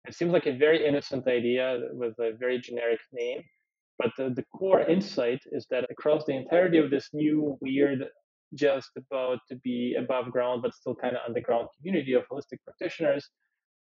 It 0.07 0.15
seems 0.15 0.33
like 0.33 0.47
a 0.47 0.57
very 0.57 0.87
innocent 0.87 1.27
idea 1.27 1.81
with 1.93 2.15
a 2.19 2.33
very 2.39 2.61
generic 2.61 3.01
name, 3.13 3.43
but 3.99 4.13
the, 4.17 4.31
the 4.31 4.45
core 4.57 4.81
insight 4.83 5.41
is 5.53 5.67
that 5.71 5.91
across 5.91 6.25
the 6.25 6.37
entirety 6.37 6.79
of 6.79 6.91
this 6.91 7.09
new, 7.13 7.59
weird, 7.61 8.05
just 8.55 8.91
about 8.97 9.41
to 9.49 9.57
be 9.57 9.97
above 9.99 10.31
ground, 10.31 10.63
but 10.63 10.75
still 10.75 10.95
kind 10.95 11.17
of 11.17 11.23
underground 11.27 11.69
community 11.77 12.15
of 12.15 12.23
holistic 12.31 12.59
practitioners, 12.65 13.29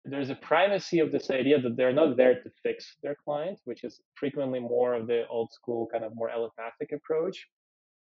there's 0.06 0.30
a 0.30 0.36
primacy 0.36 1.00
of 1.00 1.12
this 1.12 1.30
idea 1.30 1.62
that 1.62 1.76
they're 1.76 1.94
not 1.94 2.18
there 2.18 2.36
to 2.36 2.50
fix 2.64 2.96
their 3.04 3.16
client, 3.24 3.60
which 3.66 3.84
is 3.84 4.02
frequently 4.16 4.60
more 4.60 4.94
of 4.94 5.08
the 5.08 5.28
old 5.28 5.52
school, 5.52 5.88
kind 5.92 6.04
of 6.04 6.16
more 6.16 6.30
allopathic 6.30 6.92
approach. 6.94 7.48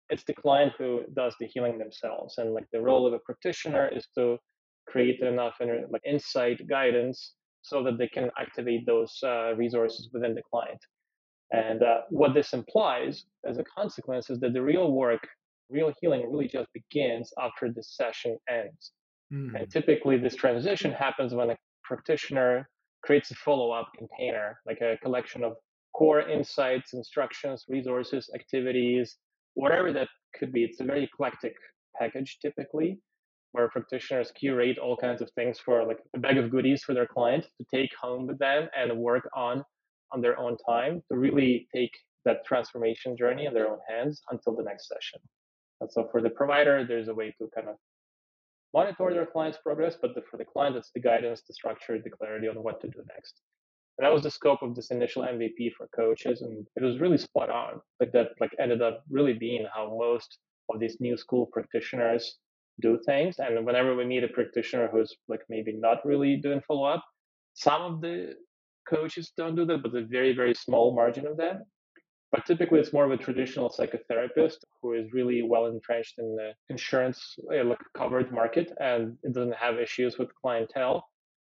It's 0.09 0.23
the 0.25 0.33
client 0.33 0.73
who 0.77 1.01
does 1.15 1.35
the 1.39 1.47
healing 1.47 1.77
themselves. 1.77 2.37
And 2.37 2.53
like 2.53 2.67
the 2.71 2.81
role 2.81 3.07
of 3.07 3.13
a 3.13 3.19
practitioner 3.19 3.89
is 3.95 4.07
to 4.15 4.37
create 4.87 5.19
enough 5.21 5.55
like 5.89 6.01
insight, 6.05 6.67
guidance, 6.67 7.33
so 7.61 7.81
that 7.83 7.97
they 7.97 8.07
can 8.07 8.29
activate 8.37 8.85
those 8.85 9.17
uh, 9.23 9.55
resources 9.55 10.09
within 10.13 10.35
the 10.35 10.43
client. 10.51 10.79
And 11.51 11.81
uh, 11.81 12.01
what 12.09 12.33
this 12.33 12.53
implies 12.53 13.25
as 13.47 13.57
a 13.57 13.63
consequence 13.63 14.29
is 14.29 14.39
that 14.41 14.53
the 14.53 14.61
real 14.61 14.91
work, 14.91 15.27
real 15.69 15.91
healing 15.99 16.29
really 16.29 16.47
just 16.47 16.67
begins 16.73 17.31
after 17.41 17.71
the 17.71 17.81
session 17.81 18.37
ends. 18.49 18.91
Mm. 19.33 19.59
And 19.59 19.71
typically, 19.71 20.17
this 20.17 20.35
transition 20.35 20.91
happens 20.91 21.33
when 21.33 21.49
a 21.49 21.57
practitioner 21.87 22.69
creates 23.03 23.31
a 23.31 23.35
follow 23.35 23.71
up 23.71 23.89
container, 23.97 24.59
like 24.65 24.81
a 24.81 24.97
collection 25.03 25.43
of 25.43 25.53
core 25.93 26.27
insights, 26.27 26.93
instructions, 26.93 27.65
resources, 27.69 28.29
activities, 28.35 29.17
whatever 29.53 29.93
that 29.93 30.09
could 30.37 30.51
be. 30.51 30.63
It's 30.63 30.81
a 30.81 30.83
very 30.83 31.03
eclectic 31.05 31.55
package 31.97 32.37
typically, 32.41 32.99
where 33.53 33.69
practitioners 33.69 34.31
curate 34.31 34.77
all 34.77 34.97
kinds 34.97 35.21
of 35.21 35.31
things 35.31 35.59
for 35.59 35.85
like 35.85 35.99
a 36.15 36.19
bag 36.19 36.37
of 36.37 36.51
goodies 36.51 36.83
for 36.83 36.93
their 36.93 37.07
client 37.07 37.45
to 37.57 37.65
take 37.73 37.91
home 37.99 38.27
with 38.27 38.37
them 38.39 38.67
and 38.77 38.97
work 38.97 39.29
on 39.33 39.63
on 40.11 40.21
their 40.21 40.37
own 40.37 40.57
time 40.69 41.01
to 41.11 41.17
really 41.17 41.67
take 41.73 41.91
that 42.25 42.45
transformation 42.45 43.15
journey 43.17 43.45
in 43.45 43.53
their 43.53 43.69
own 43.69 43.79
hands 43.89 44.21
until 44.31 44.55
the 44.55 44.63
next 44.63 44.87
session. 44.87 45.19
And 45.81 45.91
so 45.91 46.07
for 46.11 46.21
the 46.21 46.29
provider, 46.29 46.85
there's 46.85 47.07
a 47.07 47.13
way 47.13 47.33
to 47.37 47.49
kind 47.55 47.69
of 47.69 47.75
monitor 48.75 49.13
their 49.13 49.25
client's 49.25 49.57
progress, 49.57 49.95
but 50.01 50.13
the, 50.13 50.21
for 50.29 50.35
the 50.35 50.43
client, 50.43 50.75
it's 50.75 50.91
the 50.93 50.99
guidance, 50.99 51.41
the 51.47 51.53
structure, 51.53 51.97
the 51.97 52.09
clarity 52.09 52.49
on 52.49 52.61
what 52.61 52.81
to 52.81 52.87
do 52.89 52.99
next. 53.07 53.39
And 53.97 54.05
that 54.05 54.11
was 54.11 54.23
the 54.23 54.29
scope 54.29 54.61
of 54.61 54.75
this 54.75 54.91
initial 54.91 55.23
MVP 55.23 55.71
for 55.77 55.87
coaches, 55.95 56.41
and 56.41 56.67
it 56.75 56.83
was 56.83 56.99
really 56.99 57.17
spot 57.17 57.49
on. 57.49 57.79
Like 58.01 58.11
that, 58.11 58.31
like 58.41 58.51
ended 58.59 58.81
up 58.81 59.03
really 59.09 59.31
being 59.31 59.65
how 59.73 59.95
most 59.97 60.39
of 60.69 60.81
these 60.81 60.97
new 60.99 61.15
school 61.15 61.45
practitioners 61.45 62.37
do 62.81 62.99
things. 63.05 63.37
And 63.39 63.65
whenever 63.65 63.95
we 63.95 64.05
meet 64.05 64.25
a 64.25 64.27
practitioner 64.27 64.89
who's 64.91 65.15
like 65.29 65.43
maybe 65.47 65.71
not 65.71 66.05
really 66.05 66.35
doing 66.35 66.61
follow 66.67 66.83
up, 66.83 67.05
some 67.53 67.81
of 67.81 68.01
the 68.01 68.33
coaches 68.89 69.31
don't 69.37 69.55
do 69.55 69.65
that, 69.67 69.83
but 69.83 69.95
a 69.95 70.03
very, 70.03 70.35
very 70.35 70.53
small 70.53 70.93
margin 70.93 71.25
of 71.25 71.37
that. 71.37 71.61
But 72.35 72.45
typically, 72.45 72.79
it's 72.81 72.91
more 72.91 73.05
of 73.05 73.11
a 73.11 73.17
traditional 73.17 73.69
psychotherapist 73.69 74.57
who 74.81 74.91
is 74.91 75.13
really 75.13 75.41
well 75.41 75.67
entrenched 75.67 76.15
in 76.19 76.35
the 76.35 76.51
insurance 76.69 77.37
uh, 77.49 77.63
like 77.63 77.79
covered 77.95 78.29
market 78.29 78.73
and 78.77 79.17
it 79.23 79.33
doesn't 79.33 79.55
have 79.55 79.79
issues 79.79 80.17
with 80.17 80.35
clientele. 80.41 81.07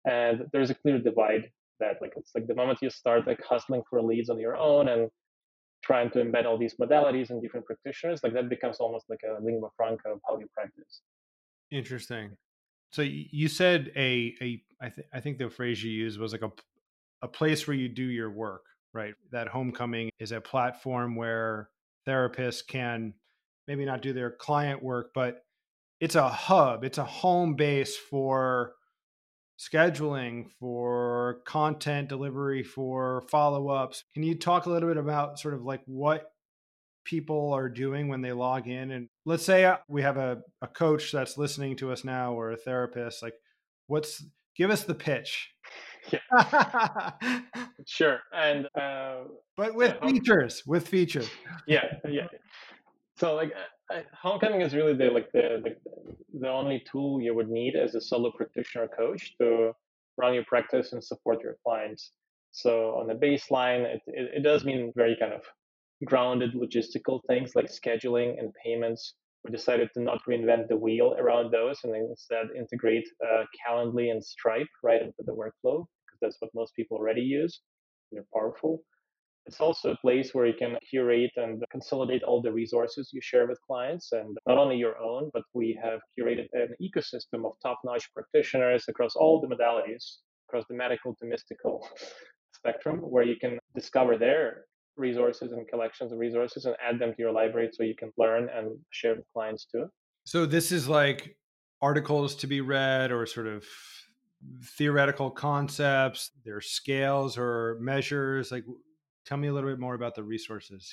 And 0.05 0.47
there's 0.53 0.71
a 0.71 0.75
clear 0.75 1.01
divide 1.01 1.51
that, 1.81 2.01
like, 2.01 2.13
it's 2.17 2.31
like 2.33 2.47
the 2.47 2.55
moment 2.55 2.79
you 2.81 2.91
start 2.91 3.27
like 3.27 3.43
hustling 3.43 3.83
for 3.91 4.01
leads 4.01 4.31
on 4.31 4.39
your 4.39 4.57
own 4.57 4.87
and 4.89 5.11
trying 5.83 6.11
to 6.11 6.25
embed 6.25 6.45
all 6.45 6.57
these 6.57 6.75
modalities 6.75 7.31
and 7.31 7.43
different 7.43 7.67
practitioners, 7.67 8.21
like 8.23 8.35
that 8.35 8.49
becomes 8.49 8.77
almost 8.79 9.07
like 9.09 9.21
a 9.25 9.43
lingua 9.43 9.71
franca 9.77 10.11
of 10.11 10.21
how 10.29 10.39
you 10.39 10.47
practice. 10.55 11.01
Interesting. 11.73 12.37
So 12.93 13.03
you 13.03 13.49
said 13.49 13.91
a 13.97 14.35
a 14.41 14.63
I, 14.81 14.89
th- 14.91 15.09
I 15.13 15.19
think 15.19 15.39
the 15.39 15.51
phrase 15.51 15.83
you 15.83 15.91
used 15.91 16.21
was 16.21 16.31
like 16.31 16.43
a 16.43 16.53
a 17.23 17.29
place 17.29 17.67
where 17.67 17.77
you 17.77 17.89
do 17.89 18.05
your 18.05 18.31
work, 18.31 18.63
right? 18.93 19.15
That 19.33 19.49
homecoming 19.49 20.11
is 20.19 20.33
a 20.33 20.41
platform 20.41 21.17
where 21.17 21.71
therapists 22.07 22.67
can 22.67 23.15
maybe 23.67 23.85
not 23.85 24.03
do 24.03 24.13
their 24.13 24.31
client 24.31 24.83
work, 24.83 25.11
but 25.15 25.45
it's 26.01 26.15
a 26.15 26.29
hub, 26.29 26.85
it's 26.85 26.99
a 26.99 27.05
home 27.05 27.55
base 27.55 27.97
for 27.97 28.73
scheduling, 29.59 30.49
for 30.61 31.41
content 31.45 32.09
delivery, 32.09 32.63
for 32.63 33.23
follow 33.31 33.69
ups. 33.69 34.05
Can 34.15 34.23
you 34.23 34.37
talk 34.37 34.67
a 34.67 34.71
little 34.71 34.89
bit 34.89 34.97
about 34.97 35.39
sort 35.39 35.55
of 35.55 35.65
like 35.65 35.83
what 35.87 36.31
people 37.05 37.53
are 37.53 37.69
doing 37.69 38.09
when 38.09 38.23
they 38.23 38.33
log 38.33 38.69
in? 38.69 38.91
And 38.93 39.09
let's 39.25 39.45
say 39.45 39.65
uh, 39.65 39.79
we 39.89 40.03
have 40.03 40.17
a, 40.17 40.43
a 40.63 40.69
coach 40.69 41.11
that's 41.11 41.37
listening 41.37 41.77
to 41.77 41.91
us 41.91 42.05
now 42.05 42.35
or 42.35 42.53
a 42.53 42.57
therapist, 42.57 43.23
like, 43.23 43.35
what's 43.89 44.25
give 44.57 44.71
us 44.71 44.85
the 44.85 44.95
pitch 44.95 45.51
yeah. 46.13 47.11
sure. 47.87 48.21
And 48.33 48.67
uh, 48.81 49.25
but 49.57 49.75
with 49.75 49.97
yeah, 50.01 50.09
features, 50.09 50.63
with 50.67 50.89
features. 50.89 51.29
Yeah, 51.67 51.85
yeah. 52.09 52.29
So 53.17 53.35
like 53.35 53.53
uh, 53.93 54.01
homecoming 54.15 54.63
is 54.63 54.75
really 54.75 54.95
the 54.95 55.11
like 55.11 55.31
the, 55.33 55.61
the 55.63 55.77
the 56.41 56.49
only 56.49 56.85
tool 56.91 57.21
you 57.21 57.35
would 57.35 57.49
need 57.49 57.75
as 57.77 57.95
a 57.95 58.01
solo 58.01 58.31
practitioner 58.31 58.89
coach 58.89 59.35
to 59.41 59.73
run 60.17 60.35
your 60.35 60.45
practice 60.45 60.93
and 60.93 61.03
support 61.03 61.43
your 61.43 61.57
clients. 61.65 62.13
So 62.53 62.97
on 62.99 63.07
the 63.07 63.15
baseline, 63.15 63.83
it, 63.83 64.01
it, 64.07 64.31
it 64.37 64.43
does 64.43 64.65
mean 64.65 64.93
very 64.97 65.17
kind 65.21 65.33
of 65.33 65.43
grounded 66.05 66.55
logistical 66.55 67.21
things 67.27 67.55
like 67.55 67.67
scheduling 67.67 68.39
and 68.39 68.53
payments 68.65 69.15
we 69.45 69.51
decided 69.51 69.89
to 69.95 70.03
not 70.03 70.21
reinvent 70.29 70.69
the 70.69 70.77
wheel 70.77 71.15
around 71.19 71.53
those 71.53 71.79
and 71.85 71.95
instead 71.95 72.47
integrate 72.57 73.07
uh, 73.25 73.45
Calendly 73.67 74.11
and 74.11 74.25
Stripe 74.25 74.69
right 74.83 75.01
into 75.01 75.23
the 75.25 75.35
workflow 75.35 75.87
because 76.21 76.35
that's 76.35 76.41
what 76.41 76.51
most 76.55 76.75
people 76.75 76.97
already 76.97 77.23
use. 77.23 77.61
They're 78.13 78.25
powerful. 78.33 78.83
It's 79.47 79.61
also 79.61 79.93
a 79.93 79.97
place 79.97 80.35
where 80.35 80.47
you 80.47 80.53
can 80.59 80.77
curate 80.91 81.33
and 81.37 81.63
consolidate 81.71 82.23
all 82.23 82.43
the 82.43 82.53
resources 82.53 83.11
you 83.13 83.21
share 83.23 83.47
with 83.47 83.59
clients 83.67 84.13
and 84.13 84.37
not 84.47 84.59
only 84.59 84.77
your 84.77 84.99
own, 84.99 85.31
but 85.33 85.43
we 85.55 85.79
have 85.83 86.01
curated 86.19 86.49
an 86.53 86.75
ecosystem 86.83 87.47
of 87.47 87.53
top 87.63 87.79
notch 87.85 88.13
practitioners 88.13 88.85
across 88.89 89.17
all 89.17 89.41
the 89.41 89.49
modalities, 89.49 90.19
across 90.49 90.65
the 90.69 90.77
medical 90.77 91.15
to 91.15 91.27
mystical 91.27 91.89
spectrum, 92.55 92.99
where 92.99 93.25
you 93.25 93.37
can 93.41 93.59
discover 93.75 94.19
their 94.19 94.65
resources 94.99 95.53
and 95.53 95.67
collections 95.69 96.13
of 96.13 96.19
resources 96.19 96.67
and 96.67 96.77
add 96.87 96.99
them 96.99 97.11
to 97.11 97.17
your 97.19 97.33
library 97.33 97.71
so 97.73 97.85
you 97.85 97.95
can 97.97 98.13
learn 98.19 98.49
and 98.55 98.77
share 98.91 99.15
with 99.15 99.25
clients 99.33 99.67
too. 99.73 99.87
So 100.27 100.45
this 100.45 100.73
is 100.73 100.89
like 100.89 101.37
articles 101.81 102.37
to 102.37 102.47
be 102.47 102.61
read 102.61 103.13
or 103.13 103.25
sort 103.25 103.47
of 103.47 103.65
theoretical 104.63 105.31
concepts, 105.31 106.31
their 106.45 106.61
scales 106.61 107.37
or 107.39 107.79
measures. 107.81 108.51
Like 108.53 108.65
tell 109.27 109.39
me 109.39 109.49
a 109.49 109.53
little 109.53 109.71
bit 109.71 109.79
more 109.79 109.95
about 109.95 110.15
the 110.15 110.23
resources. 110.23 110.93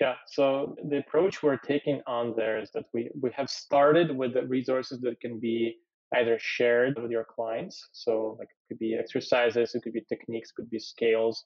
Yeah, 0.00 0.14
so 0.26 0.76
the 0.88 0.98
approach 0.98 1.42
we're 1.42 1.58
taking 1.58 2.00
on 2.06 2.34
there 2.34 2.58
is 2.58 2.70
that 2.72 2.84
we, 2.94 3.10
we 3.20 3.30
have 3.36 3.50
started 3.50 4.16
with 4.16 4.32
the 4.32 4.46
resources 4.46 5.00
that 5.02 5.20
can 5.20 5.38
be 5.38 5.76
either 6.16 6.38
shared 6.40 6.98
with 7.00 7.10
your 7.10 7.24
clients. 7.24 7.88
So 7.92 8.36
like 8.38 8.48
it 8.48 8.68
could 8.68 8.78
be 8.78 8.96
exercises, 8.98 9.74
it 9.74 9.82
could 9.82 9.92
be 9.92 10.02
techniques, 10.08 10.52
could 10.52 10.70
be 10.70 10.78
scales, 10.78 11.44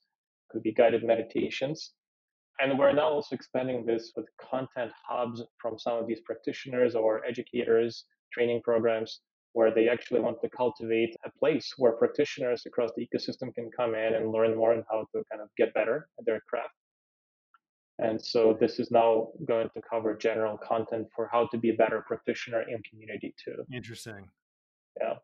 could 0.50 0.62
be 0.62 0.72
guided 0.72 1.02
meditations. 1.04 1.92
And 2.60 2.78
we're 2.78 2.92
now 2.92 3.08
also 3.08 3.34
expanding 3.34 3.84
this 3.84 4.12
with 4.14 4.26
content 4.40 4.92
hubs 5.08 5.42
from 5.60 5.76
some 5.76 5.98
of 5.98 6.06
these 6.06 6.20
practitioners 6.24 6.94
or 6.94 7.24
educators, 7.26 8.04
training 8.32 8.62
programs, 8.62 9.20
where 9.54 9.72
they 9.74 9.88
actually 9.88 10.20
want 10.20 10.38
to 10.42 10.48
cultivate 10.50 11.16
a 11.24 11.30
place 11.38 11.72
where 11.78 11.92
practitioners 11.92 12.64
across 12.66 12.90
the 12.96 13.06
ecosystem 13.06 13.54
can 13.54 13.70
come 13.76 13.94
in 13.94 14.14
and 14.14 14.32
learn 14.32 14.56
more 14.56 14.72
on 14.74 14.84
how 14.90 15.00
to 15.12 15.22
kind 15.30 15.42
of 15.42 15.48
get 15.56 15.72
better 15.74 16.08
at 16.18 16.26
their 16.26 16.40
craft. 16.48 16.74
And 17.98 18.20
so 18.22 18.56
this 18.60 18.78
is 18.80 18.90
now 18.90 19.28
going 19.46 19.68
to 19.74 19.80
cover 19.88 20.16
general 20.16 20.58
content 20.58 21.06
for 21.14 21.28
how 21.32 21.46
to 21.52 21.58
be 21.58 21.70
a 21.70 21.74
better 21.74 22.04
practitioner 22.06 22.62
in 22.62 22.82
community 22.90 23.34
too. 23.42 23.56
Interesting. 23.72 24.28
Yeah. 25.00 25.14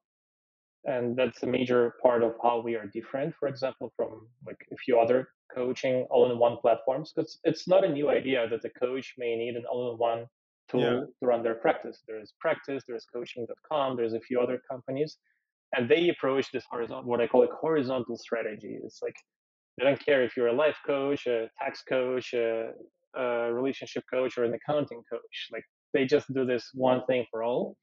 and 0.84 1.16
that's 1.16 1.42
a 1.42 1.46
major 1.46 1.94
part 2.02 2.22
of 2.22 2.34
how 2.42 2.60
we 2.60 2.74
are 2.74 2.86
different 2.86 3.34
for 3.38 3.48
example 3.48 3.92
from 3.96 4.26
like 4.46 4.56
a 4.72 4.76
few 4.76 4.98
other 4.98 5.28
coaching 5.54 6.06
all-in-one 6.10 6.56
platforms 6.58 7.12
because 7.14 7.38
it's 7.44 7.68
not 7.68 7.84
a 7.84 7.88
new 7.88 8.08
idea 8.10 8.48
that 8.48 8.62
the 8.62 8.70
coach 8.70 9.14
may 9.18 9.36
need 9.36 9.56
an 9.56 9.64
all-in-one 9.70 10.26
tool 10.70 10.80
yeah. 10.80 11.00
to 11.18 11.26
run 11.26 11.42
their 11.42 11.54
practice 11.54 12.02
there's 12.06 12.32
practice 12.40 12.82
there's 12.86 13.06
coaching.com 13.12 13.96
there's 13.96 14.14
a 14.14 14.20
few 14.20 14.40
other 14.40 14.60
companies 14.70 15.18
and 15.76 15.88
they 15.88 16.08
approach 16.08 16.50
this 16.52 16.64
horizontal 16.70 17.08
what 17.08 17.20
i 17.20 17.26
call 17.26 17.42
a 17.42 17.48
horizontal 17.60 18.16
strategy 18.16 18.78
it's 18.84 19.00
like 19.02 19.14
they 19.76 19.84
don't 19.84 20.04
care 20.04 20.22
if 20.22 20.36
you're 20.36 20.48
a 20.48 20.52
life 20.52 20.76
coach 20.86 21.26
a 21.26 21.48
tax 21.62 21.82
coach 21.88 22.32
a, 22.34 22.70
a 23.16 23.52
relationship 23.52 24.04
coach 24.12 24.36
or 24.36 24.44
an 24.44 24.54
accounting 24.54 25.02
coach 25.10 25.48
like 25.52 25.64
they 25.92 26.04
just 26.04 26.32
do 26.32 26.44
this 26.44 26.70
one 26.74 27.02
thing 27.06 27.24
for 27.30 27.42
all 27.42 27.76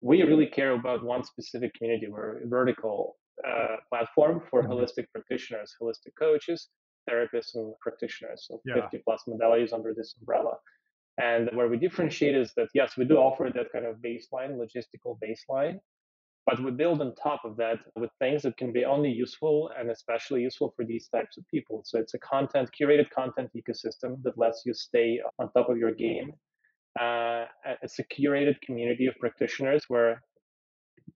we 0.00 0.22
really 0.22 0.46
care 0.46 0.72
about 0.72 1.04
one 1.04 1.24
specific 1.24 1.74
community. 1.74 2.06
We're 2.08 2.42
a 2.42 2.46
vertical 2.46 3.16
uh, 3.46 3.76
platform 3.88 4.42
for 4.50 4.62
mm-hmm. 4.62 4.72
holistic 4.72 5.06
practitioners, 5.12 5.74
holistic 5.80 6.12
coaches, 6.18 6.68
therapists, 7.08 7.54
and 7.54 7.74
practitioners. 7.80 8.46
So 8.48 8.60
yeah. 8.64 8.74
50 8.82 9.02
plus 9.04 9.22
modalities 9.28 9.72
under 9.72 9.94
this 9.94 10.14
umbrella. 10.20 10.54
And 11.18 11.48
where 11.54 11.68
we 11.68 11.78
differentiate 11.78 12.36
is 12.36 12.52
that, 12.56 12.68
yes, 12.74 12.96
we 12.96 13.04
do 13.04 13.16
offer 13.16 13.50
that 13.54 13.72
kind 13.72 13.86
of 13.86 13.96
baseline, 13.96 14.58
logistical 14.58 15.18
baseline, 15.24 15.78
but 16.44 16.62
we 16.62 16.70
build 16.70 17.00
on 17.00 17.14
top 17.14 17.40
of 17.44 17.56
that 17.56 17.78
with 17.96 18.10
things 18.18 18.42
that 18.42 18.56
can 18.56 18.72
be 18.72 18.84
only 18.84 19.10
useful 19.10 19.70
and 19.78 19.90
especially 19.90 20.42
useful 20.42 20.72
for 20.76 20.84
these 20.84 21.08
types 21.08 21.38
of 21.38 21.44
people. 21.50 21.82
So 21.84 21.98
it's 21.98 22.14
a 22.14 22.18
content, 22.18 22.70
curated 22.78 23.10
content 23.10 23.50
ecosystem 23.56 24.22
that 24.24 24.36
lets 24.36 24.62
you 24.66 24.74
stay 24.74 25.20
on 25.38 25.50
top 25.52 25.70
of 25.70 25.78
your 25.78 25.92
game 25.92 26.34
uh, 27.00 27.44
it's 27.82 27.98
a 27.98 28.04
curated 28.04 28.60
community 28.62 29.06
of 29.06 29.14
practitioners 29.18 29.84
where 29.88 30.22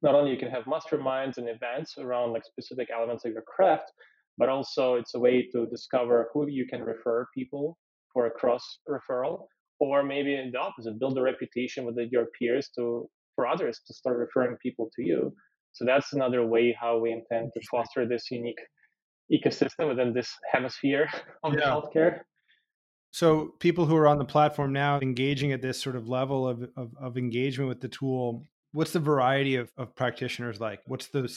not 0.03 0.15
only 0.15 0.31
you 0.31 0.37
can 0.37 0.51
have 0.51 0.65
masterminds 0.65 1.39
and 1.39 1.49
events 1.49 1.97
around 1.99 2.33
like 2.33 2.45
specific 2.45 2.89
elements 2.95 3.25
of 3.25 3.33
your 3.33 3.43
craft, 3.43 3.91
but 4.39 4.49
also 4.49 4.95
it's 4.95 5.15
a 5.15 5.19
way 5.19 5.49
to 5.53 5.67
discover 5.67 6.29
who 6.33 6.49
you 6.49 6.67
can 6.67 6.83
refer 6.83 7.27
people 7.35 7.79
for 8.13 8.27
a 8.27 8.31
cross 8.31 8.79
referral, 8.89 9.47
or 9.81 10.03
maybe 10.03 10.35
in 10.35 10.51
the 10.53 10.59
opposite, 10.59 10.99
build 11.01 11.19
a 11.19 11.23
reputation 11.23 11.85
with 11.85 11.97
your 12.11 12.27
peers 12.39 12.71
to 12.77 13.09
for 13.35 13.47
others 13.47 13.81
to 13.87 13.95
start 13.95 14.19
referring 14.19 14.57
people 14.63 14.91
to 14.97 15.03
you. 15.03 15.33
So 15.73 15.85
that's 15.85 16.13
another 16.13 16.45
way 16.47 16.77
how 16.79 16.99
we 16.99 17.13
intend 17.13 17.53
to 17.55 17.61
foster 17.71 18.07
this 18.07 18.31
unique 18.31 18.59
ecosystem 19.33 19.89
within 19.89 20.13
this 20.13 20.31
hemisphere 20.53 21.09
of 21.45 21.55
yeah. 21.55 21.61
healthcare. 21.61 22.21
So 23.13 23.55
people 23.59 23.87
who 23.87 23.97
are 23.97 24.07
on 24.07 24.19
the 24.19 24.25
platform 24.25 24.73
now 24.73 25.01
engaging 25.01 25.53
at 25.53 25.63
this 25.63 25.81
sort 25.81 25.97
of 25.97 26.09
level 26.09 26.47
of, 26.47 26.63
of, 26.77 26.93
of 27.01 27.17
engagement 27.17 27.69
with 27.69 27.81
the 27.81 27.89
tool, 27.89 28.45
what's 28.73 28.93
the 28.93 29.01
variety 29.01 29.57
of, 29.57 29.73
of 29.77 29.95
practitioners 29.97 30.61
like? 30.61 30.81
What's 30.87 31.09
the, 31.09 31.23
the 31.23 31.31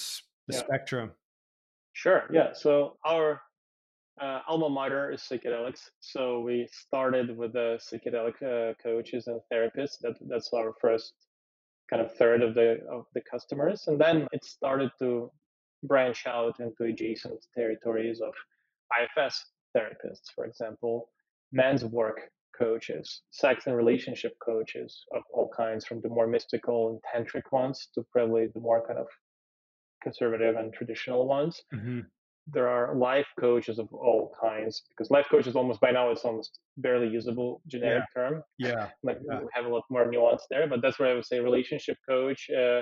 yeah. 0.50 0.60
spectrum? 0.60 1.12
Sure. 1.94 2.24
Yeah. 2.32 2.54
So 2.54 2.98
our 3.06 3.42
uh, 4.22 4.40
alma 4.48 4.70
mater 4.70 5.12
is 5.12 5.22
psychedelics. 5.22 5.90
So 6.00 6.40
we 6.42 6.68
started 6.72 7.36
with 7.36 7.54
the 7.54 7.80
psychedelic 7.82 8.42
uh, 8.44 8.74
coaches 8.82 9.28
and 9.28 9.40
therapists. 9.52 10.00
That 10.02 10.16
that's 10.28 10.52
our 10.54 10.74
first 10.80 11.14
kind 11.90 12.02
of 12.02 12.16
third 12.16 12.42
of 12.42 12.54
the 12.54 12.80
of 12.92 13.06
the 13.14 13.22
customers, 13.22 13.86
and 13.88 14.00
then 14.00 14.28
it 14.32 14.44
started 14.44 14.92
to 15.00 15.32
branch 15.84 16.26
out 16.28 16.60
into 16.60 16.84
adjacent 16.84 17.46
territories 17.56 18.22
of 18.22 18.34
IFS 19.02 19.46
therapists, 19.76 20.32
for 20.34 20.46
example, 20.46 21.10
men's 21.52 21.84
work 21.84 22.20
coaches, 22.58 23.22
sex 23.32 23.66
and 23.66 23.76
relationship 23.76 24.34
coaches 24.46 25.04
of 25.16 25.24
all 25.34 25.50
kinds, 25.56 25.86
from 25.86 26.02
the 26.02 26.10
more 26.10 26.28
mystical 26.28 26.90
and 26.90 27.00
tantric 27.26 27.52
ones 27.52 27.90
to 27.96 28.06
probably 28.12 28.48
the 28.54 28.60
more 28.60 28.86
kind 28.86 29.00
of 29.00 29.08
conservative 30.02 30.56
and 30.56 30.74
traditional 30.74 31.28
ones. 31.28 31.62
Mm-hmm. 31.74 32.02
There 32.48 32.68
are 32.68 32.96
life 32.96 33.28
coaches 33.40 33.80
of 33.80 33.88
all 33.94 34.36
kinds 34.42 34.84
because 34.90 35.10
life 35.10 35.28
coach 35.32 35.48
is 35.48 35.56
almost 35.56 35.80
by 35.80 35.92
now 35.92 36.12
it's 36.12 36.26
almost 36.26 36.60
barely 36.78 37.08
usable 37.08 37.62
generic 37.68 38.04
yeah. 38.16 38.22
term. 38.22 38.44
Yeah, 38.58 38.90
like 39.04 39.20
yeah. 39.30 39.40
we 39.40 39.48
have 39.54 39.66
a 39.66 39.70
lot 39.70 39.84
more 39.90 40.10
nuance 40.10 40.46
there, 40.50 40.68
but 40.68 40.82
that's 40.82 41.00
where 41.00 41.10
I 41.10 41.14
would 41.14 41.26
say 41.26 41.40
relationship 41.40 41.98
coach, 42.08 42.50
uh, 42.50 42.82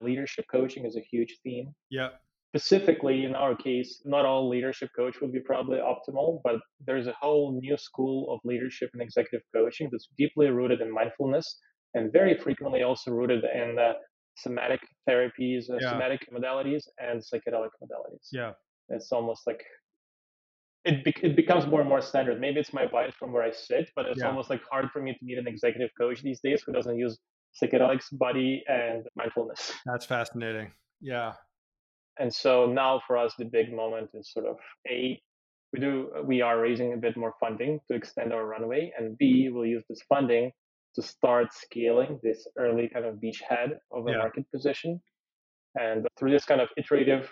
leadership 0.00 0.46
coaching 0.50 0.86
is 0.86 0.96
a 0.96 1.00
huge 1.00 1.36
theme. 1.42 1.74
Yeah, 1.90 2.08
specifically 2.56 3.24
in 3.24 3.34
our 3.34 3.54
case, 3.54 4.00
not 4.04 4.24
all 4.24 4.48
leadership 4.48 4.88
coach 4.96 5.20
would 5.20 5.32
be 5.32 5.40
probably 5.40 5.78
optimal, 5.78 6.40
but 6.42 6.56
there's 6.86 7.06
a 7.06 7.14
whole 7.20 7.60
new 7.60 7.76
school 7.76 8.32
of 8.32 8.40
leadership 8.44 8.88
and 8.94 9.02
executive 9.02 9.42
coaching 9.54 9.88
that's 9.92 10.08
deeply 10.16 10.48
rooted 10.48 10.80
in 10.80 10.90
mindfulness 10.90 11.58
and 11.94 12.12
very 12.12 12.34
frequently 12.36 12.82
also 12.82 13.10
rooted 13.10 13.44
in 13.44 13.78
uh, 13.78 13.92
somatic 14.36 14.80
therapies, 15.08 15.68
uh, 15.70 15.76
yeah. 15.80 15.90
somatic 15.90 16.26
modalities, 16.32 16.84
and 16.98 17.20
psychedelic 17.20 17.70
modalities. 17.82 18.28
Yeah. 18.32 18.52
It's 18.88 19.12
almost 19.12 19.46
like 19.46 19.64
it, 20.84 21.04
be- 21.04 21.14
it 21.22 21.36
becomes 21.36 21.66
more 21.66 21.80
and 21.80 21.88
more 21.88 22.00
standard. 22.00 22.40
Maybe 22.40 22.60
it's 22.60 22.72
my 22.72 22.86
bias 22.86 23.14
from 23.18 23.32
where 23.32 23.42
I 23.42 23.50
sit, 23.50 23.90
but 23.96 24.06
it's 24.06 24.20
yeah. 24.20 24.28
almost 24.28 24.50
like 24.50 24.62
hard 24.70 24.90
for 24.92 25.02
me 25.02 25.12
to 25.12 25.18
meet 25.22 25.38
an 25.38 25.48
executive 25.48 25.90
coach 25.98 26.22
these 26.22 26.40
days 26.40 26.62
who 26.64 26.72
doesn't 26.72 26.96
use 26.96 27.18
psychedelics, 27.60 28.06
body, 28.12 28.62
and 28.68 29.04
mindfulness. 29.16 29.72
That's 29.84 30.06
fascinating. 30.06 30.72
Yeah. 31.00 31.32
And 32.18 32.32
so 32.32 32.66
now 32.66 33.02
for 33.06 33.18
us, 33.18 33.34
the 33.38 33.44
big 33.44 33.72
moment 33.74 34.10
is 34.14 34.32
sort 34.32 34.46
of 34.46 34.56
A, 34.88 35.20
we 35.72 35.80
do 35.80 36.08
we 36.24 36.40
are 36.40 36.60
raising 36.60 36.94
a 36.94 36.96
bit 36.96 37.16
more 37.16 37.34
funding 37.40 37.80
to 37.88 37.96
extend 37.96 38.32
our 38.32 38.46
runway, 38.46 38.92
and 38.96 39.18
B, 39.18 39.48
we'll 39.50 39.66
use 39.66 39.84
this 39.88 40.00
funding 40.08 40.52
to 40.94 41.02
start 41.02 41.48
scaling 41.52 42.18
this 42.22 42.46
early 42.56 42.88
kind 42.88 43.04
of 43.04 43.16
beachhead 43.16 43.72
of 43.92 44.06
a 44.06 44.12
yeah. 44.12 44.18
market 44.18 44.44
position. 44.50 45.00
And 45.74 46.06
through 46.18 46.30
this 46.30 46.46
kind 46.46 46.60
of 46.60 46.68
iterative 46.78 47.28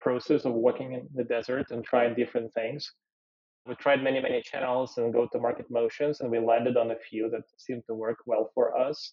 process 0.00 0.44
of 0.44 0.54
walking 0.54 0.92
in 0.92 1.08
the 1.14 1.24
desert 1.24 1.70
and 1.70 1.84
trying 1.84 2.14
different 2.14 2.52
things, 2.54 2.92
we 3.66 3.74
tried 3.74 4.02
many, 4.02 4.20
many 4.20 4.42
channels 4.42 4.96
and 4.96 5.12
go 5.12 5.26
to 5.26 5.38
market 5.38 5.66
motions, 5.70 6.20
and 6.20 6.30
we 6.30 6.38
landed 6.38 6.76
on 6.76 6.90
a 6.90 6.96
few 6.96 7.28
that 7.30 7.42
seemed 7.58 7.84
to 7.86 7.94
work 7.94 8.18
well 8.26 8.50
for 8.54 8.76
us. 8.76 9.12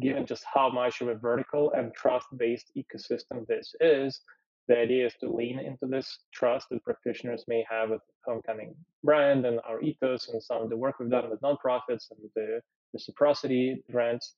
Given 0.00 0.26
just 0.26 0.44
how 0.52 0.68
much 0.68 1.00
of 1.00 1.08
a 1.08 1.14
vertical 1.14 1.72
and 1.72 1.94
trust 1.94 2.26
based 2.36 2.70
ecosystem 2.76 3.46
this 3.46 3.74
is, 3.80 4.20
the 4.68 4.76
idea 4.78 5.06
is 5.06 5.14
to 5.20 5.30
lean 5.30 5.58
into 5.60 5.86
this 5.86 6.18
trust 6.34 6.68
that 6.70 6.84
practitioners 6.84 7.44
may 7.46 7.64
have 7.70 7.90
with 7.90 8.02
homecoming 8.24 8.74
brand 9.04 9.46
and 9.46 9.60
our 9.66 9.80
ethos 9.80 10.28
and 10.28 10.42
some 10.42 10.62
of 10.62 10.70
the 10.70 10.76
work 10.76 10.96
we've 10.98 11.10
done 11.10 11.30
with 11.30 11.40
nonprofits 11.40 12.10
and 12.10 12.18
the 12.34 12.60
reciprocity 12.92 13.82
grants 13.90 14.34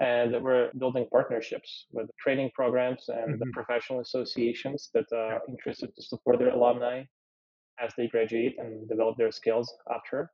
and 0.00 0.42
we're 0.42 0.70
building 0.78 1.06
partnerships 1.12 1.86
with 1.92 2.08
training 2.18 2.50
programs 2.54 3.04
and 3.08 3.34
mm-hmm. 3.34 3.50
professional 3.50 4.00
associations 4.00 4.90
that 4.94 5.04
are 5.12 5.40
interested 5.48 5.94
to 5.94 6.02
support 6.02 6.38
their 6.38 6.50
alumni 6.50 7.02
as 7.78 7.92
they 7.96 8.06
graduate 8.08 8.56
and 8.58 8.88
develop 8.88 9.16
their 9.16 9.30
skills 9.30 9.72
after 9.94 10.30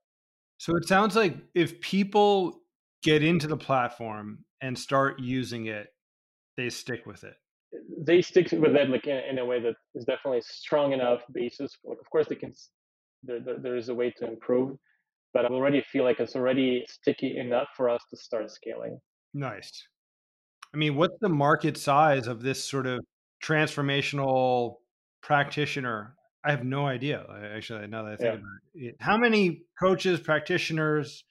so 0.58 0.74
it 0.76 0.88
sounds 0.88 1.14
like 1.14 1.36
if 1.54 1.80
people 1.80 2.60
get 3.02 3.22
into 3.22 3.46
the 3.46 3.56
platform 3.56 4.38
and 4.60 4.78
start 4.78 5.18
using 5.20 5.66
it 5.66 5.88
they 6.56 6.70
stick 6.70 7.04
with 7.06 7.24
it 7.24 7.36
they 7.98 8.22
stick 8.22 8.50
with 8.52 8.72
that 8.74 8.90
like 8.90 9.06
in, 9.06 9.18
in, 9.30 9.38
a 9.38 9.44
way 9.44 9.60
that 9.60 9.74
is 9.94 10.04
definitely 10.04 10.42
strong 10.42 10.92
enough 10.92 11.20
basis. 11.32 11.76
Like, 11.84 11.98
of 11.98 12.08
course, 12.10 12.26
they 12.28 12.34
can. 12.34 12.52
There, 13.22 13.40
there, 13.40 13.58
there 13.58 13.76
is 13.76 13.88
a 13.88 13.94
way 13.94 14.12
to 14.18 14.26
improve, 14.26 14.76
but 15.32 15.44
I 15.44 15.48
already 15.48 15.82
feel 15.90 16.04
like 16.04 16.20
it's 16.20 16.36
already 16.36 16.84
sticky 16.88 17.38
enough 17.38 17.68
for 17.76 17.88
us 17.88 18.02
to 18.10 18.16
start 18.16 18.50
scaling. 18.50 19.00
Nice. 19.36 19.86
I 20.74 20.78
mean, 20.78 20.96
what's 20.96 21.18
the 21.20 21.28
market 21.28 21.76
size 21.76 22.26
of 22.26 22.42
this 22.42 22.64
sort 22.64 22.86
of 22.86 23.04
transformational 23.44 24.76
practitioner? 25.22 26.14
I 26.42 26.52
have 26.52 26.64
no 26.64 26.86
idea. 26.86 27.24
Uh, 27.28 27.54
actually, 27.54 27.86
now 27.86 28.04
that 28.04 28.12
I 28.12 28.16
think 28.16 28.28
yeah. 28.28 28.34
about 28.34 28.42
it, 28.74 28.96
how 28.98 29.18
many 29.18 29.62
coaches, 29.78 30.20
practitioners, 30.20 31.24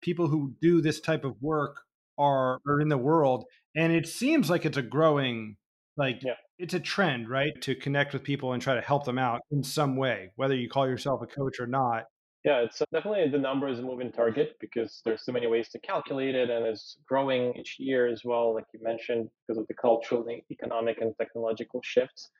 people 0.00 0.28
who 0.28 0.54
do 0.62 0.80
this 0.80 1.00
type 1.00 1.24
of 1.24 1.42
work 1.42 1.80
are 2.18 2.60
are 2.68 2.80
in 2.80 2.88
the 2.88 2.98
world? 2.98 3.46
And 3.74 3.92
it 3.92 4.06
seems 4.06 4.48
like 4.48 4.64
it's 4.64 4.76
a 4.76 4.82
growing 4.82 5.56
like 5.96 6.20
yeah. 6.22 6.34
it's 6.58 6.74
a 6.74 6.80
trend, 6.80 7.28
right? 7.28 7.52
To 7.62 7.74
connect 7.74 8.12
with 8.12 8.22
people 8.22 8.52
and 8.52 8.62
try 8.62 8.74
to 8.74 8.80
help 8.80 9.04
them 9.04 9.18
out 9.18 9.40
in 9.50 9.64
some 9.64 9.96
way, 9.96 10.30
whether 10.36 10.54
you 10.54 10.68
call 10.68 10.88
yourself 10.88 11.20
a 11.20 11.26
coach 11.26 11.58
or 11.58 11.66
not. 11.66 12.04
Yeah, 12.44 12.60
it's 12.60 12.80
definitely 12.90 13.28
the 13.28 13.38
number 13.38 13.68
is 13.68 13.80
a 13.80 13.82
moving 13.82 14.10
target 14.12 14.56
because 14.60 15.02
there's 15.04 15.24
so 15.26 15.32
many 15.32 15.46
ways 15.46 15.68
to 15.70 15.78
calculate 15.80 16.34
it 16.34 16.48
and 16.48 16.64
it's 16.64 16.96
growing 17.06 17.54
each 17.58 17.76
year 17.78 18.06
as 18.06 18.22
well, 18.24 18.54
like 18.54 18.64
you 18.72 18.80
mentioned, 18.82 19.28
because 19.46 19.60
of 19.60 19.66
the 19.66 19.74
cultural, 19.74 20.24
economic, 20.50 21.02
and 21.02 21.14
technological 21.18 21.82
shifts. 21.84 22.30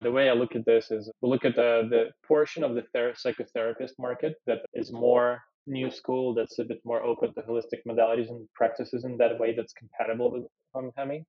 The 0.00 0.10
way 0.10 0.30
I 0.30 0.32
look 0.32 0.56
at 0.56 0.64
this 0.64 0.90
is 0.90 1.10
we 1.20 1.28
look 1.28 1.44
at 1.44 1.54
the, 1.54 1.86
the 1.90 2.04
portion 2.26 2.64
of 2.64 2.74
the 2.74 2.82
ther- 2.94 3.12
psychotherapist 3.12 3.92
market 3.98 4.36
that 4.46 4.60
is 4.72 4.90
more 4.90 5.42
new 5.66 5.90
school, 5.90 6.34
that's 6.34 6.58
a 6.58 6.64
bit 6.64 6.80
more 6.84 7.02
open 7.02 7.34
to 7.34 7.42
holistic 7.42 7.82
modalities 7.86 8.30
and 8.30 8.48
practices 8.54 9.04
in 9.04 9.18
that 9.18 9.38
way 9.38 9.54
that's 9.54 9.74
compatible 9.74 10.32
with 10.32 10.44
homecoming. 10.74 11.26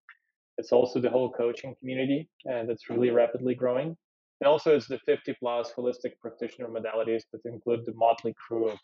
It's 0.58 0.72
also 0.72 1.02
the 1.02 1.10
whole 1.10 1.32
coaching 1.32 1.76
community, 1.80 2.30
and 2.46 2.70
it's 2.70 2.90
really 2.90 3.10
rapidly 3.10 3.54
growing. 3.54 3.98
And 4.44 4.50
also, 4.50 4.76
it's 4.76 4.89
the 4.89 5.00
50 5.06 5.38
plus 5.39 5.72
holistic 5.72 6.20
practitioner 6.20 6.68
modalities 6.68 7.22
that 7.32 7.39
include 7.46 7.86
the 7.86 7.94
motley 7.94 8.36
crew 8.46 8.68
of 8.68 8.78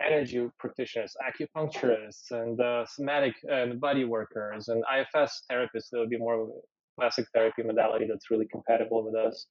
energy 0.00 0.48
practitioners, 0.60 1.12
acupuncturists, 1.28 2.30
and 2.30 2.60
uh, 2.60 2.86
somatic 2.86 3.34
and 3.50 3.80
body 3.80 4.04
workers, 4.04 4.68
and 4.68 4.84
IFS 4.96 5.42
therapists 5.50 5.88
that 5.90 5.98
would 5.98 6.08
be 6.08 6.18
more 6.18 6.48
classic 6.96 7.26
therapy 7.34 7.64
modality 7.64 8.06
that's 8.08 8.30
really 8.30 8.46
compatible 8.46 9.04
with 9.04 9.16
us. 9.16 9.46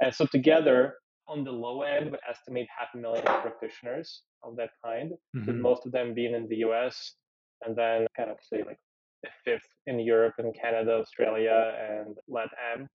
And 0.00 0.12
so 0.12 0.26
together, 0.26 0.94
on 1.28 1.44
the 1.44 1.52
low 1.52 1.82
end, 1.82 2.10
we 2.10 2.18
estimate 2.28 2.66
half 2.76 2.88
a 2.96 2.98
million 2.98 3.22
practitioners 3.22 4.22
of 4.42 4.56
that 4.56 4.70
kind, 4.84 5.12
mm-hmm. 5.36 5.46
with 5.46 5.54
most 5.54 5.86
of 5.86 5.92
them 5.92 6.14
being 6.14 6.34
in 6.34 6.48
the 6.48 6.56
US, 6.68 7.14
and 7.64 7.76
then 7.76 8.08
kind 8.16 8.28
of 8.28 8.38
say 8.42 8.64
like 8.66 8.80
a 9.24 9.28
fifth 9.44 9.68
in 9.86 10.00
Europe 10.00 10.34
and 10.38 10.52
Canada, 10.60 10.94
Australia, 10.94 11.74
and 11.78 12.16
LATAM, 12.28 12.88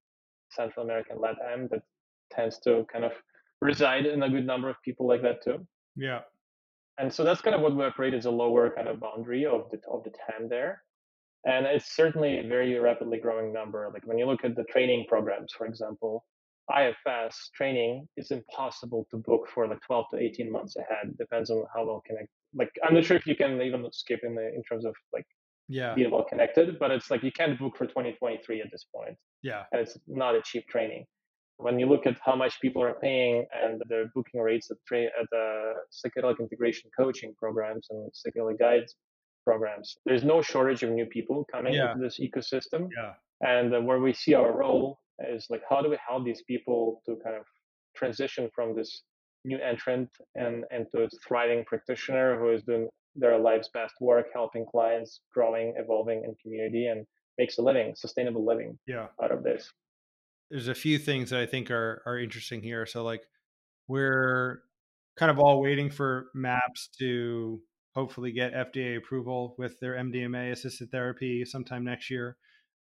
Central 0.50 0.84
America 0.84 1.12
and 1.12 1.20
LATAM, 1.20 1.70
that 1.70 1.82
tends 2.30 2.58
to 2.60 2.86
kind 2.92 3.04
of 3.04 3.12
reside 3.60 4.06
in 4.06 4.22
a 4.22 4.28
good 4.28 4.46
number 4.46 4.68
of 4.68 4.76
people 4.84 5.06
like 5.06 5.22
that 5.22 5.42
too. 5.42 5.66
Yeah. 5.96 6.20
And 6.98 7.12
so 7.12 7.24
that's 7.24 7.40
kind 7.40 7.56
of 7.56 7.62
what 7.62 7.74
we 7.74 7.84
operate 7.84 8.14
as 8.14 8.26
a 8.26 8.30
lower 8.30 8.70
kind 8.70 8.88
of 8.88 9.00
boundary 9.00 9.46
of 9.46 9.70
the 9.70 9.78
of 9.90 10.04
the 10.04 10.10
TAM 10.10 10.48
there. 10.48 10.82
And 11.44 11.64
it's 11.64 11.96
certainly 11.96 12.38
a 12.38 12.46
very 12.46 12.78
rapidly 12.78 13.18
growing 13.18 13.52
number. 13.52 13.90
Like 13.92 14.06
when 14.06 14.18
you 14.18 14.26
look 14.26 14.44
at 14.44 14.54
the 14.54 14.64
training 14.64 15.06
programs, 15.08 15.52
for 15.56 15.66
example, 15.66 16.24
IFS 16.76 17.50
training 17.54 18.06
is 18.16 18.30
impossible 18.30 19.06
to 19.10 19.16
book 19.16 19.48
for 19.52 19.66
like 19.66 19.80
12 19.86 20.06
to 20.12 20.18
18 20.18 20.52
months 20.52 20.76
ahead. 20.76 21.16
Depends 21.18 21.50
on 21.50 21.64
how 21.74 21.86
well 21.86 22.02
connected. 22.06 22.28
Like 22.54 22.70
I'm 22.84 22.94
not 22.94 23.04
sure 23.04 23.16
if 23.16 23.26
you 23.26 23.34
can 23.34 23.60
even 23.62 23.86
skip 23.92 24.20
in 24.22 24.34
the 24.34 24.48
in 24.54 24.62
terms 24.64 24.84
of 24.84 24.94
like 25.12 25.26
yeah 25.70 25.94
being 25.94 26.10
well 26.10 26.24
connected, 26.24 26.78
but 26.78 26.90
it's 26.90 27.10
like 27.10 27.22
you 27.22 27.32
can't 27.32 27.58
book 27.58 27.76
for 27.76 27.86
2023 27.86 28.60
at 28.60 28.70
this 28.70 28.84
point. 28.94 29.16
Yeah, 29.42 29.62
and 29.72 29.80
it's 29.80 29.96
not 30.06 30.34
a 30.34 30.42
cheap 30.42 30.66
training. 30.68 31.04
When 31.56 31.78
you 31.78 31.86
look 31.86 32.06
at 32.06 32.16
how 32.24 32.34
much 32.36 32.60
people 32.60 32.82
are 32.82 32.94
paying 32.94 33.46
and 33.52 33.82
their 33.88 34.06
booking 34.14 34.40
rates 34.40 34.70
at, 34.70 34.78
tra- 34.88 35.04
at 35.20 35.26
the 35.30 35.74
psychedelic 35.92 36.40
integration 36.40 36.90
coaching 36.98 37.34
programs 37.38 37.86
and 37.90 38.10
psychedelic 38.12 38.58
guides 38.58 38.94
programs, 39.44 39.96
there's 40.06 40.24
no 40.24 40.40
shortage 40.40 40.82
of 40.82 40.90
new 40.90 41.06
people 41.06 41.46
coming 41.52 41.74
yeah. 41.74 41.92
into 41.92 42.02
this 42.02 42.18
ecosystem. 42.18 42.88
Yeah. 42.96 43.12
And 43.46 43.74
uh, 43.74 43.80
where 43.80 44.00
we 44.00 44.12
see 44.12 44.34
our 44.34 44.56
role 44.56 45.00
is 45.28 45.46
like 45.50 45.62
how 45.68 45.82
do 45.82 45.90
we 45.90 45.98
help 46.06 46.24
these 46.24 46.42
people 46.42 47.02
to 47.06 47.16
kind 47.22 47.36
of 47.36 47.44
transition 47.94 48.48
from 48.54 48.74
this 48.74 49.02
new 49.44 49.58
entrant 49.58 50.08
and 50.34 50.64
into 50.70 51.04
a 51.04 51.08
thriving 51.26 51.64
practitioner 51.64 52.38
who 52.38 52.50
is 52.50 52.62
doing 52.62 52.88
their 53.16 53.38
life's 53.38 53.70
best 53.72 53.94
work 54.00 54.26
helping 54.32 54.64
clients 54.70 55.20
growing 55.34 55.74
evolving 55.76 56.22
in 56.24 56.34
community 56.42 56.86
and 56.86 57.06
makes 57.38 57.58
a 57.58 57.62
living 57.62 57.94
sustainable 57.96 58.44
living 58.44 58.78
yeah. 58.86 59.06
out 59.22 59.32
of 59.32 59.42
this 59.42 59.72
there's 60.50 60.68
a 60.68 60.74
few 60.74 60.98
things 60.98 61.30
that 61.30 61.40
i 61.40 61.46
think 61.46 61.70
are 61.70 62.02
are 62.06 62.18
interesting 62.18 62.62
here 62.62 62.86
so 62.86 63.02
like 63.02 63.22
we're 63.88 64.60
kind 65.16 65.30
of 65.30 65.38
all 65.38 65.60
waiting 65.60 65.90
for 65.90 66.26
maps 66.34 66.88
to 66.98 67.60
hopefully 67.94 68.30
get 68.30 68.52
fda 68.52 68.96
approval 68.96 69.54
with 69.58 69.78
their 69.80 69.94
mdma 69.94 70.52
assisted 70.52 70.90
therapy 70.90 71.44
sometime 71.44 71.84
next 71.84 72.10
year 72.10 72.36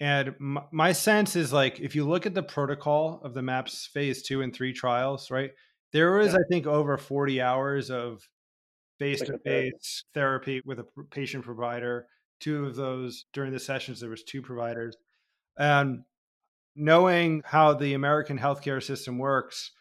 and 0.02 0.34
my 0.72 0.94
sense 0.94 1.36
is 1.36 1.54
like 1.54 1.80
if 1.80 1.94
you 1.94 2.10
look 2.10 2.26
at 2.26 2.34
the 2.34 2.42
protocol 2.42 3.22
of 3.24 3.36
the 3.36 3.44
MAPS 3.44 3.86
phase 3.86 4.24
two 4.24 4.42
and 4.42 4.52
three 4.52 4.74
trials, 4.74 5.30
right? 5.30 5.52
There 5.94 6.14
was, 6.14 6.34
yeah. 6.34 6.40
I 6.40 6.44
think, 6.50 6.68
over 6.68 6.98
40 6.98 7.42
hours 7.42 7.90
of 7.90 8.22
face 9.00 9.22
to 9.22 9.38
face 9.40 10.04
therapy 10.14 10.62
with 10.66 10.80
a 10.80 10.86
patient 11.10 11.44
provider. 11.44 12.08
Two 12.40 12.66
of 12.66 12.76
those 12.76 13.26
during 13.34 13.52
the 13.52 13.60
sessions, 13.60 14.00
there 14.00 14.10
was 14.10 14.24
two 14.24 14.42
providers. 14.42 14.96
And 15.58 16.04
knowing 16.76 17.42
how 17.46 17.74
the 17.74 17.94
American 17.94 18.40
healthcare 18.40 18.82
system 18.82 19.18
works, 19.18 19.72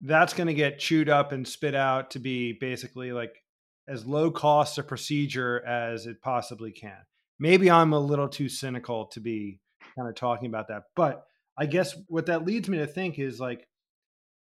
that's 0.00 0.34
going 0.34 0.46
to 0.46 0.54
get 0.54 0.78
chewed 0.78 1.08
up 1.08 1.32
and 1.32 1.46
spit 1.46 1.74
out 1.74 2.10
to 2.12 2.18
be 2.18 2.52
basically 2.52 3.12
like 3.12 3.42
as 3.88 4.06
low 4.06 4.30
cost 4.30 4.78
a 4.78 4.82
procedure 4.82 5.64
as 5.64 6.06
it 6.06 6.20
possibly 6.20 6.72
can 6.72 6.98
maybe 7.38 7.70
I'm 7.70 7.92
a 7.92 8.00
little 8.00 8.28
too 8.28 8.48
cynical 8.48 9.06
to 9.06 9.20
be 9.20 9.60
kind 9.96 10.08
of 10.08 10.14
talking 10.14 10.48
about 10.48 10.68
that. 10.68 10.84
But 10.96 11.24
I 11.56 11.66
guess 11.66 11.94
what 12.08 12.26
that 12.26 12.44
leads 12.44 12.68
me 12.68 12.78
to 12.78 12.86
think 12.86 13.18
is 13.18 13.40
like 13.40 13.66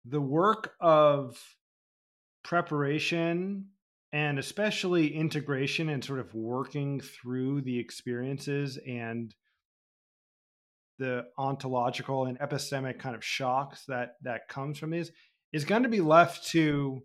the 0.04 0.20
work 0.20 0.74
of 0.80 1.38
preparation 2.42 3.66
and 4.12 4.38
especially 4.38 5.12
integration 5.12 5.88
and 5.88 6.04
sort 6.04 6.20
of 6.20 6.32
working 6.34 7.00
through 7.00 7.62
the 7.62 7.78
experiences 7.78 8.78
and 8.86 9.34
the 10.98 11.24
ontological 11.36 12.26
and 12.26 12.38
epistemic 12.38 12.98
kind 12.98 13.16
of 13.16 13.24
shocks 13.24 13.84
that 13.88 14.14
that 14.22 14.48
comes 14.48 14.78
from 14.78 14.90
these 14.90 15.10
is 15.52 15.64
going 15.64 15.82
to 15.82 15.88
be 15.88 16.00
left 16.00 16.46
to 16.46 17.02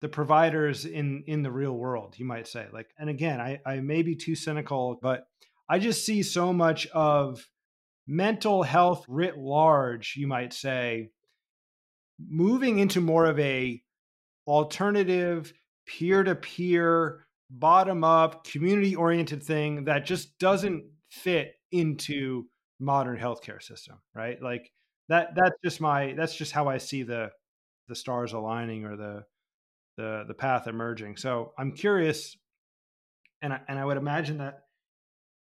the 0.00 0.08
providers 0.08 0.86
in 0.86 1.24
in 1.26 1.42
the 1.42 1.50
real 1.50 1.72
world 1.72 2.14
you 2.18 2.24
might 2.24 2.48
say 2.48 2.66
like 2.72 2.88
and 2.98 3.10
again 3.10 3.40
i 3.40 3.60
i 3.66 3.80
may 3.80 4.02
be 4.02 4.16
too 4.16 4.34
cynical 4.34 4.98
but 5.02 5.26
i 5.68 5.78
just 5.78 6.06
see 6.06 6.22
so 6.22 6.52
much 6.52 6.86
of 6.88 7.46
mental 8.06 8.62
health 8.62 9.04
writ 9.08 9.36
large 9.36 10.14
you 10.16 10.26
might 10.26 10.54
say 10.54 11.10
moving 12.18 12.78
into 12.78 13.00
more 13.00 13.26
of 13.26 13.38
a 13.38 13.82
alternative 14.46 15.52
peer-to-peer 15.86 17.26
bottom 17.50 18.04
up 18.04 18.44
community 18.44 18.94
oriented 18.94 19.42
thing 19.42 19.84
that 19.84 20.04
just 20.04 20.38
doesn't 20.38 20.84
fit 21.10 21.54
into 21.72 22.44
modern 22.80 23.18
healthcare 23.18 23.62
system 23.62 23.98
right 24.14 24.42
like 24.42 24.70
that 25.08 25.34
that's 25.34 25.56
just 25.64 25.80
my 25.80 26.12
that's 26.16 26.34
just 26.34 26.52
how 26.52 26.68
i 26.68 26.76
see 26.76 27.02
the 27.02 27.30
the 27.88 27.94
stars 27.94 28.34
aligning 28.34 28.84
or 28.84 28.96
the 28.96 29.24
the 29.98 30.24
the 30.28 30.34
path 30.34 30.66
emerging. 30.66 31.16
So 31.16 31.52
I'm 31.58 31.72
curious, 31.72 32.36
and 33.42 33.52
I, 33.52 33.60
and 33.68 33.78
I 33.78 33.84
would 33.84 33.96
imagine 33.96 34.38
that 34.38 34.60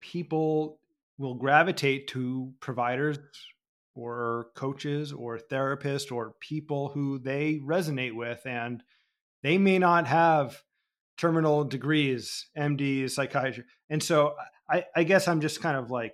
people 0.01 0.79
will 1.17 1.35
gravitate 1.35 2.07
to 2.09 2.53
providers 2.59 3.17
or 3.97 4.47
coaches 4.55 5.11
or 5.11 5.39
therapists 5.39 6.11
or 6.11 6.35
people 6.39 6.89
who 6.89 7.17
they 7.19 7.59
resonate 7.65 8.15
with, 8.15 8.45
and 8.45 8.83
they 9.43 9.57
may 9.57 9.79
not 9.79 10.07
have 10.07 10.61
terminal 11.17 11.63
degrees, 11.63 12.47
MDs, 12.57 13.11
psychiatry, 13.11 13.63
and 13.89 14.03
so 14.03 14.35
I, 14.69 14.85
I 14.95 15.03
guess 15.03 15.27
I'm 15.27 15.41
just 15.41 15.61
kind 15.61 15.77
of 15.77 15.89
like 15.89 16.13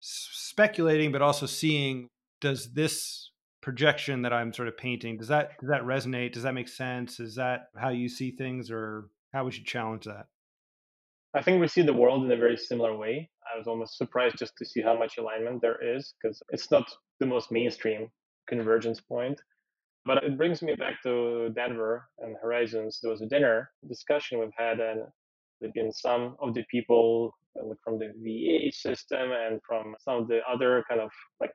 speculating, 0.00 1.12
but 1.12 1.22
also 1.22 1.46
seeing 1.46 2.08
does 2.40 2.72
this 2.72 3.30
projection 3.60 4.22
that 4.22 4.32
I'm 4.32 4.52
sort 4.52 4.68
of 4.68 4.76
painting. 4.76 5.16
Does 5.16 5.28
that 5.28 5.58
does 5.60 5.70
that 5.70 5.82
resonate? 5.82 6.32
Does 6.32 6.44
that 6.44 6.54
make 6.54 6.68
sense? 6.68 7.18
Is 7.18 7.34
that 7.34 7.66
how 7.76 7.88
you 7.88 8.08
see 8.08 8.30
things, 8.30 8.70
or 8.70 9.08
how 9.32 9.44
would 9.44 9.56
you 9.56 9.64
challenge 9.64 10.04
that? 10.04 10.26
I 11.34 11.42
think 11.42 11.60
we 11.60 11.68
see 11.68 11.82
the 11.82 11.92
world 11.92 12.24
in 12.24 12.30
a 12.30 12.36
very 12.36 12.56
similar 12.56 12.96
way. 12.96 13.28
I 13.52 13.58
was 13.58 13.66
almost 13.66 13.98
surprised 13.98 14.38
just 14.38 14.52
to 14.58 14.64
see 14.64 14.80
how 14.80 14.98
much 14.98 15.18
alignment 15.18 15.60
there 15.60 15.76
is 15.96 16.14
because 16.22 16.42
it's 16.50 16.70
not 16.70 16.86
the 17.20 17.26
most 17.26 17.50
mainstream 17.50 18.08
convergence 18.48 19.00
point. 19.00 19.40
But 20.04 20.22
it 20.22 20.36
brings 20.36 20.62
me 20.62 20.74
back 20.74 21.02
to 21.02 21.50
Denver 21.54 22.08
and 22.18 22.36
Horizons. 22.40 23.00
There 23.02 23.10
was 23.10 23.22
a 23.22 23.26
dinner 23.26 23.70
discussion 23.88 24.38
we've 24.38 24.50
had, 24.56 24.78
and 24.78 25.00
there've 25.60 25.74
been 25.74 25.92
some 25.92 26.36
of 26.40 26.54
the 26.54 26.64
people 26.70 27.34
from 27.82 27.98
the 27.98 28.12
VA 28.22 28.70
system 28.70 29.32
and 29.32 29.60
from 29.66 29.94
some 29.98 30.22
of 30.22 30.28
the 30.28 30.40
other 30.48 30.84
kind 30.88 31.00
of 31.00 31.10
like 31.40 31.50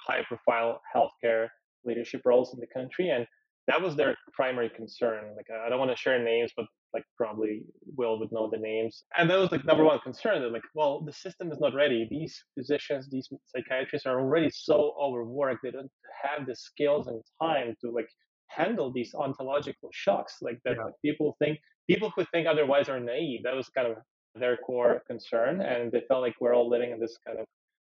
high 0.00 0.22
profile 0.26 0.80
healthcare 0.94 1.48
leadership 1.84 2.22
roles 2.24 2.54
in 2.54 2.60
the 2.60 2.66
country. 2.66 3.10
And 3.10 3.26
that 3.68 3.80
was 3.80 3.94
their 3.94 4.16
primary 4.32 4.70
concern. 4.70 5.34
Like, 5.36 5.46
I 5.64 5.68
don't 5.68 5.78
want 5.78 5.92
to 5.92 5.96
share 5.96 6.22
names, 6.22 6.50
but 6.56 6.66
like 6.94 7.04
probably 7.16 7.62
Will 7.96 8.18
would 8.18 8.32
know 8.32 8.48
the 8.50 8.58
names. 8.58 9.04
And 9.16 9.28
that 9.30 9.38
was 9.38 9.50
like 9.52 9.64
number 9.64 9.84
one 9.84 9.98
concern. 10.00 10.40
They're 10.40 10.50
like, 10.50 10.62
well, 10.74 11.00
the 11.00 11.12
system 11.12 11.50
is 11.50 11.60
not 11.60 11.74
ready. 11.74 12.06
These 12.10 12.42
physicians, 12.56 13.08
these 13.08 13.28
psychiatrists 13.46 14.06
are 14.06 14.20
already 14.20 14.50
so 14.50 14.94
overworked. 15.00 15.60
They 15.62 15.70
don't 15.70 15.90
have 16.22 16.46
the 16.46 16.54
skills 16.54 17.06
and 17.06 17.22
time 17.40 17.76
to 17.80 17.90
like 17.90 18.08
handle 18.48 18.92
these 18.92 19.14
ontological 19.14 19.88
shocks 19.92 20.36
like 20.42 20.58
that 20.64 20.76
yeah. 20.76 20.90
people 21.02 21.36
think 21.38 21.58
people 21.88 22.12
who 22.14 22.24
think 22.32 22.46
otherwise 22.46 22.88
are 22.88 23.00
naive. 23.00 23.42
That 23.44 23.56
was 23.56 23.68
kind 23.70 23.88
of 23.88 23.96
their 24.34 24.56
core 24.58 25.02
concern. 25.06 25.60
And 25.60 25.90
they 25.90 26.02
felt 26.08 26.22
like 26.22 26.34
we're 26.40 26.54
all 26.54 26.68
living 26.68 26.90
in 26.90 27.00
this 27.00 27.18
kind 27.26 27.38
of 27.38 27.46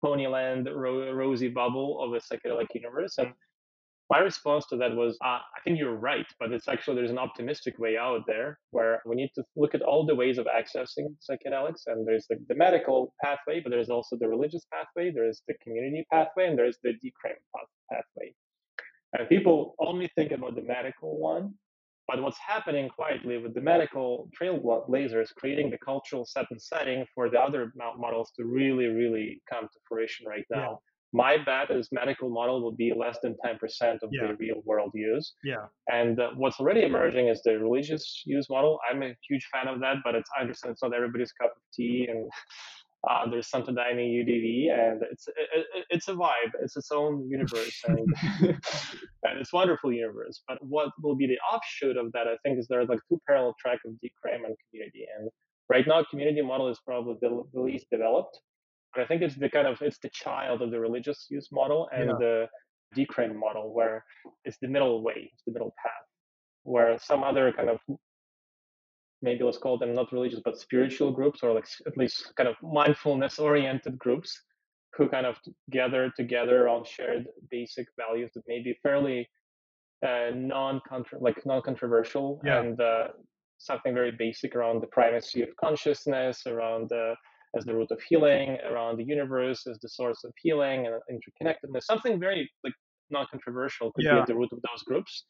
Ponyland 0.04 0.74
ro- 0.74 1.12
rosy 1.14 1.48
bubble 1.48 2.02
of 2.02 2.14
a 2.14 2.20
psychedelic 2.20 2.68
universe. 2.74 3.18
And 3.18 3.34
my 4.10 4.20
response 4.20 4.66
to 4.68 4.78
that 4.78 4.96
was, 4.96 5.18
uh, 5.24 5.40
I 5.40 5.60
think 5.64 5.80
you're 5.80 5.96
right, 5.96 6.28
but 6.40 6.52
it's 6.52 6.68
actually 6.68 6.98
there's 6.98 7.12
an 7.12 7.18
optimistic 7.18 7.80
way 7.80 7.98
out 7.98 8.22
there 8.28 8.60
where 8.70 9.02
we 9.06 9.16
need 9.16 9.32
to 9.36 9.44
look 9.56 9.74
at 9.74 9.82
all 9.82 10.06
the 10.06 10.14
ways 10.14 10.38
of 10.38 10.46
accessing 10.46 11.16
psychedelics. 11.28 11.88
And 11.88 12.08
there's 12.08 12.28
the, 12.30 12.38
the 12.48 12.56
medical 12.56 13.14
pathway, 13.24 13.62
but 13.62 13.72
there's 13.72 13.90
also 13.90 14.16
the 14.16 14.28
religious 14.28 14.66
pathway, 14.72 15.12
there's 15.12 15.42
the 15.48 15.56
community 15.64 16.06
pathway, 16.12 16.48
and 16.48 16.58
there's 16.58 16.78
the 16.84 16.92
decrim 16.92 17.40
pathway. 17.92 18.34
And 19.18 19.28
people 19.28 19.76
only 19.80 20.10
think 20.16 20.32
about 20.32 20.56
the 20.56 20.62
medical 20.62 21.18
one, 21.18 21.56
but 22.08 22.22
what's 22.22 22.38
happening 22.38 22.90
quietly 22.90 23.40
with 23.40 23.56
the 23.56 23.62
medical 23.62 24.30
trailblazers 24.40 25.34
creating 25.36 25.72
the 25.72 25.80
cultural 25.80 26.26
set 26.26 26.46
and 26.52 26.62
setting 26.62 27.06
for 27.16 27.30
the 27.30 27.40
other 27.40 27.74
models 27.98 28.32
to 28.36 28.46
really, 28.46 28.86
really 28.86 29.42
come 29.50 29.64
to 29.64 29.80
fruition 29.88 30.28
right 30.28 30.46
now. 30.52 30.58
Yeah. 30.58 30.76
My 31.16 31.38
bet 31.38 31.72
is 31.72 31.88
medical 31.92 32.30
model 32.30 32.62
will 32.62 32.78
be 32.86 32.92
less 32.94 33.18
than 33.24 33.36
10% 33.46 33.56
of 34.04 34.10
yeah. 34.12 34.28
the 34.28 34.36
real 34.36 34.62
world 34.66 34.92
use. 34.94 35.34
Yeah. 35.44 35.66
And 35.88 36.20
uh, 36.20 36.32
what's 36.36 36.60
already 36.60 36.84
emerging 36.84 37.28
is 37.30 37.42
the 37.44 37.58
religious 37.58 38.24
use 38.26 38.50
model. 38.50 38.80
I'm 38.90 39.02
a 39.02 39.16
huge 39.28 39.48
fan 39.54 39.68
of 39.68 39.80
that, 39.80 39.98
but 40.04 40.16
it's 40.16 40.30
I 40.38 40.42
understand 40.42 40.74
it's 40.74 40.84
not 40.84 40.94
everybody's 40.94 41.32
cup 41.32 41.52
of 41.56 41.62
tea. 41.74 42.08
And 42.10 42.30
Uh, 43.08 43.30
there's 43.30 43.50
Santo 43.50 43.72
Daime 43.72 44.02
UDV, 44.22 44.48
and 44.74 45.04
it's 45.12 45.28
it, 45.28 45.66
it's 45.92 46.08
a 46.08 46.14
vibe. 46.14 46.54
It's 46.62 46.76
its 46.76 46.92
own 46.92 47.30
universe, 47.30 47.84
and, 47.88 48.00
and 49.26 49.40
it's 49.40 49.54
wonderful 49.54 49.94
universe. 49.94 50.42
But 50.48 50.58
what 50.62 50.90
will 51.04 51.16
be 51.16 51.28
the 51.28 51.38
offshoot 51.52 51.98
of 51.98 52.12
that? 52.14 52.26
I 52.28 52.36
think 52.42 52.58
is 52.58 52.68
there's 52.68 52.90
like 52.90 53.00
two 53.08 53.20
parallel 53.28 53.56
track 53.62 53.80
of 53.86 53.92
Decrim 54.04 54.42
and 54.48 54.56
community, 54.64 55.06
and 55.18 55.30
right 55.70 55.86
now 55.86 56.04
community 56.10 56.42
model 56.42 56.68
is 56.70 56.80
probably 56.84 57.16
the, 57.22 57.44
the 57.54 57.62
least 57.62 57.86
developed. 57.92 58.40
But 58.96 59.04
I 59.04 59.08
think 59.08 59.22
it's 59.22 59.36
the 59.36 59.50
kind 59.50 59.68
of 59.68 59.82
it's 59.82 60.00
the 60.00 60.10
child 60.10 60.62
of 60.62 60.72
the 60.72 60.80
religious 60.80 61.28
use 61.30 61.50
model 61.52 61.90
and 61.94 62.10
yeah. 62.10 62.16
the 62.20 62.48
Decrim 62.96 63.36
model, 63.36 63.74
where 63.74 64.06
it's 64.46 64.58
the 64.62 64.68
middle 64.68 65.04
way, 65.04 65.30
it's 65.34 65.44
the 65.46 65.52
middle 65.52 65.74
path, 65.84 66.08
where 66.64 66.98
some 67.00 67.24
other 67.24 67.52
kind 67.52 67.70
of 67.70 67.80
maybe 69.22 69.44
let's 69.44 69.58
call 69.58 69.78
them 69.78 69.94
not 69.94 70.12
religious 70.12 70.42
but 70.44 70.60
spiritual 70.60 71.12
groups 71.12 71.40
or 71.42 71.54
like 71.54 71.68
at 71.88 71.98
least 71.98 72.32
kind 72.36 72.48
of 72.48 72.56
mindfulness 72.62 73.40
oriented 73.40 73.98
groups 73.98 74.42
who 74.94 75.10
kind 75.10 75.26
of 75.26 75.36
gather 75.72 76.12
together 76.16 76.70
on 76.70 76.84
shared 76.86 77.26
basic 77.50 77.88
values 77.98 78.32
that 78.36 78.44
may 78.48 78.62
be 78.62 78.78
fairly 78.84 79.28
uh, 80.06 80.30
non 80.36 80.82
like 81.20 81.44
non 81.46 81.62
controversial 81.62 82.42
yeah. 82.46 82.60
and 82.60 82.80
uh, 82.80 83.08
something 83.58 83.94
very 83.94 84.12
basic 84.12 84.56
around 84.56 84.82
the 84.82 84.88
primacy 84.88 85.42
of 85.42 85.50
consciousness 85.58 86.44
around 86.46 86.92
uh, 86.92 87.16
as 87.58 87.66
the 87.66 87.74
root 87.74 87.92
of 87.92 88.02
healing 88.10 88.58
around 88.70 88.98
the 88.98 89.04
universe 89.04 89.66
as 89.68 89.80
the 89.80 89.90
source 89.90 90.24
of 90.24 90.32
healing 90.42 90.88
and 90.88 90.96
interconnectedness 91.12 91.84
something 91.84 92.20
very 92.20 92.50
like 92.64 92.74
non 93.10 93.26
controversial 93.32 93.92
could 93.94 94.06
yeah. 94.06 94.16
be 94.16 94.20
at 94.22 94.28
the 94.28 94.36
root 94.36 94.50
of 94.52 94.60
those 94.62 94.84
groups 94.84 95.26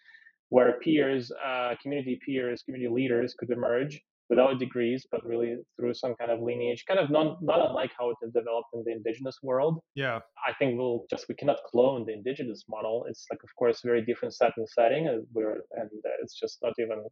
where 0.50 0.80
peers, 0.80 1.32
uh, 1.46 1.76
community 1.82 2.20
peers, 2.26 2.64
community 2.64 2.94
leaders 2.94 3.34
could 3.38 3.50
emerge 3.50 4.00
without 4.30 4.58
degrees, 4.58 5.06
but 5.12 5.24
really 5.26 5.56
through 5.76 5.94
some 5.94 6.16
kind 6.16 6.32
of 6.32 6.42
lineage, 6.42 6.84
kind 6.88 7.00
of 7.00 7.12
non, 7.12 7.38
not 7.42 7.68
unlike 7.68 7.92
how 7.98 8.10
it 8.10 8.18
has 8.24 8.32
developed 8.32 8.70
in 8.74 8.84
the 8.86 8.92
indigenous 8.92 9.38
world. 9.44 9.80
Yeah. 9.94 10.20
I 10.48 10.54
think 10.58 10.78
we'll 10.78 11.06
just, 11.10 11.26
we 11.30 11.36
cannot 11.36 11.58
clone 11.70 12.06
the 12.06 12.14
indigenous 12.14 12.64
model. 12.68 13.06
It's 13.08 13.26
like, 13.32 13.40
of 13.44 13.50
course, 13.58 13.82
very 13.84 14.04
different 14.04 14.34
set 14.34 14.54
and 14.58 14.68
setting, 14.68 15.08
and, 15.08 15.26
we're, 15.34 15.62
and 15.74 15.90
it's 16.22 16.40
just 16.40 16.58
not 16.64 16.74
even 16.80 17.04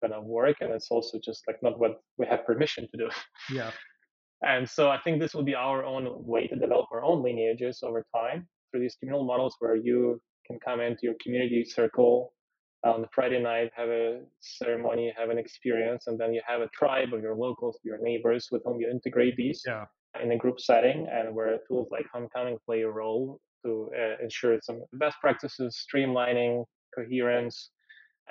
going 0.00 0.12
to 0.12 0.20
work. 0.20 0.56
And 0.60 0.72
it's 0.72 0.88
also 0.90 1.18
just 1.22 1.42
like 1.46 1.56
not 1.62 1.78
what 1.78 2.00
we 2.16 2.26
have 2.26 2.46
permission 2.46 2.88
to 2.90 2.96
do. 2.96 3.10
Yeah. 3.54 3.70
And 4.42 4.68
so 4.68 4.90
I 4.90 4.98
think 4.98 5.20
this 5.20 5.34
will 5.34 5.44
be 5.44 5.54
our 5.54 5.84
own 5.84 6.08
way 6.26 6.48
to 6.48 6.56
develop 6.56 6.86
our 6.92 7.04
own 7.04 7.22
lineages 7.22 7.80
over 7.82 8.04
time 8.14 8.48
through 8.70 8.80
these 8.80 8.96
communal 8.98 9.24
models 9.24 9.56
where 9.60 9.76
you 9.76 10.20
can 10.46 10.58
come 10.58 10.80
into 10.80 11.00
your 11.02 11.14
community 11.22 11.64
circle 11.64 12.32
on 12.84 13.02
the 13.02 13.08
Friday 13.14 13.40
night, 13.40 13.70
have 13.76 13.88
a 13.88 14.20
ceremony, 14.40 15.12
have 15.16 15.30
an 15.30 15.38
experience, 15.38 16.08
and 16.08 16.18
then 16.18 16.34
you 16.34 16.40
have 16.44 16.60
a 16.60 16.68
tribe 16.68 17.14
of 17.14 17.22
your 17.22 17.36
locals, 17.36 17.78
your 17.84 17.98
neighbors 18.02 18.48
with 18.50 18.62
whom 18.64 18.80
you 18.80 18.90
integrate 18.90 19.36
these 19.36 19.62
yeah. 19.64 19.84
in 20.20 20.32
a 20.32 20.36
group 20.36 20.60
setting, 20.60 21.06
and 21.12 21.32
where 21.32 21.58
tools 21.68 21.88
like 21.92 22.06
homecoming 22.12 22.58
play 22.66 22.82
a 22.82 22.90
role 22.90 23.38
to 23.64 23.88
uh, 23.96 24.22
ensure 24.22 24.58
some 24.62 24.82
best 24.94 25.16
practices, 25.20 25.86
streamlining, 25.86 26.64
coherence, 26.92 27.70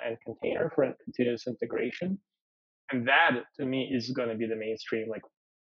and 0.04 0.18
container 0.24 0.70
for 0.74 0.92
continuous 1.02 1.46
integration. 1.46 2.18
And 2.90 3.08
that, 3.08 3.30
to 3.58 3.64
me, 3.64 3.90
is 3.90 4.10
going 4.10 4.28
to 4.28 4.34
be 4.34 4.46
the 4.46 4.56
mainstream. 4.56 5.08
Like 5.08 5.22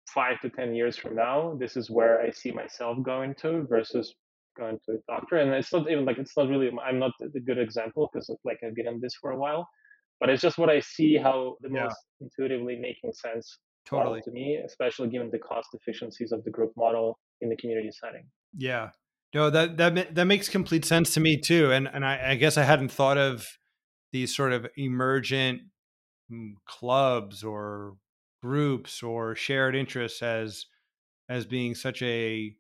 five 0.07 0.41
to 0.41 0.51
ten 0.51 0.75
years 0.75 0.97
from 0.97 1.17
now, 1.17 1.57
this 1.59 1.77
is 1.77 1.91
where 1.91 2.21
I 2.21 2.31
see 2.31 2.53
myself 2.53 2.99
going 3.03 3.35
to 3.37 3.67
versus 3.69 4.15
going 4.57 4.79
to 4.87 4.93
a 4.93 5.13
doctor. 5.13 5.37
And 5.37 5.53
it's 5.53 5.73
not 5.73 5.91
even 5.91 6.05
like 6.05 6.19
it's 6.19 6.37
not 6.37 6.49
really 6.49 6.71
I'm 6.85 6.99
not 6.99 7.13
a 7.23 7.41
good 7.41 7.59
example 7.59 8.11
because 8.13 8.31
like 8.45 8.59
I've 8.65 8.75
been 8.75 8.87
in 8.87 9.01
this 9.01 9.15
for 9.15 9.31
a 9.31 9.39
while, 9.39 9.69
but 10.21 10.31
it's 10.31 10.43
just 10.43 10.59
what 10.59 10.71
I 10.71 10.81
see 10.81 11.17
how 11.17 11.57
the 11.61 11.71
yeah. 11.73 11.85
most 11.85 11.97
intuitively 12.21 12.77
making 12.77 13.13
sense 13.13 13.59
totally 13.87 14.23
to 14.23 14.31
me, 14.31 14.61
especially 14.65 15.09
given 15.09 15.31
the 15.31 15.39
cost 15.39 15.69
efficiencies 15.75 16.33
of 16.33 16.43
the 16.45 16.51
group 16.51 16.73
model 16.77 17.19
in 17.41 17.49
the 17.49 17.57
community 17.57 17.91
setting. 17.93 18.25
Yeah. 18.57 18.91
No, 19.35 19.51
that 19.51 19.77
that 19.79 20.15
that 20.15 20.25
makes 20.27 20.49
complete 20.49 20.85
sense 20.85 21.13
to 21.15 21.21
me 21.21 21.37
too, 21.37 21.73
and 21.73 21.89
and 21.93 22.05
I, 22.05 22.31
I 22.31 22.35
guess 22.37 22.57
I 22.57 22.63
hadn't 22.63 22.93
thought 22.93 23.19
of 23.19 23.45
these 24.13 24.35
sort 24.35 24.53
of 24.53 24.65
emergent 24.77 25.63
mm, 26.31 26.53
clubs 26.67 27.43
or 27.43 27.97
groups 28.45 29.03
or 29.03 29.35
shared 29.35 29.75
interests 29.75 30.23
as 30.23 30.67
as 31.31 31.47
being 31.47 31.75
such 31.75 32.03
a 32.03 32.55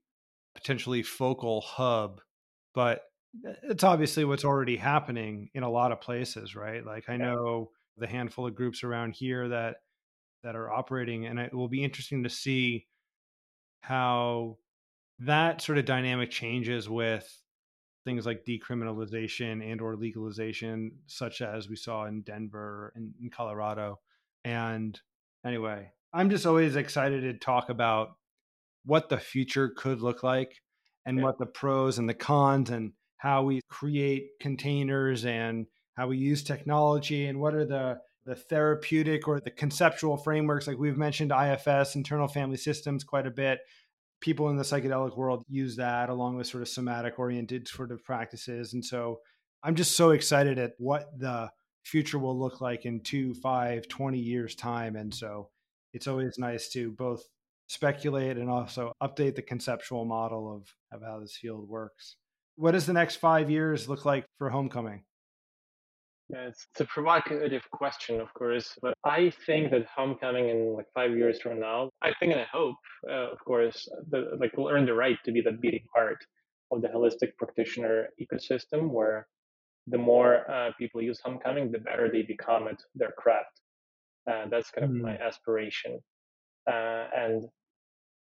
potentially 0.54 1.02
focal 1.02 1.60
hub, 1.60 2.22
but 2.74 3.02
uh, 3.46 3.52
it's 3.64 3.84
obviously 3.84 4.24
what's 4.24 4.46
already 4.46 4.76
happening 4.78 5.50
in 5.52 5.62
a 5.62 5.70
lot 5.70 5.92
of 5.92 6.00
places, 6.00 6.56
right? 6.56 6.86
Like 6.86 7.10
I 7.10 7.18
know 7.18 7.70
the 7.98 8.06
handful 8.06 8.46
of 8.46 8.54
groups 8.54 8.82
around 8.82 9.14
here 9.14 9.48
that 9.48 9.76
that 10.42 10.56
are 10.56 10.72
operating, 10.72 11.26
and 11.26 11.38
it 11.38 11.52
will 11.52 11.68
be 11.68 11.84
interesting 11.84 12.22
to 12.22 12.30
see 12.30 12.86
how 13.82 14.56
that 15.18 15.60
sort 15.60 15.76
of 15.76 15.84
dynamic 15.84 16.30
changes 16.30 16.88
with 16.88 17.28
things 18.06 18.24
like 18.24 18.46
decriminalization 18.46 19.70
and 19.70 19.82
or 19.82 19.96
legalization 19.96 20.92
such 21.06 21.42
as 21.42 21.68
we 21.68 21.76
saw 21.76 22.04
in 22.04 22.20
denver 22.22 22.92
and 22.96 23.14
in 23.22 23.30
colorado 23.30 23.98
and 24.44 25.00
anyway 25.44 25.90
i'm 26.12 26.30
just 26.30 26.46
always 26.46 26.76
excited 26.76 27.22
to 27.22 27.34
talk 27.34 27.68
about 27.68 28.16
what 28.84 29.08
the 29.08 29.18
future 29.18 29.70
could 29.76 30.00
look 30.00 30.22
like 30.22 30.60
and 31.06 31.18
yeah. 31.18 31.24
what 31.24 31.38
the 31.38 31.46
pros 31.46 31.98
and 31.98 32.08
the 32.08 32.14
cons 32.14 32.70
and 32.70 32.92
how 33.18 33.42
we 33.42 33.60
create 33.68 34.28
containers 34.40 35.24
and 35.24 35.66
how 35.96 36.08
we 36.08 36.16
use 36.16 36.42
technology 36.42 37.26
and 37.26 37.40
what 37.40 37.54
are 37.54 37.64
the 37.64 37.98
the 38.26 38.34
therapeutic 38.34 39.28
or 39.28 39.38
the 39.38 39.50
conceptual 39.50 40.16
frameworks. 40.16 40.66
Like 40.66 40.78
we've 40.78 40.96
mentioned 40.96 41.30
IFS 41.30 41.94
internal 41.94 42.26
family 42.26 42.56
systems 42.56 43.04
quite 43.04 43.26
a 43.26 43.30
bit. 43.30 43.58
People 44.20 44.48
in 44.48 44.56
the 44.56 44.62
psychedelic 44.62 45.14
world 45.14 45.44
use 45.46 45.76
that 45.76 46.08
along 46.08 46.36
with 46.36 46.46
sort 46.46 46.62
of 46.62 46.68
somatic 46.68 47.18
oriented 47.18 47.68
sort 47.68 47.92
of 47.92 48.02
practices. 48.02 48.72
And 48.72 48.84
so 48.84 49.20
i'm 49.64 49.74
just 49.74 49.96
so 49.96 50.10
excited 50.10 50.58
at 50.58 50.72
what 50.78 51.06
the 51.18 51.50
future 51.84 52.18
will 52.18 52.38
look 52.38 52.60
like 52.60 52.84
in 52.84 53.00
two 53.00 53.34
five 53.34 53.86
20 53.88 54.18
years 54.18 54.54
time 54.54 54.96
and 54.96 55.14
so 55.14 55.48
it's 55.92 56.08
always 56.08 56.38
nice 56.38 56.68
to 56.70 56.90
both 56.92 57.22
speculate 57.68 58.36
and 58.36 58.50
also 58.50 58.92
update 59.02 59.36
the 59.36 59.42
conceptual 59.42 60.04
model 60.04 60.54
of, 60.54 60.74
of 60.92 61.06
how 61.06 61.20
this 61.20 61.36
field 61.36 61.68
works. 61.68 62.16
What 62.56 62.72
does 62.72 62.86
the 62.86 62.92
next 62.92 63.16
five 63.16 63.50
years 63.50 63.88
look 63.88 64.04
like 64.04 64.26
for 64.38 64.50
homecoming? 64.50 65.04
Yeah, 66.30 66.46
it's, 66.48 66.66
it's 66.72 66.80
a 66.80 66.86
provocative 66.86 67.62
question, 67.70 68.20
of 68.20 68.32
course, 68.34 68.78
but 68.80 68.94
I 69.04 69.30
think 69.44 69.70
that 69.72 69.86
homecoming 69.94 70.48
in 70.48 70.74
like 70.74 70.86
five 70.94 71.10
years 71.16 71.40
from 71.40 71.60
now, 71.60 71.90
I 72.02 72.12
think 72.18 72.32
and 72.32 72.40
I 72.40 72.46
hope, 72.50 72.76
uh, 73.08 73.30
of 73.30 73.38
course, 73.44 73.88
that 74.10 74.40
like 74.40 74.56
we'll 74.56 74.70
earn 74.70 74.86
the 74.86 74.94
right 74.94 75.18
to 75.24 75.32
be 75.32 75.42
the 75.42 75.52
beating 75.52 75.84
heart 75.94 76.24
of 76.70 76.80
the 76.80 76.88
holistic 76.88 77.36
practitioner 77.36 78.08
ecosystem, 78.20 78.88
where 78.88 79.26
the 79.86 79.98
more 79.98 80.50
uh, 80.50 80.70
people 80.78 81.02
use 81.02 81.20
homecoming, 81.22 81.70
the 81.70 81.78
better 81.78 82.10
they 82.10 82.22
become 82.22 82.68
at 82.68 82.80
their 82.94 83.12
craft. 83.18 83.60
Uh, 84.30 84.46
that's 84.50 84.70
kind 84.70 84.84
of 84.84 84.90
mm. 84.90 85.02
my 85.02 85.18
aspiration. 85.18 85.98
Uh, 86.66 87.06
and 87.14 87.44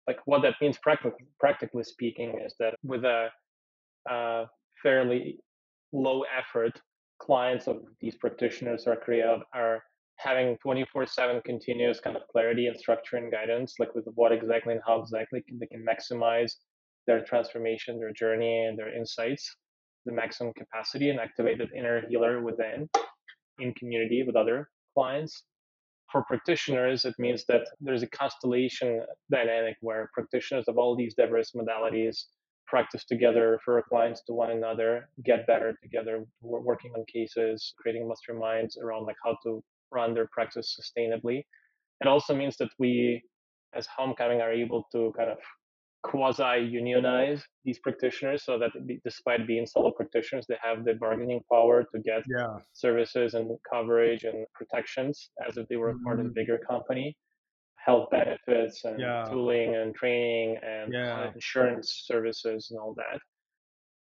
like 0.08 0.20
what 0.26 0.42
that 0.42 0.56
means 0.60 0.78
practically, 0.80 1.26
practically 1.40 1.84
speaking 1.84 2.40
is 2.44 2.56
that 2.60 2.76
with 2.84 3.04
a 3.06 3.30
uh, 4.10 4.46
fairly 4.82 5.40
low 5.92 6.24
effort, 6.38 6.80
clients 7.22 7.68
of 7.68 7.84
these 8.02 8.16
practitioners 8.16 8.88
are 8.88 8.96
creative 8.96 9.42
are 9.54 9.84
having 10.18 10.58
24/7 10.66 11.44
continuous 11.44 12.00
kind 12.00 12.16
of 12.16 12.24
clarity 12.32 12.68
and 12.68 12.78
structure 12.78 13.18
and 13.18 13.32
guidance, 13.32 13.76
like 13.80 13.94
with 13.96 14.06
what 14.16 14.32
exactly 14.32 14.74
and 14.74 14.82
how 14.86 15.00
exactly 15.00 15.44
they 15.60 15.68
can 15.68 15.86
maximize 15.86 16.54
their 17.08 17.24
transformation, 17.24 18.00
their 18.00 18.14
journey, 18.14 18.66
and 18.66 18.78
their 18.78 18.96
insights, 18.96 19.56
the 20.06 20.12
maximum 20.12 20.54
capacity, 20.54 21.10
and 21.10 21.20
activate 21.20 21.58
that 21.60 21.74
inner 21.76 22.02
healer 22.08 22.42
within 22.42 22.90
in 23.60 23.74
community 23.74 24.24
with 24.24 24.36
other 24.36 24.70
clients 24.94 25.44
for 26.12 26.24
practitioners, 26.24 27.06
it 27.06 27.16
means 27.18 27.44
that 27.48 27.64
there's 27.82 28.04
a 28.04 28.10
constellation 28.10 29.02
dynamic 29.32 29.76
where 29.82 30.10
practitioners 30.14 30.66
of 30.68 30.78
all 30.78 30.96
these 30.96 31.16
diverse 31.16 31.52
modalities 31.52 32.26
practice 32.68 33.04
together, 33.04 33.52
refer 33.52 33.82
clients 33.82 34.22
to 34.26 34.34
one 34.34 34.52
another, 34.52 35.10
get 35.24 35.46
better 35.48 35.76
together, 35.82 36.24
working 36.42 36.92
on 36.96 37.04
cases, 37.12 37.74
creating 37.78 38.10
masterminds 38.10 38.78
around 38.78 39.06
like 39.06 39.16
how 39.24 39.36
to 39.44 39.64
run 39.92 40.14
their 40.14 40.28
practice 40.32 40.78
sustainably. 40.80 41.46
It 42.02 42.08
also 42.08 42.36
means 42.36 42.58
that 42.58 42.70
we, 42.80 43.22
as 43.74 43.88
Homecoming, 43.88 44.42
are 44.42 44.52
able 44.52 44.88
to 44.92 45.14
kind 45.18 45.30
of 45.32 45.38
quasi 46.04 46.60
unionize 46.60 47.42
these 47.64 47.80
practitioners 47.80 48.44
so 48.44 48.60
that 48.60 48.72
despite 49.04 49.48
being 49.48 49.66
solo 49.66 49.92
practitioners 49.92 50.46
they 50.48 50.58
have 50.62 50.84
the 50.86 50.94
bargaining 50.96 51.42
power 51.52 51.84
to 51.84 52.00
get 52.00 52.24
yeah. 52.30 52.58
services 52.74 53.34
and 53.34 53.50
coverage 53.72 54.24
and 54.26 54.46
protections 54.54 55.30
as 55.48 55.58
if 55.58 55.68
they 55.70 55.78
were 55.78 55.94
mm-hmm. 55.94 56.04
part 56.04 56.20
of 56.20 56.26
a 56.26 56.30
mm-hmm. 56.30 56.34
bigger 56.34 56.60
company 56.70 57.16
health 57.86 58.10
benefits 58.12 58.86
and 58.86 59.00
yeah. 59.00 59.24
tooling 59.30 59.76
and 59.76 59.96
training 59.96 60.58
and 60.62 60.94
yeah. 60.94 61.32
insurance 61.34 62.04
services 62.06 62.68
and 62.70 62.80
all 62.80 62.94
that 62.96 63.20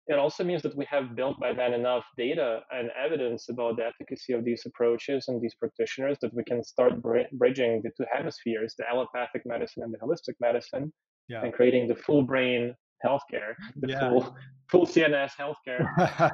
it 0.07 0.17
also 0.17 0.43
means 0.43 0.61
that 0.61 0.75
we 0.75 0.85
have 0.89 1.15
built 1.15 1.37
by 1.39 1.51
then 1.51 1.73
enough 1.73 2.05
data 2.17 2.61
and 2.71 2.89
evidence 2.97 3.49
about 3.49 3.75
the 3.75 3.85
efficacy 3.85 4.31
of 4.33 4.45
these 4.45 4.63
approaches 4.65 5.25
and 5.27 5.41
these 5.41 5.55
practitioners 5.55 6.17
that 6.21 6.33
we 6.33 6.43
can 6.45 6.63
start 6.63 6.93
bridging 7.01 7.81
the 7.83 7.91
two 7.97 8.05
hemispheres 8.13 8.73
the 8.77 8.87
allopathic 8.87 9.41
medicine 9.45 9.83
and 9.83 9.93
the 9.93 9.97
holistic 9.97 10.35
medicine 10.39 10.93
yeah. 11.29 11.43
and 11.43 11.53
creating 11.53 11.87
the 11.87 11.95
full 11.95 12.23
brain 12.23 12.75
healthcare, 13.05 13.53
the 13.77 13.89
yeah. 13.89 14.09
full 14.09 14.35
full 14.69 14.85
CNS 14.85 15.31
healthcare 15.39 16.31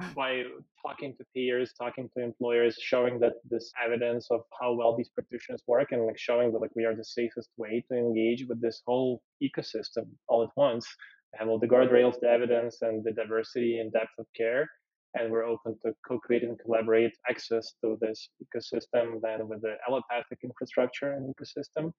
by 0.16 0.42
talking 0.80 1.14
to 1.16 1.24
peers, 1.34 1.72
talking 1.78 2.08
to 2.16 2.22
employers, 2.22 2.76
showing 2.80 3.18
that 3.20 3.34
this 3.48 3.72
evidence 3.84 4.28
of 4.30 4.40
how 4.60 4.72
well 4.72 4.96
these 4.96 5.10
practitioners 5.10 5.62
work 5.66 5.92
and 5.92 6.06
like 6.06 6.18
showing 6.18 6.52
that 6.52 6.58
like 6.58 6.74
we 6.74 6.84
are 6.84 6.96
the 6.96 7.04
safest 7.04 7.50
way 7.56 7.84
to 7.90 7.98
engage 7.98 8.46
with 8.48 8.60
this 8.60 8.82
whole 8.86 9.20
ecosystem 9.42 10.06
all 10.28 10.42
at 10.42 10.50
once. 10.56 10.86
Have 11.34 11.48
all 11.48 11.60
the 11.60 11.68
guardrails, 11.68 12.18
the 12.20 12.28
evidence, 12.28 12.82
and 12.82 13.04
the 13.04 13.12
diversity 13.12 13.78
and 13.78 13.92
depth 13.92 14.18
of 14.18 14.26
care. 14.36 14.68
And 15.14 15.30
we're 15.30 15.44
open 15.44 15.76
to 15.84 15.92
co-create 16.06 16.42
and 16.42 16.58
collaborate 16.58 17.12
access 17.28 17.74
to 17.82 17.96
this 18.00 18.30
ecosystem 18.42 19.20
then 19.22 19.48
with 19.48 19.62
the 19.62 19.76
allopathic 19.88 20.38
infrastructure 20.42 21.12
and 21.12 21.32
ecosystem, 21.32 21.92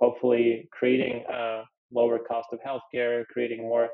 hopefully 0.00 0.68
creating 0.72 1.24
a 1.30 1.62
lower 1.92 2.18
cost 2.18 2.48
of 2.52 2.60
healthcare, 2.60 3.24
creating 3.26 3.62
more 3.62 3.88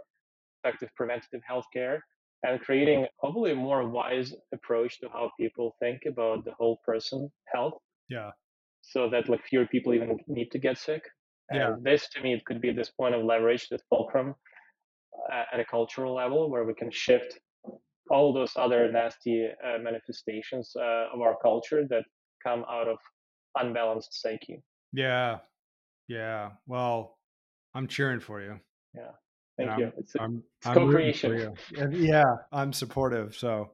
effective 0.63 0.89
preventative 0.97 1.41
healthcare, 1.51 1.99
and 2.43 2.61
creating 2.61 3.07
hopefully 3.19 3.53
a 3.53 3.55
more 3.55 3.89
wise 3.89 4.35
approach 4.53 5.01
to 5.01 5.09
how 5.09 5.31
people 5.39 5.75
think 5.81 6.03
about 6.07 6.45
the 6.45 6.53
whole 6.59 6.79
person 6.85 7.31
health. 7.53 7.75
Yeah. 8.09 8.31
So 8.83 9.09
that 9.11 9.29
like 9.29 9.43
fewer 9.45 9.67
people 9.67 9.95
even 9.95 10.19
need 10.27 10.51
to 10.53 10.59
get 10.59 10.79
sick. 10.79 11.03
And 11.51 11.59
yeah. 11.59 11.75
this 11.83 12.09
to 12.11 12.23
me 12.23 12.35
it 12.35 12.45
could 12.45 12.61
be 12.61 12.71
this 12.73 12.91
point 12.91 13.15
of 13.15 13.25
leverage, 13.25 13.69
this 13.69 13.83
fulcrum 13.89 14.35
uh, 15.33 15.45
at 15.53 15.61
a 15.61 15.65
cultural 15.65 16.15
level 16.15 16.51
where 16.51 16.65
we 16.65 16.75
can 16.75 16.91
shift 16.91 17.39
all 18.11 18.33
those 18.33 18.53
other 18.57 18.91
nasty 18.93 19.47
uh, 19.47 19.79
manifestations 19.79 20.73
uh, 20.77 21.07
of 21.15 21.21
our 21.21 21.37
culture 21.43 21.87
that 21.89 22.05
come 22.43 22.65
out 22.69 22.89
of 22.89 22.99
unbalanced 23.57 24.21
psyche. 24.21 24.63
Yeah. 24.93 25.39
Yeah. 26.09 26.51
Well, 26.67 27.19
I'm 27.75 27.89
cheering 27.89 28.21
for 28.21 28.41
you. 28.43 28.61
Yeah. 28.95 29.11
Thank 29.57 29.79
you. 29.79 29.93
It's, 29.97 30.15
a, 30.17 30.23
I'm, 30.23 30.43
it's 30.59 30.67
I'm 30.67 30.75
co-creation. 30.75 31.55
yeah, 31.93 32.25
I'm 32.53 32.73
supportive. 32.73 33.37
So, 33.37 33.71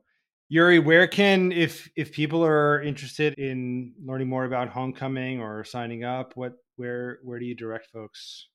Yuriy, 0.52 0.84
where 0.84 1.06
can 1.06 1.52
if 1.52 1.88
if 1.96 2.12
people 2.12 2.44
are 2.44 2.82
interested 2.82 3.34
in 3.38 3.94
learning 4.04 4.28
more 4.28 4.44
about 4.44 4.68
homecoming 4.68 5.40
or 5.40 5.64
signing 5.64 6.04
up, 6.04 6.32
what 6.34 6.54
where 6.76 7.20
where 7.22 7.38
do 7.38 7.46
you 7.46 7.54
direct 7.54 7.86
folks? 7.92 8.48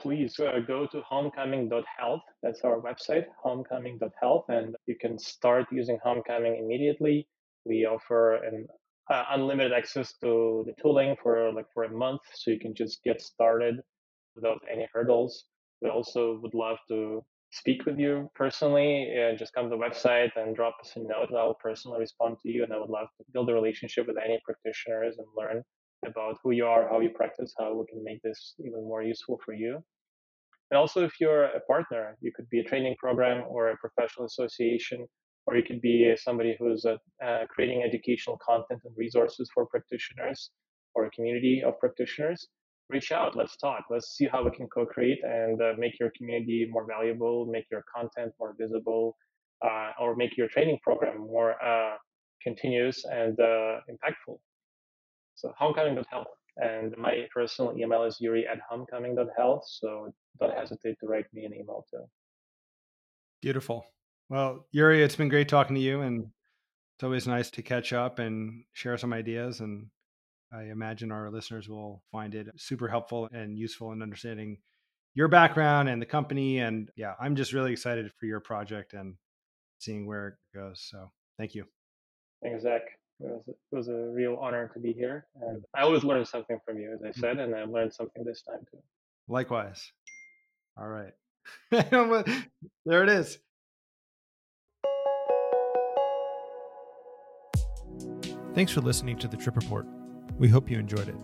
Please 0.00 0.38
uh, 0.38 0.60
go 0.66 0.86
to 0.86 1.02
homecoming.health. 1.02 2.22
That's 2.42 2.60
our 2.62 2.80
website, 2.80 3.24
homecoming.health, 3.42 4.44
and 4.48 4.76
you 4.86 4.96
can 5.00 5.18
start 5.18 5.66
using 5.72 5.98
homecoming 6.02 6.56
immediately. 6.56 7.28
We 7.64 7.84
offer 7.84 8.36
an 8.44 8.66
uh, 9.10 9.24
unlimited 9.30 9.72
access 9.72 10.14
to 10.20 10.64
the 10.66 10.74
tooling 10.82 11.16
for 11.22 11.52
like 11.52 11.66
for 11.72 11.84
a 11.84 11.90
month, 11.90 12.20
so 12.34 12.50
you 12.50 12.58
can 12.58 12.74
just 12.74 13.02
get 13.04 13.20
started 13.20 13.80
without 14.34 14.60
any 14.70 14.86
hurdles. 14.92 15.44
We 15.82 15.88
also 15.88 16.38
would 16.42 16.54
love 16.54 16.78
to 16.88 17.24
speak 17.50 17.86
with 17.86 17.98
you 17.98 18.30
personally. 18.34 19.10
just 19.38 19.52
come 19.54 19.70
to 19.70 19.76
the 19.76 19.82
website 19.82 20.30
and 20.36 20.54
drop 20.54 20.76
us 20.82 20.92
a 20.96 21.00
note. 21.00 21.32
I'll 21.36 21.54
personally 21.54 22.00
respond 22.00 22.36
to 22.42 22.50
you, 22.50 22.64
and 22.64 22.72
I 22.72 22.78
would 22.78 22.90
love 22.90 23.08
to 23.18 23.24
build 23.32 23.48
a 23.50 23.54
relationship 23.54 24.06
with 24.06 24.16
any 24.18 24.38
practitioners 24.44 25.16
and 25.18 25.26
learn 25.36 25.62
about 26.06 26.36
who 26.42 26.52
you 26.52 26.66
are, 26.66 26.88
how 26.88 27.00
you 27.00 27.10
practice, 27.10 27.54
how 27.58 27.74
we 27.74 27.86
can 27.86 28.04
make 28.04 28.22
this 28.22 28.54
even 28.60 28.82
more 28.84 29.02
useful 29.02 29.40
for 29.44 29.54
you. 29.54 29.82
And 30.70 30.78
also, 30.78 31.02
if 31.02 31.14
you're 31.18 31.44
a 31.44 31.60
partner, 31.60 32.16
you 32.20 32.30
could 32.34 32.48
be 32.50 32.60
a 32.60 32.64
training 32.64 32.96
program 32.98 33.44
or 33.48 33.70
a 33.70 33.76
professional 33.78 34.26
association, 34.26 35.06
or 35.48 35.56
you 35.56 35.62
could 35.62 35.80
be 35.80 36.14
somebody 36.16 36.54
who's 36.58 36.84
uh, 36.84 36.96
uh, 37.24 37.46
creating 37.48 37.82
educational 37.82 38.36
content 38.36 38.80
and 38.84 38.94
resources 38.96 39.48
for 39.52 39.64
practitioners 39.66 40.50
or 40.94 41.06
a 41.06 41.10
community 41.10 41.62
of 41.64 41.78
practitioners 41.78 42.48
reach 42.90 43.12
out 43.12 43.36
let's 43.36 43.56
talk 43.56 43.84
let's 43.90 44.10
see 44.16 44.26
how 44.26 44.44
we 44.44 44.50
can 44.50 44.66
co-create 44.68 45.18
and 45.24 45.60
uh, 45.62 45.72
make 45.78 45.98
your 45.98 46.10
community 46.16 46.66
more 46.70 46.86
valuable 46.86 47.46
make 47.46 47.66
your 47.70 47.84
content 47.94 48.30
more 48.38 48.54
visible 48.60 49.16
uh, 49.64 49.90
or 50.00 50.14
make 50.16 50.36
your 50.36 50.48
training 50.48 50.78
program 50.82 51.18
more 51.18 51.62
uh, 51.62 51.96
continuous 52.42 53.04
and 53.04 53.38
uh, 53.40 53.80
impactful. 53.90 54.38
So 55.34 55.52
homecoming.health 55.56 56.28
and 56.56 56.96
my 56.96 57.26
personal 57.32 57.76
email 57.78 58.04
is 58.04 58.16
yuri 58.20 58.46
at 58.46 58.58
homecoming.health 58.68 59.64
so 59.66 60.12
don't 60.40 60.54
hesitate 60.54 60.96
to 61.00 61.06
write 61.06 61.26
me 61.32 61.44
an 61.44 61.54
email 61.54 61.84
too. 61.90 62.04
Beautiful 63.40 63.84
well 64.28 64.66
Yuriy 64.74 65.04
it's 65.04 65.16
been 65.16 65.28
great 65.28 65.48
talking 65.48 65.74
to 65.74 65.82
you 65.82 66.02
and 66.02 66.28
it's 66.96 67.04
always 67.04 67.26
nice 67.26 67.50
to 67.50 67.62
catch 67.62 67.92
up 67.92 68.18
and 68.18 68.64
share 68.72 68.98
some 68.98 69.12
ideas 69.12 69.60
and 69.60 69.88
I 70.52 70.64
imagine 70.64 71.12
our 71.12 71.30
listeners 71.30 71.68
will 71.68 72.02
find 72.10 72.34
it 72.34 72.48
super 72.56 72.88
helpful 72.88 73.28
and 73.32 73.58
useful 73.58 73.92
in 73.92 74.02
understanding 74.02 74.58
your 75.14 75.28
background 75.28 75.88
and 75.88 76.00
the 76.00 76.06
company. 76.06 76.58
And 76.58 76.90
yeah, 76.96 77.14
I'm 77.20 77.36
just 77.36 77.52
really 77.52 77.72
excited 77.72 78.10
for 78.18 78.26
your 78.26 78.40
project 78.40 78.94
and 78.94 79.16
seeing 79.78 80.06
where 80.06 80.28
it 80.28 80.34
goes. 80.54 80.86
So 80.88 81.10
thank 81.38 81.54
you. 81.54 81.64
Thanks, 82.42 82.62
Zach. 82.62 82.82
It 83.20 83.26
was, 83.26 83.42
it 83.48 83.76
was 83.76 83.88
a 83.88 84.10
real 84.14 84.38
honor 84.40 84.70
to 84.72 84.80
be 84.80 84.92
here. 84.92 85.26
And 85.42 85.64
I 85.74 85.82
always 85.82 86.04
learn 86.04 86.24
something 86.24 86.58
from 86.64 86.78
you, 86.78 86.92
as 86.94 87.02
I 87.02 87.08
mm. 87.08 87.20
said, 87.20 87.38
and 87.38 87.54
I 87.54 87.64
learned 87.64 87.92
something 87.92 88.24
this 88.24 88.42
time 88.42 88.60
too. 88.70 88.78
Likewise. 89.26 89.92
All 90.78 90.86
right. 90.86 91.12
there 92.86 93.02
it 93.02 93.08
is. 93.08 93.38
Thanks 98.58 98.72
for 98.72 98.80
listening 98.80 99.16
to 99.18 99.28
the 99.28 99.36
Trip 99.36 99.54
Report. 99.54 99.86
We 100.36 100.48
hope 100.48 100.68
you 100.68 100.80
enjoyed 100.80 101.08
it. 101.08 101.14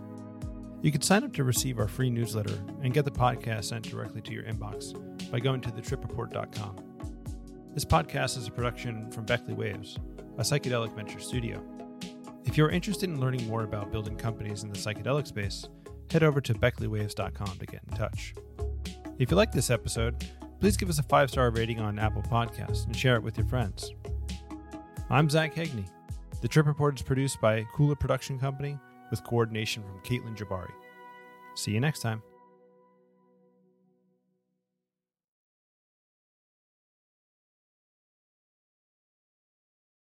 You 0.83 0.93
can 0.93 1.01
sign 1.01 1.25
up 1.25 1.33
to 1.33 1.43
receive 1.43 1.81
our 1.81 1.89
free 1.89 2.09
newsletter 2.09 2.57
and 2.81 2.95
get 2.95 3.05
the 3.05 3.11
podcast 3.11 3.65
sent 3.65 3.91
directly 3.91 4.21
to 4.21 4.33
your 4.33 4.45
inbox 4.45 4.95
by 5.33 5.41
going 5.41 5.61
to 5.63 5.71
thetripreport.com. 5.71 6.77
This 7.75 7.85
podcast 7.85 8.39
is 8.39 8.47
a 8.47 8.53
production 8.53 9.11
from 9.11 9.25
Beckley 9.25 9.53
Waves, 9.53 9.99
a 10.39 10.43
psychedelic 10.43 10.95
venture 10.95 11.19
studio. 11.19 11.61
If 12.45 12.57
you're 12.57 12.71
interested 12.71 13.11
in 13.11 13.21
learning 13.21 13.49
more 13.49 13.65
about 13.65 13.91
building 13.91 14.17
companies 14.17 14.63
in 14.63 14.71
the 14.71 14.79
psychedelic 14.79 15.27
space, 15.27 15.69
head 16.13 16.23
over 16.23 16.41
to 16.41 16.55
beckleywaves.com 16.55 17.59
to 17.59 17.67
get 17.67 17.81
in 17.91 17.97
touch. 17.97 18.33
If 19.19 19.33
you 19.33 19.37
like 19.37 19.51
this 19.51 19.71
episode, 19.71 20.25
please 20.61 20.77
give 20.77 20.89
us 20.89 21.01
a 21.01 21.03
five 21.03 21.31
star 21.31 21.51
rating 21.51 21.81
on 21.81 21.99
Apple 21.99 22.23
Podcasts 22.23 22.87
and 22.87 22.97
share 22.97 23.17
it 23.17 23.25
with 23.25 23.37
your 23.37 23.49
friends. 23.49 23.91
I'm 25.11 25.29
Zach 25.29 25.57
Haigney. 25.57 25.89
The 26.45 26.49
Trip 26.49 26.67
Report 26.67 26.95
is 26.95 27.01
produced 27.01 27.41
by 27.41 27.67
Cooler 27.73 27.95
Production 27.95 28.39
Company 28.39 28.79
with 29.11 29.25
coordination 29.25 29.83
from 29.83 29.99
Caitlin 30.01 30.37
Jabari. 30.37 30.73
See 31.55 31.71
you 31.71 31.81
next 31.81 32.01
time. 32.01 32.23